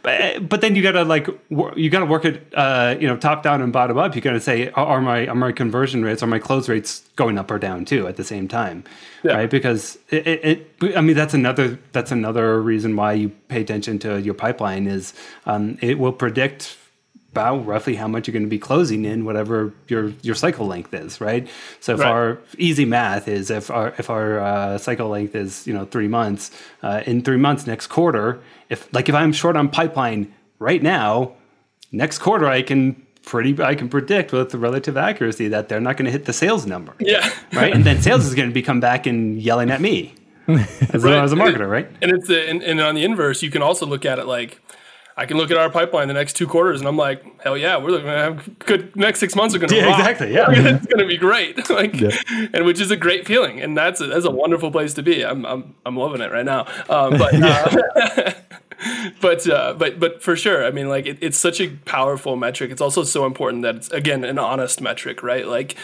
But, 0.02 0.48
but 0.48 0.62
then 0.62 0.74
you 0.74 0.82
gotta 0.82 1.04
like 1.04 1.28
you 1.50 1.90
gotta 1.90 2.06
work 2.06 2.24
it 2.24 2.50
uh, 2.54 2.96
you 2.98 3.06
know 3.06 3.18
top 3.18 3.42
down 3.42 3.60
and 3.60 3.70
bottom 3.70 3.98
up. 3.98 4.16
You 4.16 4.22
gotta 4.22 4.40
say 4.40 4.70
are 4.70 5.02
my 5.02 5.26
are 5.26 5.34
my 5.34 5.52
conversion 5.52 6.02
rates 6.02 6.22
are 6.22 6.26
my 6.26 6.38
close 6.38 6.70
rates 6.70 7.04
going 7.16 7.36
up 7.36 7.50
or 7.50 7.58
down 7.58 7.84
too 7.84 8.08
at 8.08 8.16
the 8.16 8.24
same 8.24 8.48
time, 8.48 8.82
yeah. 9.22 9.34
right? 9.34 9.50
Because 9.50 9.98
it, 10.08 10.26
it, 10.26 10.72
it, 10.82 10.96
I 10.96 11.02
mean 11.02 11.16
that's 11.16 11.34
another 11.34 11.78
that's 11.92 12.10
another 12.10 12.62
reason 12.62 12.96
why 12.96 13.12
you 13.12 13.28
pay 13.48 13.60
attention 13.60 13.98
to 14.00 14.20
your 14.22 14.34
pipeline 14.34 14.86
is 14.86 15.12
um, 15.44 15.76
it 15.82 15.98
will 15.98 16.14
predict 16.14 16.78
about 17.32 17.66
roughly 17.66 17.94
how 17.94 18.08
much 18.08 18.26
you're 18.26 18.32
going 18.32 18.44
to 18.44 18.48
be 18.48 18.58
closing 18.58 19.04
in 19.04 19.24
whatever 19.24 19.72
your 19.88 20.12
your 20.22 20.34
cycle 20.34 20.66
length 20.66 20.92
is, 20.94 21.20
right? 21.20 21.48
So 21.80 21.94
if 21.94 22.00
right. 22.00 22.10
our 22.10 22.38
easy 22.56 22.84
math 22.84 23.28
is 23.28 23.50
if 23.50 23.70
our 23.70 23.94
if 23.98 24.10
our 24.10 24.40
uh, 24.40 24.78
cycle 24.78 25.08
length 25.08 25.34
is 25.34 25.66
you 25.66 25.74
know 25.74 25.84
three 25.84 26.08
months, 26.08 26.50
uh, 26.82 27.02
in 27.06 27.22
three 27.22 27.36
months 27.36 27.66
next 27.66 27.88
quarter, 27.88 28.40
if 28.70 28.92
like 28.92 29.08
if 29.08 29.14
I'm 29.14 29.32
short 29.32 29.56
on 29.56 29.68
pipeline 29.68 30.34
right 30.58 30.82
now, 30.82 31.32
next 31.92 32.18
quarter 32.18 32.46
I 32.46 32.62
can 32.62 33.06
pretty 33.24 33.62
I 33.62 33.74
can 33.74 33.88
predict 33.88 34.32
with 34.32 34.54
relative 34.54 34.96
accuracy 34.96 35.48
that 35.48 35.68
they're 35.68 35.80
not 35.80 35.96
going 35.96 36.06
to 36.06 36.12
hit 36.12 36.24
the 36.24 36.32
sales 36.32 36.66
number. 36.66 36.94
Yeah. 36.98 37.30
Right, 37.52 37.74
and 37.74 37.84
then 37.84 38.00
sales 38.00 38.24
is 38.24 38.34
going 38.34 38.48
to 38.48 38.54
be 38.54 38.62
come 38.62 38.80
back 38.80 39.06
and 39.06 39.40
yelling 39.40 39.70
at 39.70 39.80
me. 39.80 40.14
as, 40.48 41.04
right. 41.04 41.22
as 41.22 41.30
a 41.30 41.36
marketer, 41.36 41.68
right? 41.68 41.86
And 42.00 42.10
it's 42.10 42.26
the, 42.26 42.48
and, 42.48 42.62
and 42.62 42.80
on 42.80 42.94
the 42.94 43.04
inverse, 43.04 43.42
you 43.42 43.50
can 43.50 43.60
also 43.60 43.84
look 43.84 44.06
at 44.06 44.18
it 44.18 44.24
like 44.24 44.58
I 45.18 45.26
can 45.26 45.36
look 45.36 45.50
at 45.50 45.56
our 45.56 45.68
pipeline 45.68 46.06
the 46.06 46.14
next 46.14 46.34
two 46.34 46.46
quarters, 46.46 46.78
and 46.78 46.88
I'm 46.88 46.96
like, 46.96 47.40
hell 47.42 47.58
yeah, 47.58 47.76
we're 47.76 47.90
going 47.90 48.04
to 48.04 48.10
have 48.10 48.58
good. 48.60 48.94
Next 48.94 49.18
six 49.18 49.34
months 49.34 49.52
are 49.52 49.58
going 49.58 49.68
to 49.70 49.74
yeah, 49.74 49.86
rock. 49.86 49.98
exactly, 49.98 50.32
yeah, 50.32 50.46
it's 50.50 50.86
going 50.86 51.00
to 51.00 51.06
be 51.06 51.16
great, 51.16 51.68
like, 51.70 52.00
yeah. 52.00 52.16
and 52.54 52.64
which 52.64 52.80
is 52.80 52.92
a 52.92 52.96
great 52.96 53.26
feeling, 53.26 53.60
and 53.60 53.76
that's 53.76 54.00
a, 54.00 54.06
that's 54.06 54.24
a 54.24 54.30
wonderful 54.30 54.70
place 54.70 54.94
to 54.94 55.02
be. 55.02 55.26
I'm 55.26 55.44
I'm 55.44 55.74
I'm 55.84 55.96
loving 55.96 56.20
it 56.20 56.30
right 56.30 56.46
now, 56.46 56.66
um, 56.88 57.18
but. 57.18 57.34
Uh, 58.80 59.12
but 59.20 59.48
uh, 59.48 59.74
but 59.74 59.98
but 59.98 60.22
for 60.22 60.36
sure, 60.36 60.64
I 60.64 60.70
mean, 60.70 60.88
like 60.88 61.04
it, 61.04 61.18
it's 61.20 61.36
such 61.36 61.60
a 61.60 61.68
powerful 61.68 62.36
metric. 62.36 62.70
It's 62.70 62.80
also 62.80 63.02
so 63.02 63.26
important 63.26 63.62
that 63.62 63.74
it's 63.74 63.90
again 63.90 64.22
an 64.22 64.38
honest 64.38 64.80
metric, 64.80 65.20
right? 65.20 65.48
Like 65.48 65.74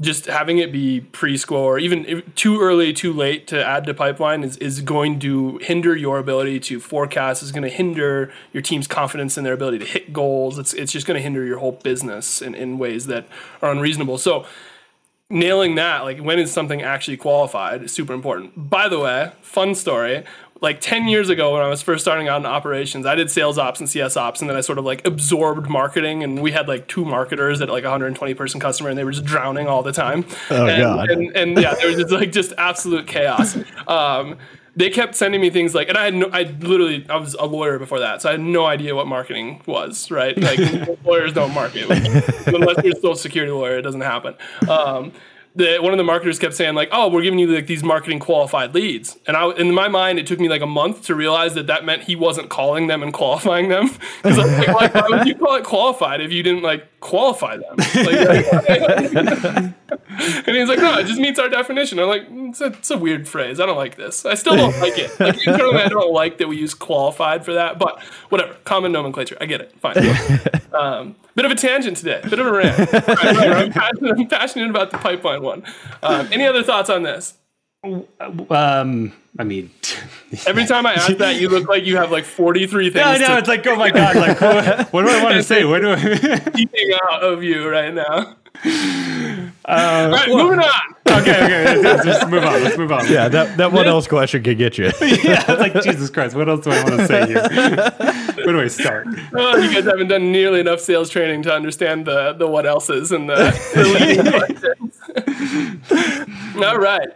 just 0.00 0.26
having 0.26 0.58
it 0.58 0.70
be 0.70 1.00
pre-score 1.00 1.76
or 1.76 1.78
even 1.78 2.22
too 2.34 2.60
early, 2.60 2.92
too 2.92 3.12
late 3.12 3.46
to 3.48 3.64
add 3.64 3.84
to 3.86 3.94
pipeline 3.94 4.44
is, 4.44 4.56
is 4.58 4.80
going 4.80 5.18
to 5.20 5.58
hinder 5.58 5.96
your 5.96 6.18
ability 6.18 6.60
to 6.60 6.80
forecast. 6.80 7.42
Is 7.42 7.52
going 7.52 7.62
to 7.62 7.70
hinder 7.70 8.32
your 8.52 8.62
team's 8.62 8.86
confidence 8.86 9.38
in 9.38 9.44
their 9.44 9.54
ability 9.54 9.78
to 9.78 9.86
hit 9.86 10.12
goals. 10.12 10.58
It's 10.58 10.74
it's 10.74 10.92
just 10.92 11.06
going 11.06 11.16
to 11.16 11.22
hinder 11.22 11.44
your 11.44 11.58
whole 11.58 11.72
business 11.72 12.42
in, 12.42 12.54
in 12.54 12.78
ways 12.78 13.06
that 13.06 13.26
are 13.62 13.70
unreasonable. 13.70 14.18
So 14.18 14.44
nailing 15.30 15.74
that, 15.76 16.04
like 16.04 16.18
when 16.18 16.38
is 16.38 16.52
something 16.52 16.82
actually 16.82 17.16
qualified, 17.16 17.82
is 17.82 17.92
super 17.92 18.12
important. 18.12 18.70
By 18.70 18.88
the 18.88 18.98
way, 18.98 19.32
fun 19.40 19.74
story. 19.74 20.24
Like 20.60 20.80
10 20.80 21.08
years 21.08 21.28
ago, 21.28 21.52
when 21.52 21.62
I 21.62 21.68
was 21.68 21.82
first 21.82 22.02
starting 22.02 22.28
out 22.28 22.40
in 22.40 22.46
operations, 22.46 23.04
I 23.04 23.14
did 23.14 23.30
sales 23.30 23.58
ops 23.58 23.78
and 23.80 23.88
CS 23.88 24.16
ops, 24.16 24.40
and 24.40 24.48
then 24.48 24.56
I 24.56 24.62
sort 24.62 24.78
of 24.78 24.84
like 24.84 25.06
absorbed 25.06 25.68
marketing. 25.68 26.22
And 26.22 26.40
we 26.40 26.52
had 26.52 26.66
like 26.66 26.88
two 26.88 27.04
marketers 27.04 27.60
at 27.60 27.68
like 27.68 27.84
120 27.84 28.34
person 28.34 28.58
customer, 28.58 28.88
and 28.88 28.98
they 28.98 29.04
were 29.04 29.12
just 29.12 29.26
drowning 29.26 29.66
all 29.66 29.82
the 29.82 29.92
time. 29.92 30.24
Oh, 30.50 30.66
and, 30.66 30.82
God. 30.82 31.10
And, 31.10 31.36
and 31.36 31.58
yeah, 31.58 31.74
there 31.74 31.88
was 31.88 31.96
just 31.96 32.10
like 32.10 32.32
just 32.32 32.52
absolute 32.56 33.06
chaos. 33.06 33.56
Um, 33.86 34.38
they 34.76 34.90
kept 34.90 35.14
sending 35.14 35.40
me 35.40 35.48
things 35.48 35.74
like, 35.74 35.88
and 35.88 35.96
I 35.96 36.04
had 36.04 36.14
no, 36.14 36.28
I 36.32 36.42
literally, 36.42 37.06
I 37.08 37.16
was 37.16 37.34
a 37.34 37.46
lawyer 37.46 37.78
before 37.78 37.98
that, 38.00 38.20
so 38.20 38.28
I 38.28 38.32
had 38.32 38.42
no 38.42 38.66
idea 38.66 38.94
what 38.94 39.06
marketing 39.06 39.62
was, 39.66 40.10
right? 40.10 40.36
Like 40.38 40.58
lawyers 41.04 41.32
don't 41.32 41.54
market 41.54 41.90
unless 42.46 42.84
you're 42.84 42.92
a 42.92 42.96
social 42.96 43.16
security 43.16 43.52
lawyer, 43.52 43.78
it 43.78 43.82
doesn't 43.82 44.02
happen. 44.02 44.34
Um, 44.68 45.12
the, 45.56 45.78
one 45.80 45.92
of 45.92 45.96
the 45.96 46.04
marketers 46.04 46.38
kept 46.38 46.54
saying 46.54 46.74
like, 46.74 46.90
"Oh, 46.92 47.08
we're 47.08 47.22
giving 47.22 47.38
you 47.38 47.48
like 47.48 47.66
these 47.66 47.82
marketing 47.82 48.18
qualified 48.18 48.74
leads," 48.74 49.18
and 49.26 49.36
I, 49.36 49.50
in 49.52 49.72
my 49.72 49.88
mind, 49.88 50.18
it 50.18 50.26
took 50.26 50.38
me 50.38 50.48
like 50.48 50.62
a 50.62 50.66
month 50.66 51.04
to 51.06 51.14
realize 51.14 51.54
that 51.54 51.66
that 51.66 51.84
meant 51.84 52.02
he 52.02 52.14
wasn't 52.14 52.50
calling 52.50 52.86
them 52.86 53.02
and 53.02 53.12
qualifying 53.12 53.68
them. 53.68 53.90
Because 54.22 54.38
like, 54.38 54.94
why 54.94 55.06
would 55.08 55.26
you 55.26 55.34
call 55.34 55.54
it 55.54 55.64
qualified 55.64 56.20
if 56.20 56.32
you 56.32 56.42
didn't 56.42 56.62
like 56.62 56.86
qualify 57.06 57.56
them? 57.56 57.76
Like, 57.76 57.94
and 60.46 60.56
he's 60.56 60.68
like, 60.68 60.78
no, 60.78 60.98
it 60.98 61.06
just 61.06 61.20
meets 61.20 61.38
our 61.38 61.48
definition. 61.48 62.00
I'm 62.00 62.08
like, 62.08 62.28
"Mm, 62.28 62.50
it's 62.50 62.60
a, 62.60 62.66
it's 62.66 62.90
a 62.90 62.98
weird 62.98 63.28
phrase. 63.28 63.60
I 63.60 63.66
don't 63.66 63.76
like 63.76 63.94
this. 63.96 64.26
I 64.26 64.34
still 64.34 64.56
don't 64.56 64.76
like 64.80 64.98
it. 64.98 65.18
Like 65.20 65.46
internally, 65.46 65.82
I 65.82 65.88
don't 65.88 66.12
like 66.12 66.38
that 66.38 66.48
we 66.48 66.56
use 66.56 66.74
qualified 66.74 67.44
for 67.44 67.54
that. 67.54 67.78
But 67.78 68.02
whatever, 68.28 68.54
common 68.64 68.90
nomenclature. 68.92 69.36
I 69.40 69.46
get 69.46 69.60
it. 69.60 69.72
Fine. 69.80 69.96
Um, 70.76 71.16
bit 71.34 71.46
of 71.46 71.50
a 71.50 71.54
tangent 71.54 71.96
today. 71.96 72.20
Bit 72.22 72.38
of 72.38 72.46
a 72.46 72.52
rant. 72.52 72.78
Right, 72.92 73.08
right, 73.08 73.50
I'm, 73.50 73.72
passionate, 73.72 74.18
I'm 74.18 74.28
passionate 74.28 74.68
about 74.68 74.90
the 74.90 74.98
pipeline 74.98 75.42
one. 75.42 75.62
Um, 76.02 76.28
any 76.30 76.44
other 76.44 76.62
thoughts 76.62 76.90
on 76.90 77.02
this? 77.02 77.32
Um, 78.50 79.12
I 79.38 79.44
mean, 79.44 79.70
Every 80.46 80.66
time 80.66 80.86
I 80.86 80.94
ask 80.94 81.16
that, 81.18 81.40
you 81.40 81.48
look 81.48 81.68
like 81.68 81.84
you 81.84 81.96
have 81.96 82.10
like 82.10 82.24
43 82.24 82.90
things 82.90 83.04
I 83.04 83.18
know 83.18 83.26
to 83.26 83.38
it's 83.38 83.48
like, 83.48 83.66
oh 83.66 83.76
my 83.76 83.90
god, 83.90 84.16
like 84.16 84.40
what, 84.40 84.92
what 84.92 85.02
do 85.02 85.08
I 85.08 85.22
want 85.22 85.36
to 85.36 85.42
say? 85.42 85.64
What 85.64 85.80
do 85.80 85.92
I? 85.92 86.38
peeking 86.54 86.92
out 87.10 87.22
of 87.22 87.42
you 87.42 87.68
right 87.68 87.94
now. 87.94 88.36
Uh, 88.64 89.48
All 89.66 90.10
right, 90.10 90.28
moving 90.28 90.60
on. 90.60 91.20
okay, 91.20 91.44
okay, 91.44 91.64
let's, 91.64 91.82
let's 91.82 92.04
just 92.04 92.28
move 92.28 92.42
on. 92.44 92.62
Let's 92.64 92.78
move 92.78 92.90
on. 92.90 93.06
Yeah, 93.10 93.28
that, 93.28 93.56
that 93.58 93.70
what 93.72 93.86
else 93.86 94.06
question 94.08 94.42
could 94.42 94.58
get 94.58 94.78
you. 94.78 94.86
yeah. 95.00 95.44
It's 95.46 95.60
like 95.60 95.82
Jesus 95.82 96.08
Christ. 96.08 96.34
What 96.34 96.48
else 96.48 96.64
do 96.64 96.70
I 96.70 96.82
want 96.84 96.96
to 97.00 97.06
say 97.06 97.26
here? 97.26 97.42
Where 98.44 98.54
do 98.54 98.60
I 98.60 98.68
start? 98.68 99.08
Oh, 99.34 99.56
you 99.56 99.72
guys 99.72 99.84
haven't 99.84 100.08
done 100.08 100.32
nearly 100.32 100.60
enough 100.60 100.80
sales 100.80 101.10
training 101.10 101.42
to 101.42 101.52
understand 101.52 102.06
the 102.06 102.32
the 102.32 102.46
what 102.46 102.64
else's 102.64 103.12
and 103.12 103.28
the, 103.28 103.34
the. 106.54 106.64
All 106.64 106.78
right. 106.78 107.08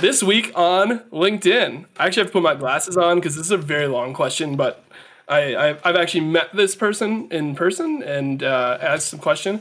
This 0.00 0.22
week 0.22 0.52
on 0.54 1.00
LinkedIn, 1.10 1.86
I 1.96 2.06
actually 2.06 2.20
have 2.20 2.28
to 2.28 2.32
put 2.32 2.44
my 2.44 2.54
glasses 2.54 2.96
on 2.96 3.16
because 3.16 3.34
this 3.34 3.46
is 3.46 3.50
a 3.50 3.56
very 3.56 3.88
long 3.88 4.14
question, 4.14 4.54
but 4.54 4.84
I, 5.26 5.56
I've, 5.56 5.80
I've 5.84 5.96
actually 5.96 6.20
met 6.20 6.54
this 6.54 6.76
person 6.76 7.26
in 7.32 7.56
person 7.56 8.04
and 8.04 8.44
uh, 8.44 8.78
asked 8.80 9.08
some 9.08 9.18
question. 9.18 9.60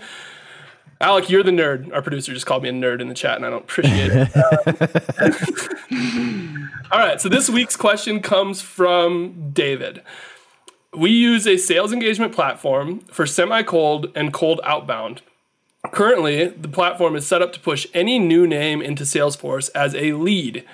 Alec, 1.02 1.32
you're 1.32 1.41
the 1.41 1.50
nerd. 1.50 1.91
Our 1.91 2.04
producer 2.04 2.34
just 2.34 2.45
called 2.45 2.62
me 2.62 2.69
a 2.69 2.71
nerd 2.71 3.02
in 3.02 3.08
the 3.08 3.15
chat, 3.15 3.36
and 3.36 3.47
I 3.47 3.50
don't 3.50 3.63
appreciate 3.63 4.12
it. 4.13 4.30
All 6.91 7.00
right, 7.00 7.19
so 7.19 7.30
this 7.30 7.50
week's 7.50 7.76
question 7.76 8.21
comes 8.21 8.62
from 8.62 9.50
David. 9.54 10.04
We 10.93 11.10
use 11.10 11.47
a 11.47 11.58
sales 11.58 11.91
engagement 11.91 12.34
platform 12.34 13.00
for 13.12 13.26
semi 13.26 13.63
cold 13.63 14.12
and 14.15 14.32
cold 14.32 14.62
outbound. 14.63 15.23
Currently, 15.91 16.47
the 16.47 16.67
platform 16.67 17.15
is 17.15 17.28
set 17.28 17.41
up 17.41 17.54
to 17.54 17.60
push 17.60 17.88
any 17.93 18.19
new 18.19 18.47
name 18.47 18.82
into 18.82 19.04
Salesforce 19.04 19.69
as 19.76 19.95
a 19.95 20.13
lead. 20.13 20.65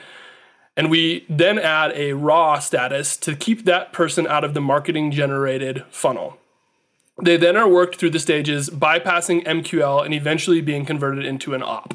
And 0.76 0.90
we 0.90 1.26
then 1.30 1.60
add 1.60 1.92
a 1.96 2.14
raw 2.14 2.60
status 2.60 3.16
to 3.18 3.36
keep 3.36 3.66
that 3.66 3.94
person 3.94 4.26
out 4.28 4.44
of 4.44 4.54
the 4.54 4.62
marketing 4.62 5.12
generated 5.12 5.84
funnel. 5.92 6.38
They 7.22 7.38
then 7.38 7.56
are 7.56 7.68
worked 7.68 7.98
through 7.98 8.10
the 8.10 8.20
stages, 8.20 8.70
bypassing 8.70 9.46
MQL 9.46 10.04
and 10.04 10.14
eventually 10.14 10.62
being 10.62 10.86
converted 10.86 11.26
into 11.26 11.54
an 11.54 11.62
op. 11.62 11.94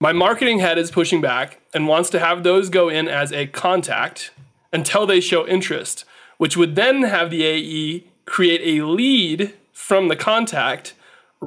My 0.00 0.12
marketing 0.12 0.58
head 0.58 0.78
is 0.78 0.90
pushing 0.90 1.20
back 1.20 1.60
and 1.72 1.86
wants 1.86 2.10
to 2.10 2.18
have 2.18 2.42
those 2.42 2.68
go 2.68 2.88
in 2.88 3.06
as 3.06 3.32
a 3.32 3.46
contact 3.46 4.32
until 4.72 5.06
they 5.06 5.20
show 5.20 5.46
interest, 5.46 6.04
which 6.38 6.56
would 6.56 6.74
then 6.74 7.04
have 7.04 7.30
the 7.30 7.44
AE 7.44 8.04
create 8.24 8.62
a 8.64 8.84
lead 8.84 9.54
from 9.72 10.08
the 10.08 10.16
contact, 10.16 10.94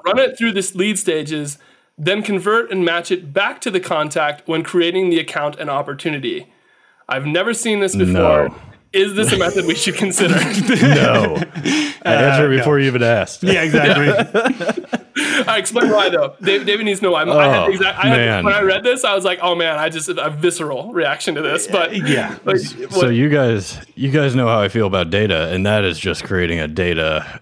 run 0.05 0.19
it 0.19 0.37
through 0.37 0.51
this 0.53 0.75
lead 0.75 0.99
stages, 0.99 1.57
then 1.97 2.21
convert 2.21 2.71
and 2.71 2.83
match 2.83 3.11
it 3.11 3.31
back 3.33 3.61
to 3.61 3.71
the 3.71 3.79
contact 3.79 4.47
when 4.47 4.63
creating 4.63 5.09
the 5.09 5.19
account 5.19 5.57
and 5.59 5.69
opportunity. 5.69 6.51
I've 7.07 7.25
never 7.25 7.53
seen 7.53 7.79
this 7.79 7.95
before. 7.95 8.13
No. 8.49 8.55
Is 8.91 9.13
this 9.13 9.31
a 9.33 9.37
method 9.37 9.65
we 9.65 9.75
should 9.75 9.95
consider? 9.95 10.35
No. 10.95 11.35
I 12.05 12.13
answered 12.13 12.53
it 12.53 12.57
before 12.59 12.79
you 12.79 12.85
even 12.87 13.03
asked. 13.03 13.43
Yeah, 13.43 13.61
exactly. 13.63 14.07
I 15.47 15.57
explain 15.57 15.89
why 15.91 16.09
though. 16.09 16.35
David, 16.41 16.67
David 16.67 16.85
needs 16.85 16.99
to 16.99 17.05
know 17.05 17.11
why. 17.11 17.23
I 17.23 17.47
had 17.47 17.63
Oh, 17.63 17.65
the 17.67 17.71
exact, 17.73 17.97
I 17.99 18.07
had, 18.07 18.17
man. 18.17 18.45
when 18.45 18.53
I 18.53 18.61
read 18.61 18.83
this, 18.83 19.03
I 19.03 19.13
was 19.15 19.25
like, 19.25 19.39
oh 19.41 19.53
man, 19.55 19.77
I 19.79 19.89
just 19.89 20.07
a 20.09 20.29
visceral 20.29 20.93
reaction 20.93 21.35
to 21.35 21.41
this. 21.41 21.67
But 21.67 21.95
Yeah. 21.95 22.37
like, 22.45 22.57
So 22.57 22.87
what- 22.87 23.09
you 23.15 23.29
guys, 23.29 23.79
you 23.95 24.11
guys 24.11 24.33
know 24.35 24.47
how 24.47 24.61
I 24.61 24.69
feel 24.69 24.87
about 24.87 25.09
data, 25.09 25.49
and 25.51 25.65
that 25.65 25.83
is 25.83 25.99
just 25.99 26.23
creating 26.23 26.59
a 26.59 26.67
data 26.67 27.41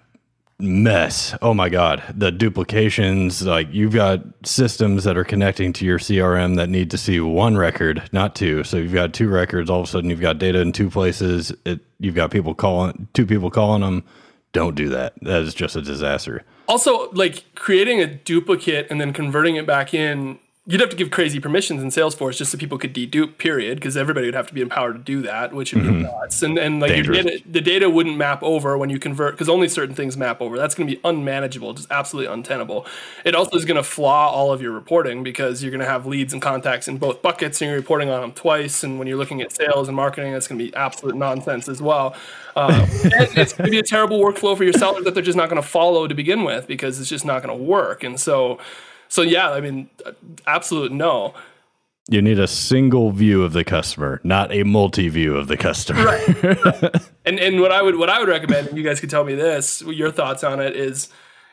mess. 0.60 1.36
Oh 1.42 1.54
my 1.54 1.70
god, 1.70 2.04
the 2.16 2.32
duplications. 2.32 3.42
Like 3.46 3.68
you've 3.72 3.94
got 3.94 4.22
systems 4.46 5.04
that 5.04 5.18
are 5.18 5.24
connecting 5.24 5.74
to 5.74 5.86
your 5.86 6.00
CRM 6.00 6.56
that 6.58 6.70
need 6.70 6.92
to 6.92 6.98
see 6.98 7.20
one 7.20 7.58
record, 7.58 8.04
not 8.12 8.36
two. 8.36 8.64
So 8.64 8.78
you've 8.78 8.94
got 8.94 9.14
two 9.14 9.28
records. 9.30 9.70
All 9.70 9.82
of 9.82 9.88
a 9.88 9.90
sudden, 9.90 10.10
you've 10.10 10.22
got 10.22 10.38
data 10.38 10.60
in 10.60 10.72
two 10.72 10.90
places. 10.90 11.52
It, 11.66 11.82
you've 12.00 12.16
got 12.16 12.32
people 12.32 12.54
calling, 12.54 13.08
two 13.14 13.26
people 13.26 13.50
calling 13.52 13.82
them. 13.82 14.04
Don't 14.54 14.76
do 14.76 14.90
that. 14.90 15.14
That 15.22 15.42
is 15.42 15.54
just 15.54 15.76
a 15.76 15.82
disaster. 15.82 16.44
also 16.68 17.10
like 17.12 17.44
creating 17.56 18.00
a 18.02 18.08
duplicate 18.08 18.88
and 18.90 19.02
then 19.02 19.12
converting 19.12 19.56
it 19.56 19.66
back 19.66 19.94
in. 19.94 20.40
You'd 20.66 20.80
have 20.80 20.90
to 20.92 20.96
give 20.96 21.12
crazy 21.12 21.42
permissions 21.42 21.82
in 21.82 21.90
Salesforce 21.90 22.38
just 22.38 22.50
so 22.50 22.58
people 22.58 22.78
could 22.78 22.96
dedupe, 22.96 23.38
period, 23.38 23.76
because 23.76 23.98
everybody 23.98 24.28
would 24.28 24.34
have 24.34 24.48
to 24.48 24.54
be 24.54 24.62
empowered 24.62 24.94
to 24.94 25.00
do 25.00 25.22
that, 25.24 25.52
which 25.52 25.74
would 25.74 25.84
be 25.84 25.92
nuts. 25.92 26.42
And 26.42 26.58
and 26.58 26.80
like 26.80 26.90
data, 26.90 27.42
the 27.46 27.60
data 27.60 27.90
wouldn't 27.90 28.16
map 28.16 28.42
over 28.42 28.78
when 28.78 28.90
you 28.90 28.98
convert, 28.98 29.34
because 29.34 29.50
only 29.50 29.68
certain 29.68 29.94
things 29.94 30.16
map 30.16 30.40
over. 30.40 30.58
That's 30.58 30.74
going 30.74 30.88
to 30.88 30.96
be 30.96 31.02
unmanageable, 31.04 31.74
just 31.74 31.92
absolutely 31.92 32.34
untenable. 32.34 32.86
It 33.26 33.36
also 33.36 33.58
is 33.58 33.66
going 33.66 33.76
to 33.76 33.84
flaw 33.84 34.32
all 34.32 34.54
of 34.54 34.62
your 34.62 34.72
reporting 34.72 35.22
because 35.22 35.62
you're 35.62 35.72
going 35.72 35.82
to 35.82 35.86
have 35.86 36.06
leads 36.06 36.32
and 36.32 36.42
contacts 36.42 36.88
in 36.88 36.98
both 36.98 37.22
buckets, 37.22 37.62
and 37.62 37.68
you're 37.68 37.78
reporting 37.78 38.10
on 38.10 38.22
them 38.22 38.32
twice. 38.32 38.86
And 38.86 38.98
when 38.98 39.10
you're 39.10 39.18
looking 39.18 39.42
at 39.42 39.52
sales 39.52 39.90
and 39.90 39.98
marketing, 39.98 40.32
that's 40.32 40.48
going 40.48 40.60
to 40.60 40.64
be 40.64 40.74
absolute 40.76 41.18
nonsense 41.18 41.68
as 41.68 41.82
well. 41.82 42.16
Uh, 42.56 42.88
and 43.04 43.38
it's 43.38 43.52
going 43.52 43.66
to 43.66 43.72
be 43.72 43.80
a 43.80 43.84
terrible 43.84 44.22
workflow 44.22 44.56
for 44.56 44.64
your 44.64 44.72
sellers 44.72 45.04
that 45.04 45.14
they're 45.14 45.24
just 45.24 45.38
not 45.38 45.50
going 45.50 45.62
to 45.62 45.68
follow 45.68 46.08
to 46.08 46.16
begin 46.16 46.46
with 46.46 46.68
because 46.68 47.02
it's 47.02 47.10
just 47.10 47.26
not 47.26 47.44
going 47.44 47.58
to 47.58 47.62
work. 47.62 48.06
And 48.06 48.18
so, 48.18 48.60
so 49.14 49.22
yeah, 49.22 49.52
I 49.52 49.62
mean, 49.62 49.92
absolute 50.48 50.92
no. 50.92 51.36
You 52.10 52.20
need 52.20 52.40
a 52.40 52.48
single 52.48 53.12
view 53.12 53.44
of 53.44 53.54
the 53.54 53.64
customer, 53.64 54.20
not 54.24 54.52
a 54.52 54.64
multi 54.64 55.08
view 55.08 55.38
of 55.38 55.48
the 55.48 55.56
customer. 55.56 56.20
And 57.26 57.40
and 57.40 57.62
what 57.62 57.72
I 57.72 57.82
would 57.82 57.96
what 57.96 58.10
I 58.10 58.20
would 58.20 58.28
recommend, 58.28 58.70
and 58.70 58.78
you 58.78 58.84
guys 58.84 59.00
could 59.00 59.12
tell 59.12 59.24
me 59.24 59.36
this, 59.36 59.84
your 59.84 60.12
thoughts 60.12 60.44
on 60.44 60.60
it 60.60 60.76
is, 60.76 61.10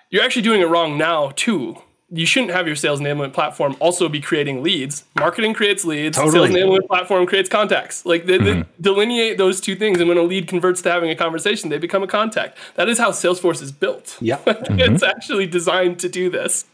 you're 0.09 0.25
actually 0.25 0.43
doing 0.43 0.63
it 0.63 0.65
wrong 0.65 0.97
now 0.97 1.33
too. 1.37 1.77
You 2.13 2.27
shouldn't 2.27 2.53
have 2.53 2.67
your 2.67 2.77
sales 2.77 3.01
enablement 3.01 3.33
platform 3.33 3.77
also 3.79 4.09
be 4.09 4.21
creating 4.21 4.63
leads. 4.63 5.05
Marketing 5.17 5.55
creates 5.55 5.85
leads. 5.85 6.17
Sales 6.17 6.35
enablement 6.35 6.87
platform 6.87 7.27
creates 7.27 7.49
contacts. 7.49 8.05
Like 8.05 8.27
they, 8.27 8.39
they 8.39 8.55
mm-hmm. 8.55 8.83
delineate 8.83 9.39
those 9.39 9.61
two 9.61 9.77
things, 9.77 10.01
and 10.01 10.09
when 10.09 10.19
a 10.19 10.23
lead 10.23 10.49
converts 10.49 10.83
to 10.83 10.91
having 10.91 11.11
a 11.11 11.17
conversation, 11.17 11.71
they 11.71 11.79
become 11.79 12.03
a 12.03 12.09
contact. 12.09 12.59
That 12.75 12.89
is 12.89 12.99
how 12.99 13.11
Salesforce 13.11 13.63
is 13.63 13.73
built. 13.73 14.17
Yeah. 14.21 14.39
it's 14.47 14.69
mm-hmm. 14.69 15.05
actually 15.05 15.47
designed 15.47 16.01
to 16.01 16.09
do 16.09 16.31
this. 16.31 16.67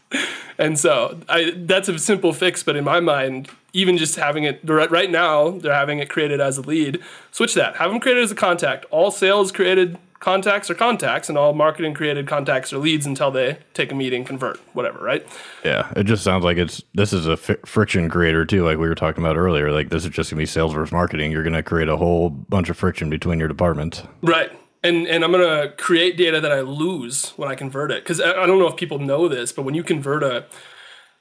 And 0.57 0.79
so 0.79 1.19
I, 1.29 1.53
that's 1.55 1.89
a 1.89 1.99
simple 1.99 2.33
fix, 2.33 2.63
but 2.63 2.75
in 2.75 2.83
my 2.83 2.99
mind, 2.99 3.49
even 3.73 3.97
just 3.97 4.15
having 4.15 4.43
it 4.43 4.59
right 4.63 5.11
now, 5.11 5.51
they're 5.51 5.73
having 5.73 5.99
it 5.99 6.09
created 6.09 6.41
as 6.41 6.57
a 6.57 6.61
lead. 6.61 6.99
Switch 7.31 7.53
that. 7.53 7.75
Have 7.75 7.91
them 7.91 7.99
created 7.99 8.23
as 8.23 8.31
a 8.31 8.35
contact. 8.35 8.85
All 8.89 9.11
sales 9.11 9.51
created 9.51 9.99
contacts 10.19 10.69
are 10.69 10.75
contacts, 10.75 11.29
and 11.29 11.37
all 11.37 11.53
marketing 11.53 11.93
created 11.93 12.27
contacts 12.27 12.73
are 12.73 12.77
leads 12.77 13.05
until 13.05 13.31
they 13.31 13.59
take 13.73 13.91
a 13.91 13.95
meeting, 13.95 14.23
convert, 14.25 14.57
whatever, 14.73 15.03
right? 15.03 15.25
Yeah, 15.63 15.91
it 15.95 16.03
just 16.03 16.23
sounds 16.23 16.43
like 16.43 16.57
it's 16.57 16.81
this 16.93 17.13
is 17.13 17.27
a 17.27 17.37
friction 17.37 18.09
creator 18.09 18.45
too, 18.45 18.63
like 18.63 18.77
we 18.77 18.87
were 18.87 18.95
talking 18.95 19.23
about 19.23 19.37
earlier. 19.37 19.71
Like 19.71 19.89
this 19.89 20.05
is 20.05 20.11
just 20.11 20.29
gonna 20.29 20.39
be 20.39 20.45
sales 20.45 20.73
versus 20.73 20.91
marketing. 20.91 21.31
You're 21.31 21.43
gonna 21.43 21.63
create 21.63 21.89
a 21.89 21.97
whole 21.97 22.29
bunch 22.29 22.69
of 22.69 22.77
friction 22.77 23.09
between 23.09 23.39
your 23.39 23.47
departments. 23.47 24.03
Right. 24.21 24.51
and 24.83 25.07
and 25.07 25.23
I'm 25.23 25.31
gonna 25.31 25.73
create 25.77 26.17
data 26.17 26.39
that 26.41 26.51
I 26.51 26.61
lose 26.61 27.31
when 27.31 27.49
I 27.49 27.55
convert 27.55 27.91
it. 27.91 28.03
Because 28.03 28.19
I, 28.19 28.43
I 28.43 28.45
don't 28.45 28.59
know 28.59 28.67
if 28.67 28.75
people 28.75 28.99
know 28.99 29.27
this, 29.27 29.51
but 29.51 29.63
when 29.63 29.75
you 29.75 29.83
convert 29.83 30.23
a 30.23 30.45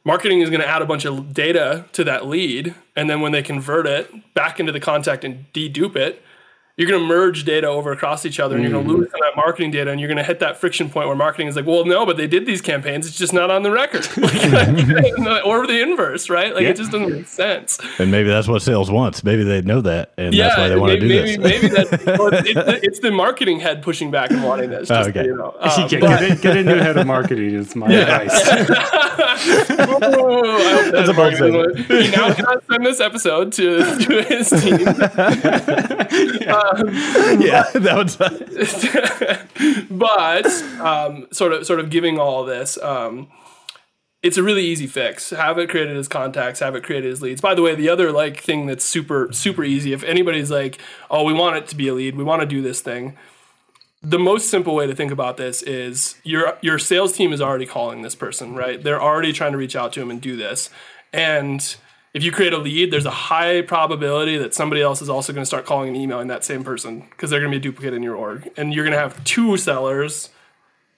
marketing 0.04 0.40
is 0.40 0.48
going 0.48 0.60
to 0.60 0.68
add 0.68 0.80
a 0.80 0.86
bunch 0.86 1.04
of 1.04 1.34
data 1.34 1.84
to 1.92 2.04
that 2.04 2.26
lead, 2.26 2.74
and 2.94 3.10
then 3.10 3.20
when 3.20 3.32
they 3.32 3.42
convert 3.42 3.86
it 3.88 4.34
back 4.34 4.60
into 4.60 4.70
the 4.70 4.78
contact 4.78 5.24
and 5.24 5.46
dedupe 5.52 5.96
it, 5.96 6.22
you're 6.76 6.88
going 6.88 7.00
to 7.00 7.06
merge 7.06 7.44
data 7.44 7.66
over 7.66 7.90
across 7.90 8.26
each 8.26 8.38
other 8.38 8.54
and 8.54 8.62
you're 8.62 8.70
going 8.72 8.84
to 8.86 8.92
lose 8.92 9.10
some 9.10 9.22
of 9.22 9.26
that 9.28 9.36
marketing 9.36 9.70
data 9.70 9.90
and 9.90 9.98
you're 9.98 10.08
going 10.08 10.18
to 10.18 10.22
hit 10.22 10.40
that 10.40 10.58
friction 10.58 10.90
point 10.90 11.06
where 11.08 11.16
marketing 11.16 11.46
is 11.48 11.56
like, 11.56 11.64
well, 11.64 11.86
no, 11.86 12.04
but 12.04 12.18
they 12.18 12.26
did 12.26 12.44
these 12.44 12.60
campaigns. 12.60 13.06
It's 13.06 13.16
just 13.16 13.32
not 13.32 13.50
on 13.50 13.62
the 13.62 13.70
record. 13.70 14.06
Like, 14.16 14.34
or 15.46 15.66
the 15.66 15.80
inverse, 15.80 16.28
right? 16.28 16.52
Like 16.54 16.64
Yeah. 16.64 16.68
it 16.70 16.76
just 16.76 16.90
doesn't 16.92 17.10
make 17.10 17.26
sense. 17.28 17.78
And 17.98 18.10
maybe 18.10 18.28
that's 18.28 18.46
what 18.48 18.60
sales 18.60 18.90
wants. 18.90 19.24
Maybe 19.24 19.42
they 19.42 19.62
know 19.62 19.80
that, 19.82 20.12
and 20.18 20.34
Yeah, 20.34 20.48
that's 20.48 20.58
why 20.58 20.68
they 20.68 20.76
want 20.76 20.92
to 20.92 21.00
do 21.00 21.08
maybe, 21.08 21.36
this. 21.36 21.38
maybe 21.38 21.68
that's 21.68 22.04
well, 22.18 22.28
it's, 22.34 22.48
it's, 22.50 22.84
it's 22.86 22.98
the 23.00 23.10
marketing 23.10 23.58
head 23.60 23.82
pushing 23.82 24.10
back 24.10 24.30
and 24.30 24.42
wanting 24.44 24.68
this. 24.70 24.88
Just, 24.88 25.08
Okay. 25.10 25.24
You 25.24 25.36
know. 25.36 25.54
Yeah, 25.60 25.72
Um, 25.74 25.88
get, 25.88 26.00
but- 26.02 26.22
a, 26.30 26.34
get 26.36 26.56
a 26.58 26.62
new 26.64 26.76
head 26.76 26.96
of 26.98 27.06
marketing 27.06 27.54
is 27.54 27.74
my 27.74 27.86
advice. 27.90 28.48
Ooh, 29.70 30.90
that's 30.92 31.08
a 31.08 31.14
bold 31.14 31.38
marketing. 31.40 31.84
He 31.88 32.10
now 32.10 32.34
cannot 32.34 32.64
send 32.70 32.84
this 32.84 33.00
episode 33.00 33.52
to, 33.54 33.98
to 33.98 34.22
his 34.22 34.50
team. 34.50 34.78
Yeah, 37.40 37.64
that 37.74 37.96
was. 37.96 38.16
but 39.90 40.46
um, 40.80 41.26
sort 41.32 41.52
of 41.52 41.66
sort 41.66 41.80
of 41.80 41.90
giving 41.90 42.18
all 42.18 42.44
this 42.44 42.78
um, 42.82 43.28
it's 44.22 44.36
a 44.36 44.42
really 44.42 44.64
easy 44.64 44.86
fix. 44.86 45.30
Have 45.30 45.58
it 45.58 45.70
created 45.70 45.96
as 45.96 46.08
contacts 46.08 46.60
have 46.60 46.74
it 46.74 46.82
created 46.82 47.12
as 47.12 47.22
leads. 47.22 47.40
By 47.40 47.54
the 47.54 47.62
way 47.62 47.74
the 47.74 47.88
other 47.88 48.12
like 48.12 48.40
thing 48.40 48.66
that's 48.66 48.84
super 48.84 49.32
super 49.32 49.64
easy 49.64 49.92
if 49.92 50.02
anybody's 50.02 50.50
like 50.50 50.78
oh 51.10 51.22
we 51.22 51.32
want 51.32 51.56
it 51.56 51.68
to 51.68 51.76
be 51.76 51.88
a 51.88 51.94
lead. 51.94 52.16
We 52.16 52.24
want 52.24 52.40
to 52.40 52.46
do 52.46 52.62
this 52.62 52.80
thing. 52.80 53.16
The 54.02 54.18
most 54.18 54.50
simple 54.50 54.74
way 54.74 54.86
to 54.86 54.94
think 54.94 55.10
about 55.12 55.36
this 55.36 55.62
is 55.62 56.16
your 56.24 56.58
your 56.60 56.78
sales 56.78 57.12
team 57.12 57.32
is 57.32 57.40
already 57.40 57.66
calling 57.66 58.02
this 58.02 58.14
person 58.14 58.54
right? 58.54 58.82
They're 58.82 59.02
already 59.02 59.32
trying 59.32 59.52
to 59.52 59.58
reach 59.58 59.76
out 59.76 59.92
to 59.94 60.02
him 60.02 60.10
and 60.10 60.20
do 60.20 60.36
this. 60.36 60.70
And 61.12 61.76
if 62.16 62.24
you 62.24 62.32
create 62.32 62.54
a 62.54 62.58
lead, 62.58 62.90
there's 62.90 63.04
a 63.04 63.10
high 63.10 63.60
probability 63.60 64.38
that 64.38 64.54
somebody 64.54 64.80
else 64.80 65.02
is 65.02 65.10
also 65.10 65.34
going 65.34 65.42
to 65.42 65.46
start 65.46 65.66
calling 65.66 65.88
and 65.88 65.96
emailing 65.98 66.28
that 66.28 66.44
same 66.44 66.64
person 66.64 67.00
because 67.10 67.28
they're 67.28 67.40
going 67.40 67.52
to 67.52 67.58
be 67.58 67.60
a 67.60 67.70
duplicate 67.70 67.92
in 67.92 68.02
your 68.02 68.16
org. 68.16 68.50
And 68.56 68.72
you're 68.72 68.84
going 68.84 68.94
to 68.94 68.98
have 68.98 69.22
two 69.24 69.58
sellers 69.58 70.30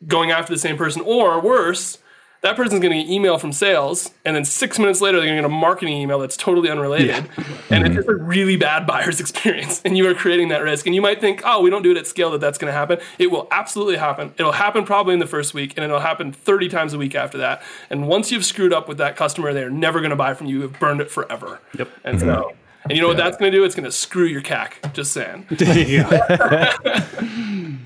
going 0.06 0.30
after 0.30 0.52
the 0.52 0.60
same 0.60 0.76
person, 0.76 1.02
or 1.04 1.40
worse, 1.40 1.98
that 2.42 2.56
person's 2.56 2.80
going 2.80 2.92
to 2.92 3.02
get 3.02 3.10
email 3.10 3.36
from 3.38 3.52
sales, 3.52 4.10
and 4.24 4.36
then 4.36 4.44
six 4.44 4.78
minutes 4.78 5.00
later, 5.00 5.18
they're 5.18 5.26
going 5.26 5.38
to 5.38 5.42
get 5.42 5.50
a 5.50 5.54
marketing 5.54 5.96
email 5.96 6.18
that's 6.18 6.36
totally 6.36 6.70
unrelated. 6.70 7.28
And 7.70 7.86
it's 7.86 7.96
just 7.96 8.08
a 8.08 8.14
really 8.14 8.56
bad 8.56 8.86
buyer's 8.86 9.20
experience. 9.28 9.82
And 9.84 9.96
you 9.96 10.08
are 10.08 10.14
creating 10.14 10.48
that 10.48 10.62
risk. 10.62 10.86
And 10.86 10.94
you 10.94 11.02
might 11.02 11.20
think, 11.20 11.42
oh, 11.44 11.60
we 11.60 11.68
don't 11.68 11.82
do 11.82 11.90
it 11.90 11.98
at 11.98 12.06
scale 12.06 12.30
that 12.30 12.40
that's 12.40 12.56
going 12.56 12.72
to 12.72 12.76
happen. 12.76 12.98
It 13.18 13.30
will 13.30 13.46
absolutely 13.50 13.96
happen. 13.96 14.32
It'll 14.38 14.52
happen 14.52 14.84
probably 14.84 15.12
in 15.12 15.20
the 15.20 15.26
first 15.26 15.52
week, 15.52 15.74
and 15.76 15.84
it'll 15.84 16.00
happen 16.00 16.32
30 16.32 16.68
times 16.70 16.94
a 16.94 16.98
week 16.98 17.14
after 17.14 17.36
that. 17.38 17.62
And 17.90 18.08
once 18.08 18.32
you've 18.32 18.46
screwed 18.46 18.72
up 18.72 18.88
with 18.88 18.96
that 18.98 19.16
customer, 19.16 19.52
they're 19.52 19.68
never 19.68 20.00
going 20.00 20.10
to 20.10 20.16
buy 20.16 20.32
from 20.32 20.46
you. 20.46 20.62
You've 20.62 20.80
burned 20.80 21.02
it 21.02 21.10
forever. 21.10 21.60
Yep. 21.78 21.90
And 22.04 22.20
so. 22.20 22.26
Mm-hmm. 22.26 22.58
And 22.84 22.96
you 22.96 23.02
know 23.02 23.08
what 23.08 23.18
that's 23.18 23.36
going 23.36 23.52
to 23.52 23.58
do? 23.58 23.64
It's 23.64 23.74
going 23.74 23.84
to 23.84 23.92
screw 23.92 24.24
your 24.24 24.40
CAC. 24.40 24.94
Just 24.94 25.12
saying. 25.12 25.46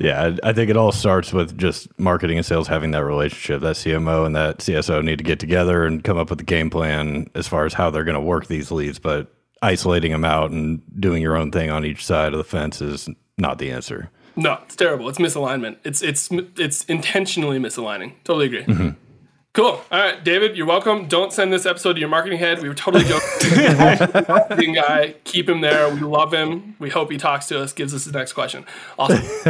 yeah. 0.02 0.34
I 0.44 0.50
I 0.50 0.52
think 0.52 0.70
it 0.70 0.76
all 0.76 0.92
starts 0.92 1.32
with 1.32 1.56
just 1.56 1.88
marketing 1.98 2.36
and 2.36 2.46
sales 2.46 2.68
having 2.68 2.90
that 2.90 3.04
relationship. 3.04 3.60
That 3.60 3.76
CMO 3.76 4.26
and 4.26 4.34
that 4.36 4.58
CSO 4.58 5.02
need 5.02 5.18
to 5.18 5.24
get 5.24 5.38
together 5.38 5.84
and 5.84 6.02
come 6.02 6.18
up 6.18 6.30
with 6.30 6.40
a 6.40 6.44
game 6.44 6.70
plan 6.70 7.30
as 7.34 7.48
far 7.48 7.64
as 7.64 7.74
how 7.74 7.90
they're 7.90 8.04
going 8.04 8.14
to 8.14 8.20
work 8.20 8.46
these 8.46 8.70
leads. 8.70 8.98
But 8.98 9.32
isolating 9.62 10.12
them 10.12 10.24
out 10.24 10.50
and 10.50 10.82
doing 11.00 11.22
your 11.22 11.36
own 11.36 11.52
thing 11.52 11.70
on 11.70 11.84
each 11.84 12.04
side 12.04 12.32
of 12.32 12.38
the 12.38 12.44
fence 12.44 12.82
is 12.82 13.08
not 13.38 13.58
the 13.58 13.70
answer. 13.70 14.10
No, 14.34 14.58
it's 14.64 14.76
terrible. 14.76 15.08
It's 15.08 15.18
misalignment. 15.18 15.76
It's 15.84 16.02
it's 16.02 16.30
it's 16.56 16.84
intentionally 16.86 17.58
misaligning. 17.58 18.14
Totally 18.24 18.46
agree. 18.46 18.64
Mm-hmm. 18.64 18.90
Cool. 19.54 19.66
All 19.66 19.84
right, 19.90 20.24
David, 20.24 20.56
you're 20.56 20.64
welcome. 20.66 21.08
Don't 21.08 21.30
send 21.30 21.52
this 21.52 21.66
episode 21.66 21.92
to 21.92 22.00
your 22.00 22.08
marketing 22.08 22.38
head. 22.38 22.62
We 22.62 22.70
were 22.70 22.74
totally 22.74 23.04
joking. 23.04 23.76
marketing 24.26 24.72
guy, 24.72 25.16
keep 25.24 25.46
him 25.46 25.60
there. 25.60 25.92
We 25.92 26.00
love 26.00 26.32
him. 26.32 26.74
We 26.78 26.88
hope 26.88 27.12
he 27.12 27.18
talks 27.18 27.48
to 27.48 27.60
us, 27.60 27.74
gives 27.74 27.92
us 27.92 28.06
the 28.06 28.18
next 28.18 28.32
question. 28.32 28.64
Awesome. 28.98 29.20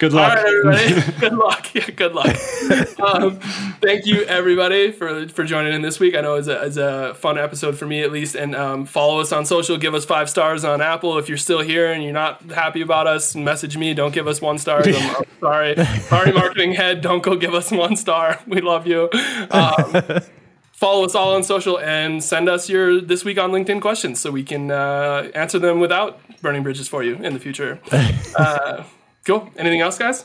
Good 0.00 0.12
luck. 0.12 0.34
right, 0.34 0.44
everybody. 0.44 1.12
good 1.20 1.34
luck. 1.34 1.72
Yeah, 1.72 1.90
good 1.90 2.14
luck. 2.14 2.36
Um, 2.98 3.38
thank 3.80 4.06
you, 4.06 4.22
everybody, 4.24 4.90
for 4.90 5.28
for 5.28 5.44
joining 5.44 5.72
in 5.72 5.82
this 5.82 6.00
week. 6.00 6.16
I 6.16 6.20
know 6.20 6.34
it's 6.34 6.48
a, 6.48 6.60
it's 6.64 6.76
a 6.76 7.14
fun 7.14 7.38
episode 7.38 7.78
for 7.78 7.86
me, 7.86 8.02
at 8.02 8.10
least. 8.10 8.34
And 8.34 8.56
um, 8.56 8.86
follow 8.86 9.20
us 9.20 9.30
on 9.30 9.46
social. 9.46 9.76
Give 9.76 9.94
us 9.94 10.04
five 10.04 10.30
stars 10.30 10.64
on 10.64 10.80
Apple. 10.80 11.16
If 11.18 11.28
you're 11.28 11.38
still 11.38 11.60
here 11.60 11.92
and 11.92 12.02
you're 12.02 12.12
not 12.12 12.42
happy 12.50 12.80
about 12.80 13.06
us, 13.06 13.36
message 13.36 13.76
me. 13.76 13.94
Don't 13.94 14.12
give 14.12 14.26
us 14.26 14.40
one 14.40 14.58
star. 14.58 14.82
I'm, 14.84 14.94
I'm 14.94 15.24
sorry. 15.38 15.76
Sorry, 16.00 16.32
marketing 16.32 16.72
head. 16.72 17.02
Don't 17.02 17.22
go 17.22 17.36
give 17.36 17.54
us 17.54 17.70
one 17.70 17.94
star. 17.94 18.40
We 18.48 18.60
love 18.60 18.84
you. 18.88 19.11
Um, 19.50 20.20
follow 20.72 21.04
us 21.04 21.14
all 21.14 21.34
on 21.34 21.44
social 21.44 21.78
and 21.78 22.24
send 22.24 22.48
us 22.48 22.68
your 22.68 23.00
this 23.00 23.24
week 23.24 23.38
on 23.38 23.52
LinkedIn 23.52 23.80
questions 23.80 24.18
so 24.18 24.30
we 24.30 24.42
can 24.42 24.70
uh, 24.70 25.30
answer 25.34 25.58
them 25.58 25.78
without 25.78 26.18
burning 26.40 26.62
bridges 26.62 26.88
for 26.88 27.02
you 27.02 27.16
in 27.16 27.34
the 27.34 27.40
future. 27.40 27.80
Uh, 28.34 28.82
cool. 29.26 29.50
Anything 29.56 29.82
else, 29.82 29.98
guys? 29.98 30.24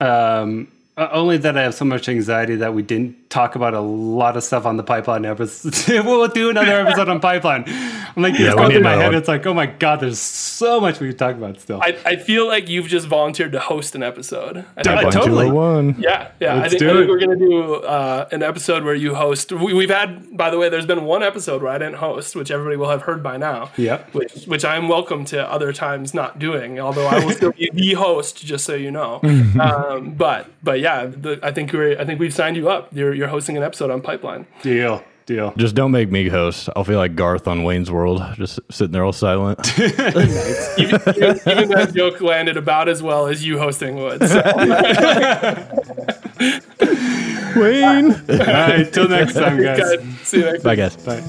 Um, 0.00 0.72
only 0.96 1.38
that 1.38 1.56
I 1.56 1.62
have 1.62 1.74
so 1.74 1.84
much 1.84 2.08
anxiety 2.08 2.56
that 2.56 2.74
we 2.74 2.82
didn't 2.82 3.27
talk 3.28 3.54
about 3.56 3.74
a 3.74 3.80
lot 3.80 4.36
of 4.36 4.42
stuff 4.42 4.64
on 4.64 4.76
the 4.78 4.82
pipeline 4.82 5.24
episode. 5.26 6.04
we'll 6.06 6.26
do 6.28 6.50
another 6.50 6.80
episode 6.86 7.08
on 7.08 7.20
pipeline. 7.20 7.64
I'm 7.66 8.22
like, 8.22 8.38
Yeah, 8.38 8.46
it's 8.46 8.54
going 8.54 8.70
through 8.70 8.80
my 8.80 8.92
head. 8.96 9.06
one. 9.06 9.14
It's 9.16 9.28
like, 9.28 9.44
oh 9.46 9.52
my 9.52 9.66
god, 9.66 10.00
there's 10.00 10.18
so 10.18 10.80
much 10.80 10.98
we 10.98 11.08
could 11.08 11.18
talk 11.18 11.36
about 11.36 11.60
still. 11.60 11.80
I, 11.82 11.96
I 12.06 12.16
feel 12.16 12.46
like 12.46 12.68
you've 12.68 12.86
just 12.88 13.06
volunteered 13.06 13.52
to 13.52 13.60
host 13.60 13.94
an 13.94 14.02
episode. 14.02 14.64
I 14.76 14.82
think- 14.82 15.12
totally. 15.12 15.46
201. 15.46 15.96
yeah, 15.98 16.30
yeah. 16.40 16.54
I 16.54 16.58
Let's 16.60 16.70
think, 16.70 16.80
do 16.80 16.90
I 16.90 16.92
think 16.94 17.08
we're 17.08 17.18
going 17.20 17.38
to 17.38 17.46
do 17.46 17.74
uh, 17.74 18.28
an 18.32 18.42
episode 18.42 18.84
where 18.84 18.94
you 18.94 19.14
host. 19.14 19.52
We, 19.52 19.74
we've 19.74 19.90
had, 19.90 20.36
by 20.36 20.48
the 20.50 20.58
way, 20.58 20.68
there's 20.68 20.86
been 20.86 21.04
one 21.04 21.22
episode 21.22 21.62
where 21.62 21.70
I 21.72 21.78
didn't 21.78 21.96
host, 21.96 22.34
which 22.34 22.50
everybody 22.50 22.76
will 22.76 22.88
have 22.90 23.02
heard 23.02 23.22
by 23.22 23.36
now. 23.36 23.70
Yep. 23.76 24.14
Which, 24.14 24.44
which 24.46 24.64
I'm 24.64 24.88
welcome 24.88 25.24
to 25.26 25.46
other 25.50 25.72
times 25.72 26.14
not 26.14 26.38
doing, 26.38 26.80
although 26.80 27.06
I 27.06 27.24
will 27.24 27.32
still 27.32 27.52
be 27.52 27.70
the 27.72 27.92
host, 27.94 28.44
just 28.44 28.64
so 28.64 28.74
you 28.74 28.90
know. 28.90 29.20
um, 29.60 30.12
but 30.14 30.46
but 30.62 30.80
yeah, 30.80 31.06
the, 31.06 31.38
I 31.42 31.52
think 31.52 31.72
we're 31.72 31.98
I 32.00 32.04
think 32.04 32.18
we've 32.20 32.34
signed 32.34 32.56
you 32.56 32.68
up. 32.68 32.88
You're 32.94 33.17
you're 33.18 33.28
hosting 33.28 33.56
an 33.56 33.62
episode 33.62 33.90
on 33.90 34.00
Pipeline. 34.00 34.46
Deal. 34.62 35.04
Deal. 35.26 35.52
Just 35.58 35.74
don't 35.74 35.90
make 35.90 36.10
me 36.10 36.28
host. 36.28 36.70
I'll 36.74 36.84
feel 36.84 36.96
like 36.96 37.14
Garth 37.14 37.46
on 37.46 37.62
Wayne's 37.62 37.90
World, 37.90 38.22
just 38.36 38.60
sitting 38.70 38.92
there 38.92 39.04
all 39.04 39.12
silent. 39.12 39.78
Even, 39.78 39.90
even, 40.78 40.78
even 40.78 41.68
that 41.68 41.92
joke 41.94 42.22
landed 42.22 42.56
about 42.56 42.88
as 42.88 43.02
well 43.02 43.26
as 43.26 43.44
you 43.44 43.58
hosting 43.58 43.96
would. 43.96 44.26
So. 44.26 44.40
Wayne. 47.60 48.12
All 48.12 48.36
right. 48.38 48.90
Till 48.90 49.08
next 49.08 49.34
time, 49.34 49.62
guys. 49.62 49.78
Good. 49.78 50.16
See 50.22 50.38
you 50.38 50.44
next 50.44 50.62
time. 50.62 50.64
Bye, 50.70 50.76
guys. 50.76 50.96
Bye. 50.96 51.22